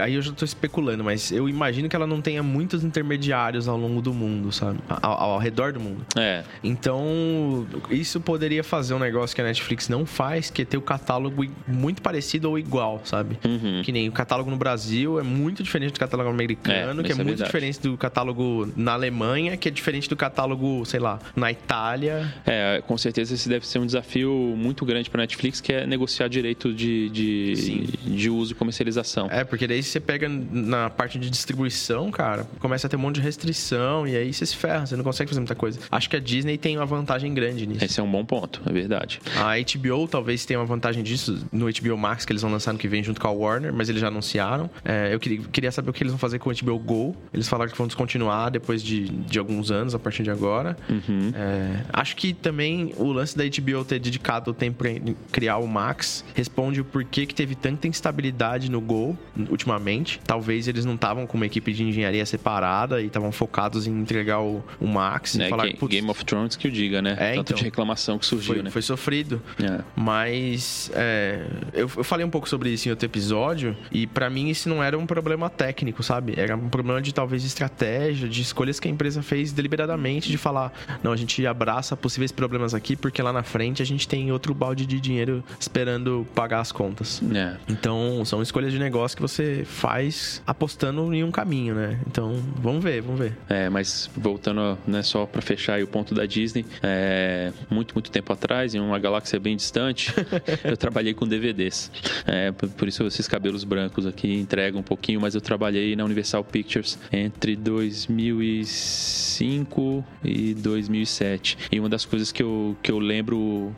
aí 0.00 0.14
eu 0.14 0.22
já 0.22 0.30
estou 0.30 0.46
especulando, 0.46 1.04
mas 1.04 1.30
eu 1.30 1.48
imagino 1.48 1.88
que 1.88 1.96
ela 1.96 2.06
não 2.06 2.20
tenha 2.20 2.42
muitos 2.42 2.84
intermediários 2.84 3.68
ao 3.68 3.76
longo 3.76 4.00
do 4.00 4.12
mundo, 4.12 4.52
sabe? 4.52 4.78
Ao, 4.88 5.32
ao 5.32 5.38
redor 5.38 5.72
do 5.72 5.80
mundo. 5.80 6.04
É. 6.16 6.42
Então, 6.62 7.66
isso 7.90 8.20
poderia 8.20 8.62
fazer 8.64 8.94
um 8.94 8.98
negócio 8.98 9.34
que 9.34 9.40
a 9.40 9.44
Netflix 9.44 9.88
não 9.88 10.04
faz, 10.06 10.50
que 10.50 10.62
é 10.62 10.64
ter 10.64 10.76
o 10.76 10.82
catálogo 10.82 11.44
muito 11.66 12.02
parecido 12.02 12.50
ou 12.50 12.58
igual, 12.58 13.00
sabe? 13.04 13.38
Uhum. 13.44 13.82
Que 13.84 13.92
nem 13.92 14.08
o 14.08 14.12
catálogo 14.12 14.50
no 14.50 14.56
Brasil 14.56 15.18
é 15.18 15.22
muito 15.22 15.62
diferente 15.62 15.92
do 15.92 16.00
catálogo 16.00 16.30
americano, 16.30 17.00
é, 17.00 17.04
que 17.04 17.12
é, 17.12 17.14
é 17.14 17.24
muito 17.24 17.42
diferente 17.42 17.80
do 17.80 17.96
catálogo 17.96 18.70
na 18.76 18.92
Alemanha, 18.92 19.56
que 19.56 19.68
é 19.68 19.70
diferente 19.70 20.08
do 20.08 20.16
catálogo, 20.16 20.84
sei 20.84 21.00
lá, 21.00 21.18
na 21.34 21.50
Itália. 21.50 22.32
É, 22.46 22.82
com 22.86 22.96
certeza 22.96 23.34
esse 23.34 23.48
deve 23.48 23.66
ser 23.66 23.78
um 23.78 23.86
desafio 23.86 24.32
muito 24.56 24.84
grande 24.84 25.10
para 25.10 25.22
Netflix, 25.22 25.60
que 25.60 25.72
é 25.72 25.86
negociar 25.98 26.28
direito 26.28 26.72
de, 26.72 27.10
de, 27.10 27.86
de 27.86 28.30
uso 28.30 28.52
e 28.52 28.54
comercialização. 28.54 29.28
É, 29.30 29.44
porque 29.44 29.66
daí 29.66 29.82
você 29.82 29.98
pega 29.98 30.28
na 30.28 30.88
parte 30.88 31.18
de 31.18 31.28
distribuição, 31.28 32.10
cara, 32.10 32.46
começa 32.60 32.86
a 32.86 32.90
ter 32.90 32.96
um 32.96 33.00
monte 33.00 33.16
de 33.16 33.20
restrição 33.20 34.06
e 34.06 34.16
aí 34.16 34.32
você 34.32 34.46
se 34.46 34.56
ferra, 34.56 34.86
você 34.86 34.96
não 34.96 35.04
consegue 35.04 35.28
fazer 35.28 35.40
muita 35.40 35.54
coisa. 35.54 35.80
Acho 35.90 36.08
que 36.08 36.16
a 36.16 36.20
Disney 36.20 36.56
tem 36.56 36.76
uma 36.76 36.86
vantagem 36.86 37.34
grande 37.34 37.66
nisso. 37.66 37.84
Esse 37.84 38.00
é 38.00 38.02
um 38.02 38.10
bom 38.10 38.24
ponto, 38.24 38.62
é 38.64 38.72
verdade. 38.72 39.20
A 39.36 39.56
HBO 39.58 40.06
talvez 40.06 40.44
tenha 40.44 40.60
uma 40.60 40.66
vantagem 40.66 41.02
disso 41.02 41.44
no 41.52 41.66
HBO 41.66 41.98
Max, 41.98 42.24
que 42.24 42.32
eles 42.32 42.42
vão 42.42 42.50
lançar 42.50 42.72
no 42.72 42.78
que 42.78 42.88
vem 42.88 43.02
junto 43.02 43.20
com 43.20 43.26
a 43.26 43.30
Warner, 43.30 43.72
mas 43.72 43.88
eles 43.88 44.00
já 44.00 44.08
anunciaram. 44.08 44.70
É, 44.84 45.12
eu 45.12 45.18
queria, 45.18 45.72
saber 45.72 45.90
o 45.90 45.92
que 45.92 46.02
eles 46.02 46.12
vão 46.12 46.18
fazer 46.18 46.38
com 46.38 46.50
o 46.50 46.54
HBO 46.54 46.78
Go. 46.78 47.16
Eles 47.32 47.48
falaram 47.48 47.70
que 47.70 47.76
vão 47.76 47.86
descontinuar 47.86 48.50
depois 48.50 48.82
de, 48.82 49.08
de 49.08 49.38
alguns 49.38 49.70
anos, 49.70 49.94
a 49.94 49.98
partir 49.98 50.22
de 50.22 50.30
agora. 50.30 50.76
Uhum. 50.88 51.32
É, 51.34 51.84
acho 51.92 52.16
que 52.16 52.32
também 52.32 52.92
o 52.96 53.12
lance 53.12 53.36
da 53.36 53.44
HBO 53.44 53.84
ter 53.84 53.98
dedicado 53.98 54.50
o 54.50 54.54
tempo 54.54 54.78
para 54.78 54.90
criar 55.32 55.58
o 55.58 55.66
Max 55.66 55.87
responde 56.34 56.80
o 56.80 56.84
porquê 56.84 57.26
que 57.26 57.34
teve 57.34 57.54
tanta 57.54 57.86
instabilidade 57.88 58.70
no 58.70 58.80
Go 58.80 59.18
ultimamente. 59.50 60.20
Talvez 60.26 60.68
eles 60.68 60.84
não 60.84 60.94
estavam 60.94 61.26
com 61.26 61.36
uma 61.36 61.46
equipe 61.46 61.72
de 61.72 61.84
engenharia 61.84 62.24
separada 62.26 63.00
e 63.00 63.06
estavam 63.06 63.32
focados 63.32 63.86
em 63.86 63.92
entregar 63.92 64.40
o, 64.40 64.62
o 64.80 64.86
Max. 64.86 65.38
É, 65.38 65.48
falar, 65.48 65.68
Game 65.88 66.10
of 66.10 66.24
Thrones 66.24 66.56
que 66.56 66.68
o 66.68 66.70
diga, 66.70 67.00
né? 67.00 67.16
É, 67.18 67.34
Tanto 67.34 67.52
então, 67.52 67.56
de 67.56 67.64
reclamação 67.64 68.18
que 68.18 68.26
surgiu, 68.26 68.54
foi, 68.54 68.62
né? 68.62 68.70
Foi 68.70 68.82
sofrido. 68.82 69.40
É. 69.62 69.80
Mas 69.96 70.90
é, 70.94 71.46
eu, 71.72 71.90
eu 71.96 72.04
falei 72.04 72.24
um 72.24 72.30
pouco 72.30 72.48
sobre 72.48 72.70
isso 72.70 72.88
em 72.88 72.90
outro 72.90 73.06
episódio 73.06 73.76
e 73.90 74.06
para 74.06 74.28
mim 74.28 74.48
isso 74.48 74.68
não 74.68 74.82
era 74.82 74.98
um 74.98 75.06
problema 75.06 75.48
técnico, 75.48 76.02
sabe? 76.02 76.34
Era 76.36 76.56
um 76.56 76.68
problema 76.68 77.00
de 77.00 77.12
talvez 77.12 77.44
estratégia, 77.44 78.28
de 78.28 78.42
escolhas 78.42 78.80
que 78.80 78.88
a 78.88 78.90
empresa 78.90 79.22
fez 79.22 79.52
deliberadamente 79.52 80.30
de 80.30 80.38
falar, 80.38 80.72
não, 81.02 81.12
a 81.12 81.16
gente 81.16 81.46
abraça 81.46 81.96
possíveis 81.96 82.32
problemas 82.32 82.74
aqui 82.74 82.96
porque 82.96 83.20
lá 83.22 83.32
na 83.32 83.42
frente 83.42 83.82
a 83.82 83.86
gente 83.86 84.06
tem 84.06 84.30
outro 84.32 84.54
balde 84.54 84.86
de 84.86 85.00
dinheiro 85.00 85.42
esperando 85.68 86.26
pagar 86.34 86.60
as 86.60 86.72
contas. 86.72 87.22
É. 87.34 87.56
Então, 87.68 88.24
são 88.24 88.40
escolhas 88.42 88.72
de 88.72 88.78
negócio 88.78 89.14
que 89.16 89.22
você 89.22 89.64
faz 89.66 90.42
apostando 90.46 91.12
em 91.12 91.22
um 91.22 91.30
caminho, 91.30 91.74
né? 91.74 92.00
Então, 92.06 92.42
vamos 92.56 92.82
ver, 92.82 93.02
vamos 93.02 93.20
ver. 93.20 93.36
É, 93.48 93.68
mas 93.68 94.08
voltando, 94.16 94.78
né, 94.86 95.02
só 95.02 95.26
para 95.26 95.42
fechar 95.42 95.82
o 95.82 95.86
ponto 95.86 96.14
da 96.14 96.24
Disney, 96.24 96.64
é, 96.82 97.52
muito, 97.70 97.94
muito 97.94 98.10
tempo 98.10 98.32
atrás, 98.32 98.74
em 98.74 98.80
uma 98.80 98.98
galáxia 98.98 99.38
bem 99.38 99.54
distante, 99.56 100.14
eu 100.64 100.74
trabalhei 100.76 101.14
com 101.14 101.28
DVDs. 101.28 101.92
É, 102.26 102.50
por 102.52 102.88
isso 102.88 103.04
esses 103.04 103.28
cabelos 103.28 103.64
brancos 103.64 104.06
aqui 104.06 104.32
entregam 104.34 104.80
um 104.80 104.84
pouquinho, 104.84 105.20
mas 105.20 105.34
eu 105.34 105.40
trabalhei 105.40 105.94
na 105.94 106.04
Universal 106.04 106.42
Pictures 106.44 106.98
entre 107.12 107.54
2005 107.56 110.04
e 110.24 110.54
2007. 110.54 111.58
E 111.70 111.78
uma 111.78 111.88
das 111.88 112.04
coisas 112.04 112.32
que 112.32 112.42
eu, 112.42 112.76
que 112.82 112.90
eu 112.90 112.98
lembro 112.98 113.72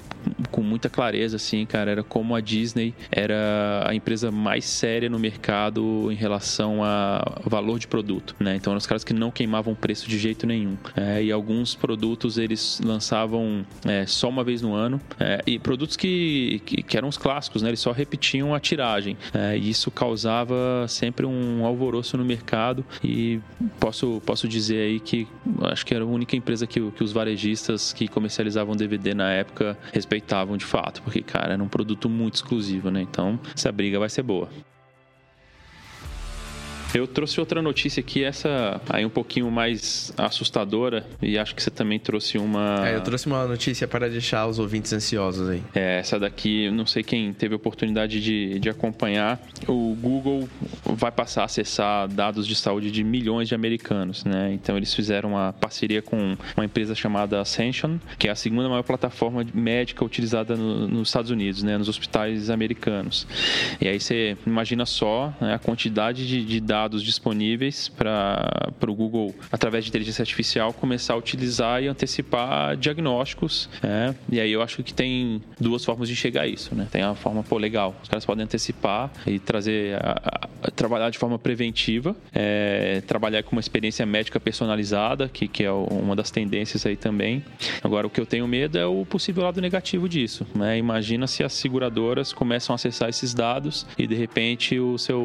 com 0.51 0.63
muita 0.63 0.89
clareza, 0.89 1.37
assim, 1.37 1.67
cara, 1.67 1.80
era 1.89 2.03
como 2.03 2.35
a 2.35 2.41
Disney 2.41 2.95
era 3.11 3.85
a 3.87 3.95
empresa 3.95 4.31
mais 4.31 4.65
séria 4.65 5.09
no 5.09 5.19
mercado 5.19 6.11
em 6.11 6.15
relação 6.15 6.83
a 6.83 7.41
valor 7.45 7.79
de 7.79 7.87
produto, 7.87 8.35
né? 8.39 8.57
Então 8.57 8.73
eram 8.73 8.79
os 8.79 8.87
caras 8.87 9.05
que 9.05 9.13
não 9.13 9.31
queimavam 9.31 9.75
preço 9.75 10.09
de 10.09 10.19
jeito 10.19 10.47
nenhum. 10.47 10.77
É, 10.97 11.23
e 11.23 11.31
alguns 11.33 11.75
produtos 11.75 12.39
eles 12.39 12.81
lançavam 12.85 13.65
é, 13.85 14.07
só 14.07 14.29
uma 14.29 14.43
vez 14.43 14.63
no 14.63 14.75
ano. 14.75 15.01
É, 15.19 15.41
e 15.47 15.59
produtos 15.59 15.97
que, 15.97 16.61
que, 16.65 16.83
que, 16.83 16.97
eram 16.97 17.09
os 17.09 17.17
clássicos, 17.17 17.63
né? 17.63 17.71
Eles 17.71 17.81
só 17.81 17.93
repetiam 17.93 18.55
a 18.55 18.61
tiragem. 18.61 19.17
É, 19.33 19.57
e 19.57 19.71
isso 19.71 19.91
causava 19.91 20.87
sempre 20.89 21.27
um 21.27 21.65
alvoroço 21.65 22.17
no 22.17 22.25
mercado. 22.25 22.85
E 23.03 23.41
posso, 23.79 24.21
posso 24.25 24.49
dizer 24.49 24.83
aí 24.83 25.01
que 25.01 25.27
acho 25.63 25.85
que 25.85 25.95
era 25.95 26.05
a 26.05 26.07
única 26.07 26.37
empresa 26.37 26.67
que, 26.67 26.81
que 26.91 27.05
os 27.05 27.13
varejistas 27.13 27.93
que 27.93 28.09
comercializavam 28.09 28.75
DVD 28.77 29.15
na 29.15 29.31
época 29.31 29.77
respeitavam 29.93 30.57
de 30.57 30.65
fato, 30.65 31.03
porque, 31.03 31.23
cara, 31.23 31.61
um 31.63 31.69
produto 31.71 32.09
muito 32.09 32.35
exclusivo, 32.35 32.91
né? 32.91 33.01
Então, 33.01 33.39
essa 33.55 33.73
briga 33.73 33.99
vai 33.99 34.09
ser 34.09 34.23
boa. 34.23 34.49
Eu 36.93 37.07
trouxe 37.07 37.39
outra 37.39 37.63
notícia 37.63 38.01
aqui, 38.01 38.25
essa 38.25 38.81
aí 38.89 39.07
um 39.07 39.11
pouquinho 39.11 39.49
mais 39.51 40.13
assustadora, 40.17 41.07
e 41.23 41.39
acho 41.39 41.55
que 41.55 41.63
você 41.63 41.71
também 41.71 42.01
trouxe 42.01 42.37
uma. 42.37 42.89
É, 42.89 42.97
eu 42.97 43.01
trouxe 43.01 43.27
uma 43.27 43.47
notícia 43.47 43.87
para 43.87 44.09
deixar 44.09 44.47
os 44.49 44.59
ouvintes 44.59 44.93
ansiosos 44.93 45.49
aí. 45.49 45.63
É, 45.73 46.01
essa 46.01 46.19
daqui, 46.19 46.69
não 46.71 46.87
sei 46.87 47.05
quem 47.05 47.33
teve 47.33 47.55
oportunidade 47.55 48.21
de, 48.21 48.59
de 48.59 48.69
acompanhar. 48.69 49.41
O 49.69 49.95
Google 50.01 50.49
vai 50.85 51.13
passar 51.13 51.43
a 51.43 51.45
acessar 51.45 52.09
dados 52.09 52.45
de 52.47 52.57
saúde 52.57 52.91
de 52.91 53.05
milhões 53.05 53.49
de 53.49 53.55
americanos, 53.55 54.25
né? 54.25 54.53
Então 54.53 54.77
eles 54.77 54.93
fizeram 54.93 55.31
uma 55.31 55.53
parceria 55.53 56.03
com 56.03 56.37
uma 56.57 56.65
empresa 56.65 56.95
chamada 56.95 57.41
Ascension, 57.41 57.99
que 58.19 58.27
é 58.27 58.33
a 58.33 58.37
segunda 58.37 58.69
maior 58.69 58.83
plataforma 58.83 59.47
médica 59.55 60.05
utilizada 60.05 60.57
no, 60.57 60.89
nos 60.89 61.09
Estados 61.09 61.31
Unidos, 61.31 61.63
né? 61.63 61.79
Nos 61.79 61.89
hospitais 61.89 62.51
americanos. 62.51 63.29
E 63.81 63.87
aí 63.87 64.01
você 64.01 64.37
imagina 64.45 64.85
só 64.85 65.33
né, 65.41 65.55
a 65.55 65.59
quantidade 65.59 66.27
de, 66.27 66.45
de 66.45 66.61
dados 66.61 66.80
dados 66.81 67.03
disponíveis 67.03 67.89
para 67.89 68.73
o 68.89 68.95
Google, 68.95 69.35
através 69.53 69.85
de 69.85 69.91
inteligência 69.91 70.23
artificial, 70.23 70.73
começar 70.73 71.13
a 71.13 71.17
utilizar 71.17 71.83
e 71.83 71.89
antecipar 71.89 72.75
diagnósticos. 72.77 73.69
Né? 73.83 74.15
E 74.33 74.41
aí 74.41 74.51
eu 74.51 74.63
acho 74.63 74.83
que 74.83 74.95
tem 74.95 75.43
duas 75.61 75.85
formas 75.85 76.09
de 76.09 76.17
chegar 76.17 76.43
a 76.43 76.47
isso. 76.47 76.75
Né? 76.75 76.89
Tem 76.91 77.03
a 77.03 77.15
forma, 77.15 77.43
pô, 77.43 77.59
legal, 77.59 77.95
os 78.03 78.09
caras 78.09 78.25
podem 78.25 78.45
antecipar 78.45 79.11
e 79.27 79.39
trazer, 79.39 79.97
a, 79.97 80.49
a, 80.63 80.71
trabalhar 80.71 81.11
de 81.11 81.19
forma 81.19 81.39
preventiva, 81.39 82.17
é, 82.33 83.03
trabalhar 83.07 83.43
com 83.43 83.53
uma 83.53 83.61
experiência 83.61 84.07
médica 84.07 84.41
personalizada, 84.41 85.29
que, 85.29 85.47
que 85.47 85.63
é 85.63 85.71
uma 85.71 86.17
das 86.17 86.31
tendências 86.31 86.87
aí 86.87 86.97
também. 86.97 87.45
Agora, 87.83 88.07
o 88.07 88.11
que 88.11 88.21
eu 88.21 88.27
tenho 88.27 88.49
medo 88.49 88.79
é 88.79 88.87
o 88.87 89.05
possível 89.05 89.45
lado 89.45 89.61
negativo 89.61 90.09
disso. 90.09 90.47
Né? 90.55 90.79
Imagina 90.79 91.27
se 91.27 91.45
as 91.45 91.53
seguradoras 91.53 92.33
começam 92.33 92.73
a 92.73 92.77
acessar 92.77 93.11
esses 93.11 93.35
dados 93.35 93.87
e 93.99 94.07
de 94.07 94.15
repente 94.15 94.79
o 94.79 94.97
seu 94.97 95.21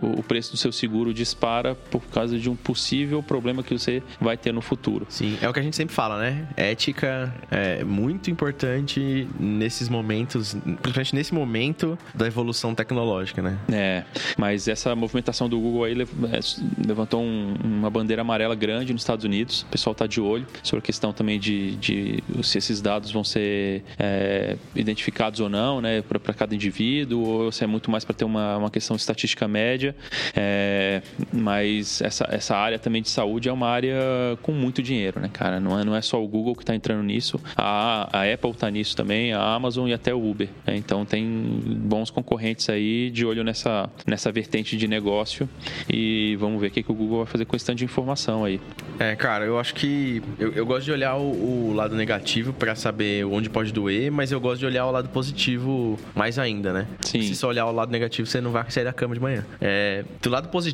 o 0.00 0.22
preço 0.22 0.52
do 0.52 0.56
seu 0.56 0.72
seguro 0.72 0.85
seguro 0.86 1.12
dispara 1.12 1.74
por 1.74 2.02
causa 2.06 2.38
de 2.38 2.48
um 2.48 2.54
possível 2.54 3.20
problema 3.20 3.62
que 3.62 3.76
você 3.76 4.00
vai 4.20 4.36
ter 4.36 4.52
no 4.52 4.60
futuro. 4.60 5.04
Sim, 5.08 5.36
é 5.42 5.48
o 5.48 5.52
que 5.52 5.58
a 5.58 5.62
gente 5.62 5.74
sempre 5.74 5.94
fala, 5.94 6.18
né? 6.20 6.46
Ética 6.56 7.34
é 7.50 7.82
muito 7.82 8.30
importante 8.30 9.26
nesses 9.38 9.88
momentos, 9.88 10.54
principalmente 10.54 11.14
nesse 11.14 11.34
momento 11.34 11.98
da 12.14 12.26
evolução 12.26 12.72
tecnológica, 12.72 13.42
né? 13.42 13.58
É, 13.72 14.04
mas 14.38 14.68
essa 14.68 14.94
movimentação 14.94 15.48
do 15.48 15.58
Google 15.58 15.84
aí 15.84 15.94
é, 16.00 16.86
levantou 16.86 17.20
um, 17.20 17.56
uma 17.64 17.90
bandeira 17.90 18.22
amarela 18.22 18.54
grande 18.54 18.92
nos 18.92 19.02
Estados 19.02 19.24
Unidos. 19.24 19.62
O 19.62 19.66
pessoal 19.66 19.92
está 19.92 20.06
de 20.06 20.20
olho 20.20 20.46
sobre 20.62 20.78
a 20.78 20.86
questão 20.86 21.12
também 21.12 21.40
de, 21.40 21.74
de 21.76 22.22
se 22.44 22.58
esses 22.58 22.80
dados 22.80 23.10
vão 23.10 23.24
ser 23.24 23.82
é, 23.98 24.56
identificados 24.76 25.40
ou 25.40 25.48
não, 25.48 25.80
né, 25.80 26.00
para 26.02 26.32
cada 26.32 26.54
indivíduo, 26.54 27.26
ou 27.26 27.52
se 27.52 27.64
é 27.64 27.66
muito 27.66 27.90
mais 27.90 28.04
para 28.04 28.14
ter 28.14 28.24
uma, 28.24 28.56
uma 28.56 28.70
questão 28.70 28.94
estatística 28.94 29.48
média. 29.48 29.96
É, 30.34 30.75
É, 30.76 31.02
mas 31.32 32.02
essa, 32.02 32.28
essa 32.30 32.54
área 32.54 32.78
também 32.78 33.00
de 33.00 33.08
saúde 33.08 33.48
é 33.48 33.52
uma 33.52 33.68
área 33.68 33.96
com 34.42 34.52
muito 34.52 34.82
dinheiro, 34.82 35.18
né, 35.18 35.30
cara? 35.32 35.58
Não 35.58 35.78
é, 35.78 35.84
não 35.84 35.96
é 35.96 36.02
só 36.02 36.22
o 36.22 36.28
Google 36.28 36.54
que 36.54 36.62
está 36.62 36.74
entrando 36.74 37.02
nisso, 37.02 37.40
a, 37.56 38.08
a 38.12 38.32
Apple 38.32 38.50
está 38.50 38.70
nisso 38.70 38.94
também, 38.94 39.32
a 39.32 39.40
Amazon 39.54 39.88
e 39.88 39.94
até 39.94 40.14
o 40.14 40.30
Uber. 40.30 40.48
Né? 40.66 40.76
Então 40.76 41.06
tem 41.06 41.24
bons 41.64 42.10
concorrentes 42.10 42.68
aí 42.68 43.10
de 43.10 43.24
olho 43.24 43.42
nessa, 43.42 43.88
nessa 44.06 44.30
vertente 44.30 44.76
de 44.76 44.86
negócio 44.86 45.48
e 45.88 46.36
vamos 46.38 46.60
ver 46.60 46.66
o 46.66 46.70
que, 46.70 46.82
que 46.82 46.92
o 46.92 46.94
Google 46.94 47.18
vai 47.18 47.26
fazer 47.26 47.46
com 47.46 47.56
esse 47.56 47.64
tanto 47.64 47.78
de 47.78 47.84
informação 47.84 48.44
aí. 48.44 48.60
É, 48.98 49.16
cara, 49.16 49.44
eu 49.44 49.58
acho 49.58 49.74
que 49.74 50.22
eu, 50.38 50.52
eu 50.52 50.66
gosto 50.66 50.84
de 50.84 50.92
olhar 50.92 51.16
o, 51.16 51.70
o 51.70 51.72
lado 51.72 51.94
negativo 51.96 52.52
para 52.52 52.74
saber 52.74 53.24
onde 53.24 53.48
pode 53.48 53.72
doer, 53.72 54.10
mas 54.10 54.30
eu 54.30 54.40
gosto 54.40 54.60
de 54.60 54.66
olhar 54.66 54.86
o 54.86 54.90
lado 54.90 55.08
positivo 55.08 55.98
mais 56.14 56.38
ainda, 56.38 56.72
né? 56.72 56.86
Sim. 57.00 57.22
Se 57.22 57.34
só 57.34 57.48
olhar 57.48 57.66
o 57.66 57.72
lado 57.72 57.90
negativo, 57.90 58.26
você 58.26 58.40
não 58.40 58.50
vai 58.50 58.70
sair 58.70 58.84
da 58.84 58.92
cama 58.92 59.14
de 59.14 59.20
manhã. 59.20 59.44
É, 59.60 60.04
do 60.20 60.30
lado 60.30 60.48
positivo, 60.48 60.65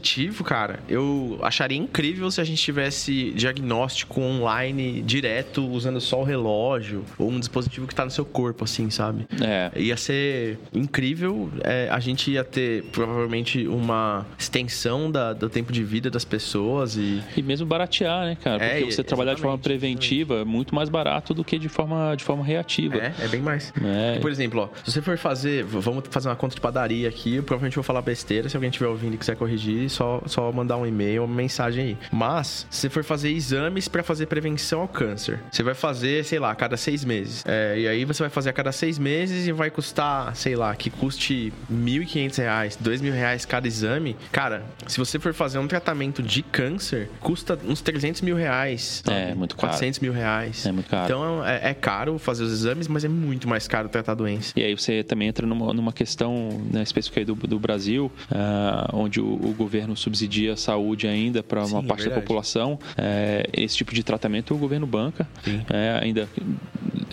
cara, 0.44 0.80
eu 0.88 1.38
acharia 1.42 1.78
incrível 1.78 2.30
se 2.30 2.40
a 2.40 2.44
gente 2.44 2.62
tivesse 2.62 3.30
diagnóstico 3.32 4.20
online 4.20 5.02
direto 5.02 5.66
usando 5.66 6.00
só 6.00 6.20
o 6.20 6.24
relógio 6.24 7.04
ou 7.18 7.30
um 7.30 7.38
dispositivo 7.38 7.86
que 7.86 7.94
tá 7.94 8.04
no 8.04 8.10
seu 8.10 8.24
corpo, 8.24 8.64
assim, 8.64 8.90
sabe? 8.90 9.26
É. 9.40 9.70
Ia 9.76 9.96
ser 9.96 10.58
incrível. 10.72 11.50
é, 11.64 11.88
a 11.90 11.98
gente 12.00 12.30
ia 12.30 12.44
ter 12.44 12.84
provavelmente 12.92 13.66
uma 13.66 14.26
extensão 14.38 15.10
da- 15.10 15.32
do 15.32 15.48
tempo 15.48 15.72
de 15.72 15.82
vida 15.84 16.10
das 16.10 16.24
pessoas 16.24 16.96
e 16.96 17.22
E 17.36 17.42
mesmo 17.42 17.66
baratear, 17.66 18.24
né, 18.26 18.36
cara? 18.42 18.62
É, 18.64 18.78
Porque 18.80 18.92
você 18.92 19.02
trabalhar 19.04 19.34
de 19.34 19.40
forma 19.42 19.58
preventiva 19.58 20.36
é 20.40 20.44
muito 20.44 20.74
mais 20.74 20.88
barato 20.88 21.32
do 21.34 21.44
que 21.44 21.58
de 21.58 21.68
forma, 21.68 22.14
de 22.16 22.24
forma 22.24 22.44
reativa. 22.44 22.96
É, 22.96 23.12
é 23.20 23.28
bem 23.28 23.40
mais. 23.40 23.72
É. 23.82 24.18
Por 24.18 24.30
exemplo, 24.30 24.60
ó, 24.62 24.68
se 24.84 24.90
você 24.92 25.02
for 25.02 25.16
fazer, 25.18 25.64
vamos 25.64 26.04
fazer 26.10 26.28
uma 26.28 26.36
conta 26.36 26.54
de 26.54 26.60
padaria 26.60 27.08
aqui, 27.08 27.36
eu 27.36 27.42
provavelmente 27.42 27.74
vou 27.74 27.84
falar 27.84 28.02
besteira, 28.02 28.48
se 28.48 28.56
alguém 28.56 28.70
estiver 28.70 28.88
ouvindo 28.88 29.14
e 29.14 29.18
quiser 29.18 29.36
corrigir, 29.36 29.81
só, 29.88 30.22
só 30.26 30.50
mandar 30.52 30.76
um 30.76 30.86
e-mail, 30.86 31.24
uma 31.24 31.34
mensagem 31.34 31.84
aí. 31.84 31.98
Mas, 32.10 32.66
se 32.70 32.80
você 32.82 32.90
for 32.90 33.04
fazer 33.04 33.30
exames 33.30 33.88
pra 33.88 34.02
fazer 34.02 34.26
prevenção 34.26 34.80
ao 34.80 34.88
câncer, 34.88 35.40
você 35.50 35.62
vai 35.62 35.74
fazer, 35.74 36.24
sei 36.24 36.38
lá, 36.38 36.50
a 36.50 36.54
cada 36.54 36.76
seis 36.76 37.04
meses. 37.04 37.44
É, 37.46 37.78
e 37.78 37.88
aí 37.88 38.04
você 38.04 38.22
vai 38.22 38.30
fazer 38.30 38.50
a 38.50 38.52
cada 38.52 38.72
seis 38.72 38.98
meses 38.98 39.46
e 39.46 39.52
vai 39.52 39.70
custar, 39.70 40.34
sei 40.36 40.56
lá, 40.56 40.74
que 40.74 40.90
custe 40.90 41.52
1.500 41.72 42.36
reais, 42.38 42.78
2.000 42.82 43.12
reais 43.12 43.44
cada 43.44 43.66
exame. 43.66 44.16
Cara, 44.30 44.64
se 44.86 44.98
você 44.98 45.18
for 45.18 45.34
fazer 45.34 45.58
um 45.58 45.66
tratamento 45.66 46.22
de 46.22 46.42
câncer, 46.42 47.10
custa 47.20 47.58
uns 47.66 47.80
300 47.80 48.20
mil 48.22 48.36
reais. 48.36 49.02
sabe? 49.04 49.30
É, 49.30 49.34
muito 49.34 49.56
caro. 49.56 49.68
400 49.72 50.00
mil 50.00 50.12
reais. 50.12 50.66
É 50.66 50.72
muito 50.72 50.88
caro. 50.88 51.04
Então 51.04 51.46
é, 51.46 51.70
é 51.70 51.74
caro 51.74 52.18
fazer 52.18 52.44
os 52.44 52.52
exames, 52.52 52.88
mas 52.88 53.04
é 53.04 53.08
muito 53.08 53.48
mais 53.48 53.66
caro 53.66 53.88
tratar 53.88 54.12
a 54.12 54.14
doença. 54.14 54.52
E 54.56 54.62
aí 54.62 54.74
você 54.74 55.02
também 55.02 55.28
entra 55.28 55.46
numa, 55.46 55.72
numa 55.72 55.92
questão 55.92 56.60
né, 56.70 56.82
específica 56.82 57.20
aí 57.20 57.24
do, 57.24 57.34
do 57.34 57.58
Brasil, 57.58 58.10
ah, 58.30 58.88
onde 58.92 59.20
o, 59.20 59.24
o 59.24 59.54
governo 59.56 59.71
subsidia 59.96 60.54
a 60.54 60.56
saúde 60.56 61.06
ainda 61.06 61.42
para 61.42 61.60
uma 61.60 61.80
Sim, 61.80 61.84
é 61.84 61.88
parte 61.88 62.00
da 62.04 62.08
verdade. 62.10 62.20
população. 62.22 62.78
É, 62.96 63.48
esse 63.52 63.76
tipo 63.76 63.94
de 63.94 64.02
tratamento 64.02 64.54
o 64.54 64.58
governo 64.58 64.86
banca. 64.86 65.28
É, 65.70 66.00
ainda 66.02 66.28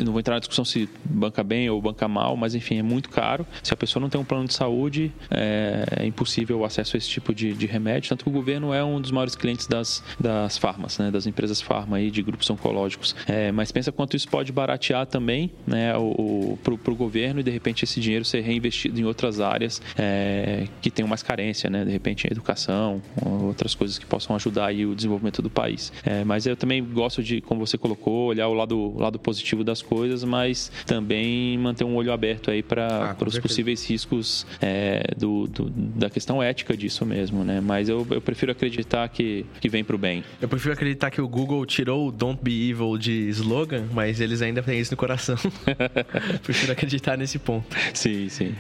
não 0.03 0.11
vou 0.11 0.19
entrar 0.19 0.35
na 0.35 0.39
discussão 0.39 0.65
se 0.65 0.89
banca 1.03 1.43
bem 1.43 1.69
ou 1.69 1.81
banca 1.81 2.07
mal, 2.07 2.35
mas 2.35 2.55
enfim, 2.55 2.77
é 2.77 2.83
muito 2.83 3.09
caro. 3.09 3.45
Se 3.63 3.73
a 3.73 3.77
pessoa 3.77 4.01
não 4.01 4.09
tem 4.09 4.19
um 4.19 4.23
plano 4.23 4.45
de 4.45 4.53
saúde, 4.53 5.11
é, 5.29 5.85
é 5.97 6.05
impossível 6.05 6.59
o 6.59 6.65
acesso 6.65 6.95
a 6.95 6.97
esse 6.97 7.09
tipo 7.09 7.33
de, 7.33 7.53
de 7.53 7.65
remédio. 7.65 8.09
Tanto 8.09 8.23
que 8.23 8.29
o 8.29 8.33
governo 8.33 8.73
é 8.73 8.83
um 8.83 8.99
dos 8.99 9.11
maiores 9.11 9.35
clientes 9.35 9.67
das, 9.67 10.03
das 10.19 10.57
farmas, 10.57 10.97
né, 10.97 11.11
das 11.11 11.25
empresas 11.27 11.61
farma 11.61 11.97
aí, 11.97 12.11
de 12.11 12.21
grupos 12.21 12.49
oncológicos. 12.49 13.15
É, 13.27 13.51
mas 13.51 13.71
pensa 13.71 13.91
quanto 13.91 14.15
isso 14.15 14.27
pode 14.27 14.51
baratear 14.51 15.05
também 15.05 15.51
né, 15.65 15.95
o, 15.97 16.53
o, 16.53 16.59
pro, 16.63 16.77
pro 16.77 16.95
governo 16.95 17.39
e 17.39 17.43
de 17.43 17.51
repente 17.51 17.83
esse 17.83 17.99
dinheiro 17.99 18.25
ser 18.25 18.41
reinvestido 18.41 18.99
em 18.99 19.03
outras 19.03 19.39
áreas 19.39 19.81
é, 19.97 20.67
que 20.81 20.89
tenham 20.89 21.07
mais 21.07 21.23
carência, 21.23 21.69
né? 21.69 21.85
De 21.85 21.91
repente 21.91 22.27
educação, 22.39 23.01
ou 23.23 23.43
outras 23.45 23.75
coisas 23.75 23.97
que 23.99 24.05
possam 24.05 24.35
ajudar 24.35 24.67
aí 24.67 24.85
o 24.85 24.95
desenvolvimento 24.95 25.41
do 25.41 25.49
país. 25.49 25.91
É, 26.05 26.23
mas 26.23 26.45
eu 26.45 26.55
também 26.55 26.83
gosto 26.83 27.21
de, 27.21 27.41
como 27.41 27.65
você 27.65 27.77
colocou, 27.77 28.27
olhar 28.27 28.47
o 28.47 28.53
lado, 28.53 28.95
lado 28.97 29.19
positivo 29.19 29.63
das 29.63 29.81
coisas, 29.81 30.23
mas 30.23 30.71
também 30.85 31.57
manter 31.57 31.83
um 31.83 31.95
olho 31.95 32.11
aberto 32.11 32.49
aí 32.49 32.59
Ah, 32.59 32.63
para 32.63 33.15
com 33.15 33.25
os 33.25 33.37
possíveis 33.39 33.85
riscos 33.89 34.45
é, 34.61 35.13
do, 35.17 35.47
do- 35.47 35.69
da 35.69 36.09
questão 36.09 36.41
ética 36.41 36.75
disso 36.75 37.05
mesmo, 37.05 37.43
né? 37.43 37.59
Mas 37.61 37.89
eu, 37.89 38.05
eu 38.09 38.21
prefiro 38.21 38.51
acreditar 38.51 39.07
que, 39.09 39.45
que 39.59 39.69
vem 39.69 39.83
para 39.83 39.95
o 39.95 39.99
bem. 39.99 40.23
Eu 40.41 40.47
prefiro 40.47 40.73
acreditar 40.73 41.11
que 41.11 41.21
o 41.21 41.27
Google 41.27 41.65
tirou 41.65 42.07
o 42.07 42.11
Don't 42.11 42.39
Be 42.41 42.69
Evil 42.69 42.97
de 42.97 43.27
slogan, 43.29 43.85
mas 43.93 44.19
eles 44.21 44.41
ainda 44.41 44.61
têm 44.63 44.79
isso 44.79 44.91
no 44.91 44.97
coração. 44.97 45.35
prefiro 46.43 46.71
acreditar 46.71 47.17
nesse 47.17 47.37
ponto. 47.39 47.75
Sim, 47.93 48.29
sim. 48.29 48.53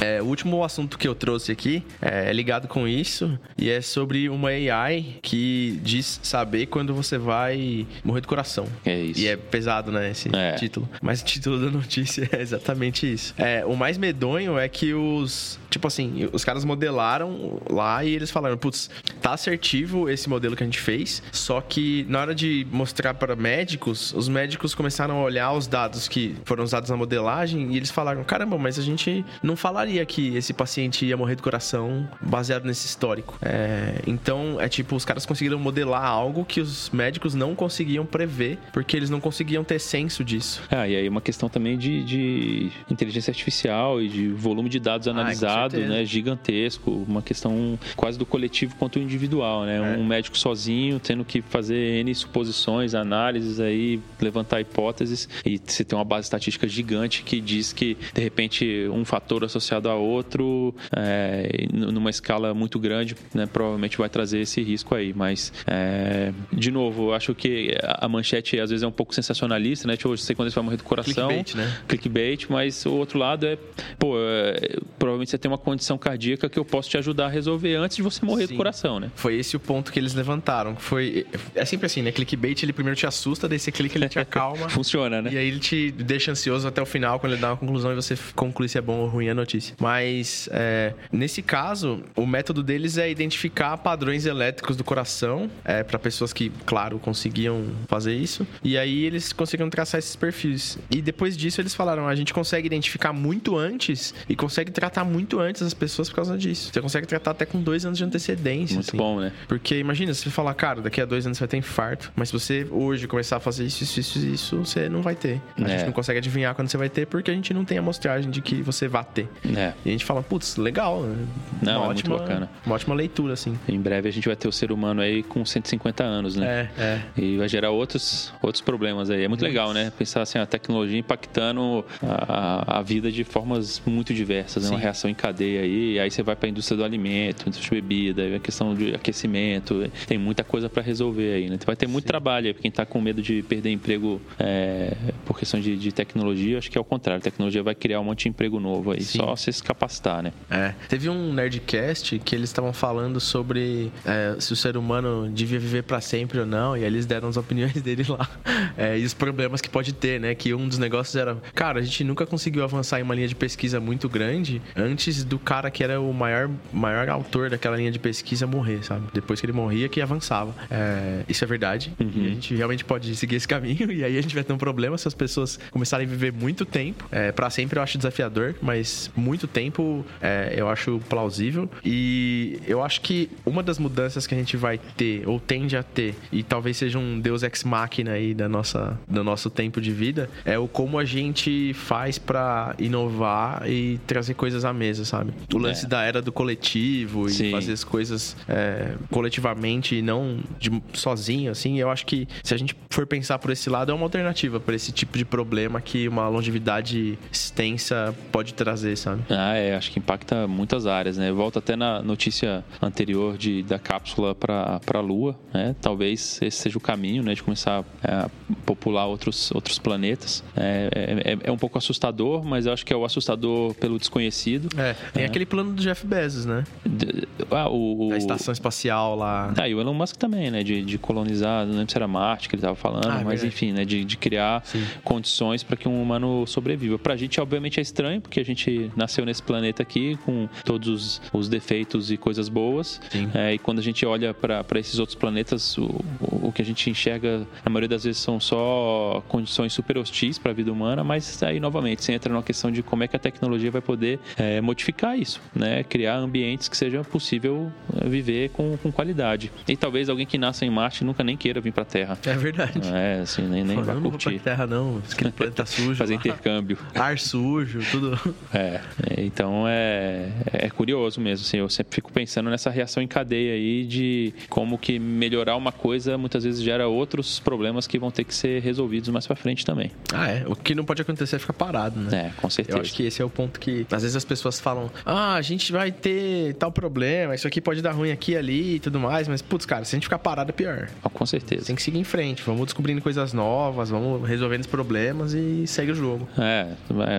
É, 0.00 0.22
o 0.22 0.26
último 0.26 0.62
assunto 0.62 0.96
que 0.96 1.08
eu 1.08 1.14
trouxe 1.14 1.50
aqui 1.50 1.82
é 2.00 2.32
ligado 2.32 2.68
com 2.68 2.86
isso 2.86 3.38
e 3.56 3.68
é 3.68 3.80
sobre 3.80 4.28
uma 4.28 4.50
AI 4.50 5.16
que 5.20 5.78
diz 5.82 6.20
saber 6.22 6.66
quando 6.66 6.94
você 6.94 7.18
vai 7.18 7.86
morrer 8.04 8.20
do 8.20 8.28
coração. 8.28 8.66
É 8.84 8.96
isso. 9.00 9.20
E 9.20 9.26
é 9.26 9.36
pesado, 9.36 9.90
né, 9.90 10.10
esse 10.10 10.28
É. 10.34 10.52
título. 10.52 10.88
Mas 11.02 11.20
o 11.20 11.24
título 11.24 11.58
da 11.58 11.70
notícia 11.70 12.28
é 12.30 12.40
exatamente 12.40 13.12
isso. 13.12 13.34
É, 13.36 13.64
o 13.66 13.74
mais 13.76 13.98
medonho 13.98 14.56
é 14.58 14.68
que 14.68 14.94
os. 14.94 15.58
Tipo 15.68 15.86
assim, 15.86 16.28
os 16.32 16.44
caras 16.44 16.64
modelaram 16.64 17.60
lá 17.68 18.02
e 18.04 18.14
eles 18.14 18.30
falaram: 18.30 18.56
putz, 18.56 18.88
tá 19.20 19.32
assertivo 19.32 20.08
esse 20.08 20.28
modelo 20.28 20.54
que 20.56 20.62
a 20.62 20.66
gente 20.66 20.78
fez. 20.80 21.22
Só 21.32 21.60
que 21.60 22.06
na 22.08 22.20
hora 22.20 22.34
de 22.34 22.66
mostrar 22.70 23.14
para 23.14 23.34
médicos, 23.36 24.14
os 24.14 24.28
médicos 24.28 24.74
começaram 24.74 25.18
a 25.18 25.22
olhar 25.22 25.52
os 25.52 25.66
dados 25.66 26.06
que 26.08 26.36
foram 26.44 26.62
usados 26.64 26.88
na 26.88 26.96
modelagem 26.96 27.72
e 27.72 27.76
eles 27.76 27.90
falaram: 27.90 28.22
caramba, 28.24 28.56
mas 28.56 28.78
a 28.78 28.82
gente 28.82 29.24
não 29.42 29.56
falaria 29.56 29.87
que 30.06 30.36
esse 30.36 30.52
paciente 30.52 31.04
ia 31.06 31.16
morrer 31.16 31.34
do 31.36 31.42
coração 31.42 32.08
baseado 32.20 32.64
nesse 32.64 32.86
histórico. 32.86 33.38
É, 33.42 34.00
então, 34.06 34.60
é 34.60 34.68
tipo, 34.68 34.96
os 34.96 35.04
caras 35.04 35.24
conseguiram 35.26 35.58
modelar 35.58 36.04
algo 36.04 36.44
que 36.44 36.60
os 36.60 36.90
médicos 36.90 37.34
não 37.34 37.54
conseguiam 37.54 38.04
prever, 38.04 38.58
porque 38.72 38.96
eles 38.96 39.10
não 39.10 39.20
conseguiam 39.20 39.62
ter 39.64 39.78
senso 39.78 40.24
disso. 40.24 40.62
Ah, 40.70 40.88
e 40.88 40.96
aí 40.96 41.08
uma 41.08 41.20
questão 41.20 41.48
também 41.48 41.76
de, 41.78 42.02
de 42.04 42.70
inteligência 42.90 43.30
artificial 43.30 44.00
e 44.02 44.08
de 44.08 44.28
volume 44.28 44.68
de 44.68 44.80
dados 44.80 45.06
Ah, 45.06 45.12
analisado, 45.12 45.72
certeza. 45.76 45.92
né? 45.92 46.04
Gigantesco. 46.04 46.90
Uma 47.08 47.22
questão 47.22 47.78
quase 47.96 48.18
do 48.18 48.26
coletivo 48.26 48.74
quanto 48.76 48.98
individual, 48.98 49.64
né? 49.64 49.76
É. 49.76 49.98
Um 49.98 50.04
médico 50.06 50.36
sozinho 50.36 50.98
tendo 50.98 51.24
que 51.24 51.42
fazer 51.42 52.00
N 52.00 52.14
suposições, 52.14 52.94
análises 52.94 53.60
aí, 53.60 54.00
levantar 54.20 54.60
hipóteses. 54.60 55.28
E 55.44 55.60
você 55.64 55.84
tem 55.84 55.96
uma 55.96 56.04
base 56.04 56.26
estatística 56.26 56.66
gigante 56.66 57.22
que 57.22 57.40
diz 57.40 57.72
que, 57.72 57.96
de 58.14 58.20
repente, 58.20 58.88
um 58.92 59.04
fator 59.04 59.44
associado 59.44 59.77
a 59.86 59.94
outro, 59.94 60.74
é, 60.96 61.66
numa 61.72 62.10
escala 62.10 62.52
muito 62.52 62.78
grande, 62.78 63.14
né? 63.32 63.46
Provavelmente 63.46 63.96
vai 63.96 64.08
trazer 64.08 64.40
esse 64.40 64.60
risco 64.62 64.94
aí. 64.94 65.12
Mas, 65.14 65.52
é, 65.66 66.32
de 66.52 66.70
novo, 66.70 67.10
eu 67.10 67.14
acho 67.14 67.34
que 67.34 67.76
a 67.82 68.08
a 68.08 68.10
manchete 68.10 68.58
às 68.58 68.70
vezes 68.70 68.82
é 68.82 68.86
um 68.86 68.92
pouco 68.92 69.14
sensacionalista, 69.14 69.86
né? 69.86 69.96
Tipo, 69.96 70.10
eu 70.12 70.16
sei 70.16 70.34
quando 70.34 70.50
você 70.50 70.54
vai 70.54 70.64
morrer 70.64 70.76
do 70.78 70.82
coração 70.82 71.28
Clickbait, 71.28 71.54
né? 71.54 71.80
clickbait, 71.86 72.46
mas 72.48 72.84
o 72.86 72.92
outro 72.92 73.18
lado 73.18 73.46
é, 73.46 73.56
pô, 73.98 74.16
é, 74.18 74.78
provavelmente 74.98 75.30
você 75.30 75.38
tem 75.38 75.50
uma 75.50 75.58
condição 75.58 75.98
cardíaca 75.98 76.48
que 76.48 76.58
eu 76.58 76.64
posso 76.64 76.88
te 76.88 76.96
ajudar 76.96 77.26
a 77.26 77.28
resolver 77.28 77.76
antes 77.76 77.96
de 77.96 78.02
você 78.02 78.24
morrer 78.24 78.46
Sim. 78.46 78.54
do 78.54 78.56
coração, 78.56 78.98
né? 78.98 79.10
Foi 79.14 79.36
esse 79.36 79.54
o 79.54 79.60
ponto 79.60 79.92
que 79.92 79.98
eles 79.98 80.14
levantaram. 80.14 80.74
Foi, 80.76 81.26
é 81.54 81.64
sempre 81.64 81.86
assim, 81.86 82.02
né? 82.02 82.10
Clickbait, 82.10 82.62
ele 82.62 82.72
primeiro 82.72 82.98
te 82.98 83.06
assusta, 83.06 83.46
daí 83.48 83.58
você 83.58 83.70
clica, 83.70 83.98
ele 83.98 84.08
te 84.08 84.18
acalma. 84.18 84.68
Funciona, 84.70 85.20
né? 85.20 85.30
E 85.32 85.38
aí 85.38 85.46
ele 85.46 85.60
te 85.60 85.90
deixa 85.90 86.32
ansioso 86.32 86.66
até 86.66 86.80
o 86.80 86.86
final, 86.86 87.20
quando 87.20 87.34
ele 87.34 87.42
dá 87.42 87.50
uma 87.50 87.56
conclusão 87.56 87.92
e 87.92 87.94
você 87.94 88.16
conclui 88.34 88.68
se 88.68 88.78
é 88.78 88.80
bom 88.80 88.98
ou 89.00 89.08
ruim 89.08 89.28
a 89.28 89.34
notícia. 89.34 89.67
Mas, 89.80 90.48
é, 90.52 90.94
nesse 91.12 91.42
caso, 91.42 92.02
o 92.16 92.26
método 92.26 92.62
deles 92.62 92.98
é 92.98 93.10
identificar 93.10 93.76
padrões 93.78 94.26
elétricos 94.26 94.76
do 94.76 94.84
coração, 94.84 95.50
é, 95.64 95.82
para 95.82 95.98
pessoas 95.98 96.32
que, 96.32 96.50
claro, 96.66 96.98
conseguiam 96.98 97.64
fazer 97.86 98.14
isso. 98.14 98.46
E 98.62 98.76
aí 98.78 99.04
eles 99.04 99.32
conseguiram 99.32 99.70
traçar 99.70 99.98
esses 99.98 100.16
perfis. 100.16 100.78
E 100.90 101.00
depois 101.02 101.36
disso 101.36 101.60
eles 101.60 101.74
falaram, 101.74 102.06
a 102.08 102.14
gente 102.14 102.32
consegue 102.34 102.66
identificar 102.66 103.12
muito 103.12 103.56
antes 103.56 104.14
e 104.28 104.34
consegue 104.36 104.70
tratar 104.70 105.04
muito 105.04 105.38
antes 105.40 105.62
as 105.62 105.74
pessoas 105.74 106.08
por 106.08 106.16
causa 106.16 106.36
disso. 106.36 106.70
Você 106.72 106.80
consegue 106.80 107.06
tratar 107.06 107.32
até 107.32 107.44
com 107.46 107.60
dois 107.62 107.84
anos 107.84 107.98
de 107.98 108.04
antecedência. 108.04 108.74
Muito 108.74 108.88
assim. 108.88 108.96
bom, 108.96 109.20
né? 109.20 109.32
Porque 109.46 109.78
imagina, 109.78 110.12
se 110.14 110.22
você 110.22 110.30
falar, 110.30 110.54
cara, 110.54 110.80
daqui 110.80 111.00
a 111.00 111.04
dois 111.04 111.26
anos 111.26 111.38
você 111.38 111.42
vai 111.42 111.48
ter 111.48 111.56
infarto, 111.56 112.12
mas 112.16 112.28
se 112.28 112.32
você 112.32 112.66
hoje 112.70 113.06
começar 113.06 113.36
a 113.36 113.40
fazer 113.40 113.64
isso, 113.64 113.82
isso, 113.84 114.00
isso, 114.00 114.18
isso, 114.18 114.56
você 114.58 114.88
não 114.88 115.02
vai 115.02 115.14
ter. 115.14 115.40
A 115.56 115.62
É. 115.62 115.68
gente 115.68 115.84
não 115.86 115.92
consegue 115.92 116.18
adivinhar 116.18 116.54
quando 116.54 116.68
você 116.68 116.76
vai 116.76 116.88
ter 116.88 117.06
porque 117.06 117.30
a 117.30 117.34
gente 117.34 117.52
não 117.54 117.64
tem 117.64 117.78
amostragem 117.78 118.30
de 118.30 118.40
que 118.40 118.62
você 118.62 118.86
vai 118.88 119.04
ter. 119.04 119.28
É. 119.58 119.74
E 119.84 119.88
a 119.88 119.92
gente 119.92 120.04
fala, 120.04 120.22
putz, 120.22 120.56
legal. 120.56 121.02
né? 121.02 121.26
Não, 121.62 121.72
uma 121.72 121.82
é 121.82 121.86
muito 121.86 121.98
ótima, 121.98 122.18
bacana. 122.18 122.50
Uma 122.64 122.74
ótima 122.74 122.94
leitura, 122.94 123.32
assim. 123.34 123.58
Em 123.68 123.80
breve 123.80 124.08
a 124.08 124.12
gente 124.12 124.26
vai 124.26 124.36
ter 124.36 124.48
o 124.48 124.52
ser 124.52 124.70
humano 124.70 125.00
aí 125.00 125.22
com 125.22 125.44
150 125.44 126.04
anos, 126.04 126.36
né? 126.36 126.70
É, 126.78 126.82
é. 126.82 127.02
E 127.16 127.36
vai 127.36 127.48
gerar 127.48 127.70
outros, 127.70 128.32
outros 128.42 128.60
problemas 128.62 129.10
aí. 129.10 129.24
É 129.24 129.28
muito 129.28 129.42
legal, 129.42 129.72
né? 129.72 129.92
Pensar 129.98 130.22
assim, 130.22 130.38
a 130.38 130.46
tecnologia 130.46 130.98
impactando 130.98 131.84
a, 132.02 132.78
a 132.78 132.82
vida 132.82 133.10
de 133.10 133.24
formas 133.24 133.82
muito 133.84 134.14
diversas, 134.14 134.64
né? 134.64 134.70
Uma 134.70 134.78
reação 134.78 135.10
em 135.10 135.14
cadeia 135.14 135.62
aí, 135.62 135.98
aí 135.98 136.10
você 136.10 136.22
vai 136.22 136.36
para 136.36 136.48
a 136.48 136.50
indústria 136.50 136.76
do 136.76 136.84
alimento, 136.84 137.48
indústria 137.48 137.80
de 137.80 137.86
bebida, 137.86 138.36
a 138.36 138.38
questão 138.38 138.74
de 138.74 138.94
aquecimento, 138.94 139.90
tem 140.06 140.18
muita 140.18 140.44
coisa 140.44 140.68
para 140.68 140.82
resolver 140.82 141.34
aí, 141.34 141.48
né? 141.48 141.56
Então 141.56 141.66
vai 141.66 141.76
ter 141.76 141.86
muito 141.86 142.04
Sim. 142.04 142.08
trabalho 142.08 142.48
aí, 142.48 142.54
quem 142.54 142.68
está 142.68 142.86
com 142.86 143.00
medo 143.00 143.20
de 143.20 143.42
perder 143.42 143.70
emprego 143.70 144.20
é, 144.38 144.94
por 145.24 145.38
questão 145.38 145.60
de, 145.60 145.76
de, 145.76 145.92
tecnologia, 145.92 146.58
acho 146.58 146.70
que 146.70 146.78
é 146.78 146.80
o 146.80 146.84
contrário, 146.84 147.18
a 147.18 147.22
tecnologia 147.22 147.62
vai 147.62 147.74
criar 147.74 148.00
um 148.00 148.04
monte 148.04 148.22
de 148.22 148.28
emprego 148.28 148.60
novo 148.60 148.92
aí, 148.92 149.02
Sim. 149.02 149.18
só 149.18 149.34
você 149.48 149.52
se 149.52 149.62
capacitar, 149.62 150.22
né? 150.22 150.32
É, 150.50 150.74
teve 150.88 151.08
um 151.08 151.32
Nerdcast 151.32 152.18
que 152.18 152.34
eles 152.34 152.50
estavam 152.50 152.72
falando 152.72 153.20
sobre 153.20 153.90
é, 154.04 154.36
se 154.38 154.52
o 154.52 154.56
ser 154.56 154.76
humano 154.76 155.28
devia 155.30 155.58
viver 155.58 155.82
para 155.82 156.00
sempre 156.00 156.38
ou 156.38 156.46
não, 156.46 156.76
e 156.76 156.80
aí 156.80 156.86
eles 156.86 157.06
deram 157.06 157.28
as 157.28 157.36
opiniões 157.36 157.74
dele 157.82 158.04
lá, 158.08 158.28
é, 158.76 158.98
e 158.98 159.04
os 159.04 159.14
problemas 159.14 159.60
que 159.60 159.68
pode 159.68 159.92
ter, 159.92 160.20
né? 160.20 160.34
Que 160.34 160.54
um 160.54 160.68
dos 160.68 160.78
negócios 160.78 161.16
era, 161.16 161.36
cara, 161.54 161.80
a 161.80 161.82
gente 161.82 162.04
nunca 162.04 162.26
conseguiu 162.26 162.62
avançar 162.62 163.00
em 163.00 163.02
uma 163.02 163.14
linha 163.14 163.28
de 163.28 163.34
pesquisa 163.34 163.80
muito 163.80 164.08
grande 164.08 164.60
antes 164.76 165.24
do 165.24 165.38
cara 165.38 165.70
que 165.70 165.82
era 165.82 166.00
o 166.00 166.12
maior, 166.12 166.50
maior 166.72 167.08
autor 167.08 167.50
daquela 167.50 167.76
linha 167.76 167.90
de 167.90 167.98
pesquisa 167.98 168.46
morrer, 168.46 168.84
sabe? 168.84 169.06
Depois 169.12 169.40
que 169.40 169.46
ele 169.46 169.52
morria, 169.52 169.88
que 169.88 170.00
avançava. 170.00 170.54
É, 170.70 171.24
isso 171.28 171.44
é 171.44 171.46
verdade. 171.46 171.92
Uhum. 171.98 172.24
A 172.24 172.28
gente 172.28 172.54
realmente 172.54 172.84
pode 172.84 173.14
seguir 173.16 173.36
esse 173.36 173.48
caminho. 173.48 173.78
E 173.98 174.04
aí 174.04 174.16
a 174.16 174.20
gente 174.20 174.34
vai 174.34 174.44
ter 174.44 174.52
um 174.52 174.58
problema 174.58 174.96
se 174.96 175.08
as 175.08 175.14
pessoas 175.14 175.58
começarem 175.72 176.06
a 176.06 176.10
viver 176.10 176.32
muito 176.32 176.64
tempo. 176.64 177.04
É, 177.10 177.32
para 177.32 177.50
sempre 177.50 177.78
eu 177.78 177.82
acho 177.82 177.98
desafiador, 177.98 178.54
mas 178.62 179.10
muito 179.16 179.37
tempo 179.46 180.04
é, 180.20 180.54
eu 180.56 180.68
acho 180.68 181.00
plausível. 181.08 181.68
E 181.84 182.60
eu 182.66 182.82
acho 182.82 183.00
que 183.00 183.30
uma 183.44 183.62
das 183.62 183.78
mudanças 183.78 184.26
que 184.26 184.34
a 184.34 184.38
gente 184.38 184.56
vai 184.56 184.78
ter, 184.78 185.28
ou 185.28 185.38
tende 185.38 185.76
a 185.76 185.82
ter, 185.82 186.14
e 186.32 186.42
talvez 186.42 186.76
seja 186.76 186.98
um 186.98 187.20
deus 187.20 187.42
ex 187.42 187.64
machina 187.64 188.12
aí 188.12 188.34
da 188.34 188.48
nossa, 188.48 188.98
do 189.06 189.22
nosso 189.22 189.50
tempo 189.50 189.80
de 189.80 189.92
vida, 189.92 190.28
é 190.44 190.58
o 190.58 190.66
como 190.66 190.98
a 190.98 191.04
gente 191.04 191.72
faz 191.74 192.18
para 192.18 192.74
inovar 192.78 193.68
e 193.68 193.98
trazer 194.06 194.34
coisas 194.34 194.64
à 194.64 194.72
mesa, 194.72 195.04
sabe? 195.04 195.32
O 195.52 195.58
lance 195.58 195.84
é. 195.84 195.88
da 195.88 196.02
era 196.02 196.22
do 196.22 196.32
coletivo 196.32 197.28
Sim. 197.28 197.48
e 197.48 197.50
fazer 197.50 197.72
as 197.72 197.84
coisas 197.84 198.36
é, 198.48 198.94
coletivamente 199.10 199.96
e 199.96 200.02
não 200.02 200.38
de, 200.58 200.70
sozinho, 200.92 201.50
assim. 201.50 201.78
Eu 201.78 201.90
acho 201.90 202.06
que 202.06 202.28
se 202.42 202.54
a 202.54 202.56
gente 202.56 202.76
for 202.90 203.06
pensar 203.06 203.38
por 203.38 203.50
esse 203.50 203.68
lado, 203.68 203.92
é 203.92 203.94
uma 203.94 204.04
alternativa 204.04 204.58
para 204.58 204.74
esse 204.74 204.92
tipo 204.92 205.16
de 205.18 205.24
problema 205.24 205.80
que 205.80 206.08
uma 206.08 206.28
longevidade 206.28 207.18
extensa 207.30 208.14
pode 208.32 208.54
trazer, 208.54 208.96
sabe? 208.96 209.22
Ah, 209.30 209.54
é. 209.54 209.74
Acho 209.74 209.90
que 209.90 209.98
impacta 209.98 210.46
muitas 210.46 210.86
áreas, 210.86 211.16
né? 211.16 211.30
Volta 211.30 211.58
até 211.58 211.76
na 211.76 212.02
notícia 212.02 212.64
anterior 212.80 213.36
de, 213.36 213.62
da 213.62 213.78
cápsula 213.78 214.34
para 214.34 214.80
a 214.94 215.00
Lua, 215.00 215.38
né? 215.52 215.74
Talvez 215.80 216.40
esse 216.42 216.58
seja 216.58 216.78
o 216.78 216.80
caminho, 216.80 217.22
né? 217.22 217.34
De 217.34 217.42
começar 217.42 217.84
a 218.02 218.28
popular 218.64 219.06
outros, 219.06 219.50
outros 219.52 219.78
planetas. 219.78 220.42
É, 220.56 220.88
é, 220.94 221.32
é, 221.32 221.38
é 221.44 221.52
um 221.52 221.56
pouco 221.56 221.78
assustador, 221.78 222.44
mas 222.44 222.66
eu 222.66 222.72
acho 222.72 222.84
que 222.84 222.92
é 222.92 222.96
o 222.96 223.04
assustador 223.04 223.74
pelo 223.74 223.98
desconhecido. 223.98 224.68
É, 224.78 224.94
tem 225.12 225.22
é. 225.22 225.26
aquele 225.26 225.46
plano 225.46 225.72
do 225.72 225.82
Jeff 225.82 226.06
Bezos, 226.06 226.44
né? 226.44 226.64
De, 226.84 227.28
ah, 227.50 227.68
o, 227.68 228.08
o... 228.08 228.12
A 228.12 228.16
estação 228.16 228.52
espacial 228.52 229.16
lá. 229.16 229.52
Ah, 229.56 229.68
e 229.68 229.74
o 229.74 229.80
Elon 229.80 229.94
Musk 229.94 230.16
também, 230.16 230.50
né? 230.50 230.62
De, 230.62 230.82
de 230.82 230.98
colonizar, 230.98 231.66
não 231.66 231.74
lembro 231.74 231.90
se 231.90 231.96
era 231.96 232.08
Marte 232.08 232.48
que 232.48 232.54
ele 232.54 232.60
estava 232.60 232.76
falando, 232.76 233.08
ah, 233.08 233.20
é 233.20 233.24
mas 233.24 233.44
enfim, 233.44 233.72
né? 233.72 233.84
De, 233.84 234.04
de 234.04 234.16
criar 234.16 234.64
Sim. 234.64 234.84
condições 235.04 235.62
para 235.62 235.76
que 235.76 235.88
um 235.88 236.02
humano 236.02 236.46
sobreviva. 236.46 236.98
Pra 236.98 237.16
gente, 237.16 237.40
obviamente, 237.40 237.78
é 237.78 237.82
estranho, 237.82 238.20
porque 238.20 238.40
a 238.40 238.44
gente 238.44 238.90
nasceu 239.08 239.24
nesse 239.24 239.42
planeta 239.42 239.82
aqui 239.82 240.16
com 240.24 240.46
todos 240.64 240.88
os, 240.88 241.22
os 241.32 241.48
defeitos 241.48 242.10
e 242.10 242.16
coisas 242.18 242.48
boas. 242.50 243.00
É, 243.34 243.54
e 243.54 243.58
quando 243.58 243.78
a 243.78 243.82
gente 243.82 244.04
olha 244.04 244.34
para 244.34 244.78
esses 244.78 244.98
outros 244.98 245.16
planetas, 245.16 245.78
o, 245.78 245.86
o, 246.20 246.48
o 246.48 246.52
que 246.52 246.60
a 246.60 246.64
gente 246.64 246.90
enxerga, 246.90 247.46
na 247.64 247.70
maioria 247.70 247.88
das 247.88 248.04
vezes, 248.04 248.20
são 248.20 248.38
só 248.38 249.22
condições 249.26 249.72
super 249.72 249.96
hostis 249.96 250.38
para 250.38 250.50
a 250.50 250.54
vida 250.54 250.70
humana, 250.70 251.02
mas 251.02 251.42
aí, 251.42 251.58
novamente, 251.58 252.04
você 252.04 252.12
entra 252.12 252.32
numa 252.32 252.42
questão 252.42 252.70
de 252.70 252.82
como 252.82 253.02
é 253.02 253.08
que 253.08 253.16
a 253.16 253.18
tecnologia 253.18 253.70
vai 253.70 253.80
poder 253.80 254.20
é, 254.36 254.60
modificar 254.60 255.18
isso, 255.18 255.40
né? 255.54 255.82
Criar 255.84 256.16
ambientes 256.16 256.68
que 256.68 256.76
seja 256.76 257.02
possível 257.02 257.72
é, 257.96 258.08
viver 258.08 258.50
com, 258.50 258.76
com 258.76 258.92
qualidade. 258.92 259.50
E 259.66 259.76
talvez 259.76 260.10
alguém 260.10 260.26
que 260.26 260.36
nasça 260.36 260.66
em 260.66 260.70
Marte 260.70 261.02
nunca 261.02 261.24
nem 261.24 261.36
queira 261.36 261.60
vir 261.60 261.72
para 261.72 261.82
a 261.82 261.86
Terra. 261.86 262.18
É 262.26 262.34
verdade. 262.34 262.80
É, 262.92 263.20
assim, 263.22 263.42
nem, 263.42 263.64
nem 263.64 263.80
vai 263.82 263.94
não 263.94 264.02
curtir. 264.02 264.32
Não 264.32 264.38
Terra 264.38 264.66
não, 264.66 265.02
aquele 265.10 265.32
planeta 265.32 265.64
sujo. 265.66 265.94
Fazer 265.94 266.14
lá. 266.14 266.20
intercâmbio. 266.20 266.78
Ar 266.94 267.18
sujo, 267.18 267.80
tudo. 267.90 268.18
É, 268.52 268.80
então 269.16 269.64
é, 269.66 270.28
é 270.52 270.70
curioso 270.70 271.20
mesmo, 271.20 271.44
assim, 271.46 271.58
eu 271.58 271.68
sempre 271.68 271.94
fico 271.94 272.12
pensando 272.12 272.50
nessa 272.50 272.70
reação 272.70 273.02
em 273.02 273.06
cadeia 273.06 273.54
aí 273.54 273.84
de 273.84 274.34
como 274.48 274.78
que 274.78 274.98
melhorar 274.98 275.56
uma 275.56 275.72
coisa 275.72 276.18
muitas 276.18 276.44
vezes 276.44 276.62
gera 276.62 276.88
outros 276.88 277.38
problemas 277.38 277.86
que 277.86 277.98
vão 277.98 278.10
ter 278.10 278.24
que 278.24 278.34
ser 278.34 278.62
resolvidos 278.62 279.08
mais 279.08 279.26
para 279.26 279.36
frente 279.36 279.64
também. 279.64 279.90
Ah, 280.12 280.28
é. 280.30 280.44
O 280.46 280.54
que 280.56 280.74
não 280.74 280.84
pode 280.84 281.02
acontecer 281.02 281.36
é 281.36 281.38
ficar 281.38 281.52
parado, 281.52 282.00
né? 282.00 282.26
É, 282.26 282.40
com 282.40 282.50
certeza. 282.50 282.78
Eu 282.78 282.82
acho 282.82 282.92
que 282.94 283.04
esse 283.04 283.22
é 283.22 283.24
o 283.24 283.30
ponto 283.30 283.60
que 283.60 283.86
às 283.90 284.02
vezes 284.02 284.16
as 284.16 284.24
pessoas 284.24 284.58
falam: 284.60 284.90
"Ah, 285.04 285.34
a 285.34 285.42
gente 285.42 285.72
vai 285.72 285.92
ter 285.92 286.54
tal 286.54 286.72
problema, 286.72 287.34
isso 287.34 287.46
aqui 287.46 287.60
pode 287.60 287.82
dar 287.82 287.92
ruim 287.92 288.10
aqui 288.10 288.36
ali 288.36 288.76
e 288.76 288.80
tudo 288.80 288.98
mais", 288.98 289.28
mas 289.28 289.42
putz, 289.42 289.64
cara, 289.66 289.84
se 289.84 289.94
a 289.94 289.96
gente 289.96 290.04
ficar 290.04 290.18
parado 290.18 290.50
é 290.50 290.52
pior. 290.52 290.88
Ah, 291.02 291.08
com 291.08 291.26
certeza. 291.26 291.66
Tem 291.66 291.76
que 291.76 291.82
seguir 291.82 291.98
em 291.98 292.04
frente, 292.04 292.42
vamos 292.44 292.64
descobrindo 292.66 293.00
coisas 293.00 293.32
novas, 293.32 293.90
vamos 293.90 294.26
resolvendo 294.28 294.62
os 294.62 294.66
problemas 294.66 295.34
e 295.34 295.66
segue 295.66 295.92
o 295.92 295.94
jogo. 295.94 296.28
É, 296.38 296.68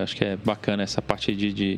acho 0.03 0.15
que 0.15 0.25
é 0.25 0.35
bacana 0.37 0.83
essa 0.83 1.01
parte 1.01 1.35
de, 1.35 1.53
de 1.53 1.68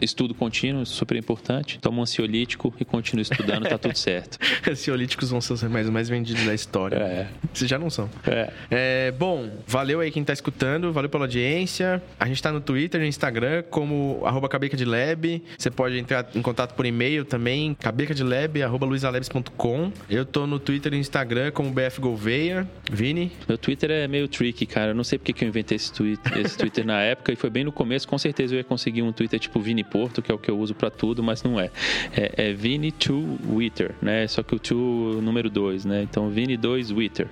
estudo 0.00 0.34
contínuo, 0.34 0.84
super 0.86 1.16
importante. 1.16 1.78
Toma 1.80 1.98
um 1.98 2.02
ansiolítico 2.02 2.74
e 2.78 2.84
continua 2.84 3.22
estudando, 3.22 3.68
tá 3.68 3.78
tudo 3.78 3.96
certo. 3.96 4.38
Ansiolíticos 4.68 5.30
vão 5.30 5.40
ser 5.40 5.52
os 5.52 5.62
mais, 5.64 5.88
mais 5.90 6.08
vendidos 6.08 6.44
da 6.44 6.54
história. 6.54 6.96
É. 6.96 7.28
Vocês 7.52 7.68
já 7.68 7.78
não 7.78 7.90
são. 7.90 8.08
É. 8.26 8.52
é. 8.70 9.12
Bom, 9.12 9.50
valeu 9.66 10.00
aí 10.00 10.10
quem 10.10 10.24
tá 10.24 10.32
escutando, 10.32 10.92
valeu 10.92 11.10
pela 11.10 11.24
audiência. 11.24 12.02
A 12.18 12.26
gente 12.26 12.42
tá 12.42 12.50
no 12.50 12.60
Twitter, 12.60 13.00
no 13.00 13.06
Instagram, 13.06 13.62
como 13.70 14.22
arroba 14.24 14.48
cabeca 14.48 14.76
de 14.76 14.84
lab. 14.84 15.42
Você 15.58 15.70
pode 15.70 15.98
entrar 15.98 16.28
em 16.34 16.42
contato 16.42 16.74
por 16.74 16.86
e-mail 16.86 17.24
também, 17.24 17.74
cabecadelab, 17.74 18.62
arroba 18.62 18.86
luisalabs.com. 18.86 19.92
Eu 20.08 20.24
tô 20.24 20.46
no 20.46 20.58
Twitter 20.58 20.92
e 20.92 20.96
no 20.96 21.00
Instagram 21.00 21.50
como 21.50 21.70
BF 21.70 22.00
Gouveia. 22.00 22.68
Vini? 22.90 23.32
Meu 23.48 23.58
Twitter 23.58 23.90
é 23.90 24.08
meio 24.08 24.28
tricky, 24.28 24.66
cara. 24.66 24.90
Eu 24.90 24.94
não 24.94 25.04
sei 25.04 25.18
porque 25.18 25.32
que 25.32 25.44
eu 25.44 25.48
inventei 25.48 25.76
esse 25.76 25.92
Twitter, 25.92 26.38
esse 26.38 26.56
Twitter 26.56 26.84
na 26.84 27.00
época 27.00 27.32
e 27.32 27.36
foi 27.36 27.50
bem 27.50 27.64
no 27.64 27.72
começo. 27.72 28.06
Com 28.08 28.18
certeza 28.18 28.54
eu 28.54 28.58
ia 28.58 28.64
conseguir 28.64 29.02
um 29.02 29.11
Twitter 29.12 29.38
tipo 29.38 29.60
Vini 29.60 29.84
Porto, 29.84 30.22
que 30.22 30.30
é 30.30 30.34
o 30.34 30.38
que 30.38 30.50
eu 30.50 30.58
uso 30.58 30.74
para 30.74 30.90
tudo, 30.90 31.22
mas 31.22 31.42
não 31.42 31.58
é. 31.60 31.70
É, 32.16 32.48
é 32.48 32.52
Vini 32.52 32.90
2 32.92 33.40
Twitter, 33.40 33.94
né? 34.00 34.26
Só 34.26 34.42
que 34.42 34.54
o 34.54 34.58
2 34.58 35.22
número 35.22 35.50
2, 35.50 35.84
né? 35.84 36.02
Então 36.02 36.28
Vini 36.30 36.56
2 36.56 36.88
Twitter. 36.88 37.28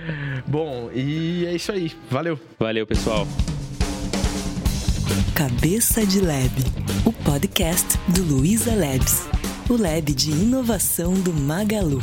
Bom, 0.46 0.90
e 0.94 1.46
é 1.46 1.54
isso 1.54 1.72
aí. 1.72 1.92
Valeu. 2.10 2.38
Valeu, 2.58 2.86
pessoal. 2.86 3.26
Cabeça 5.34 6.06
de 6.06 6.20
Lab, 6.20 6.52
o 7.04 7.12
podcast 7.12 7.98
do 8.08 8.22
Luiza 8.22 8.74
Labs, 8.74 9.28
o 9.68 9.76
lab 9.76 10.12
de 10.14 10.30
inovação 10.30 11.12
do 11.14 11.32
Magalu. 11.32 12.00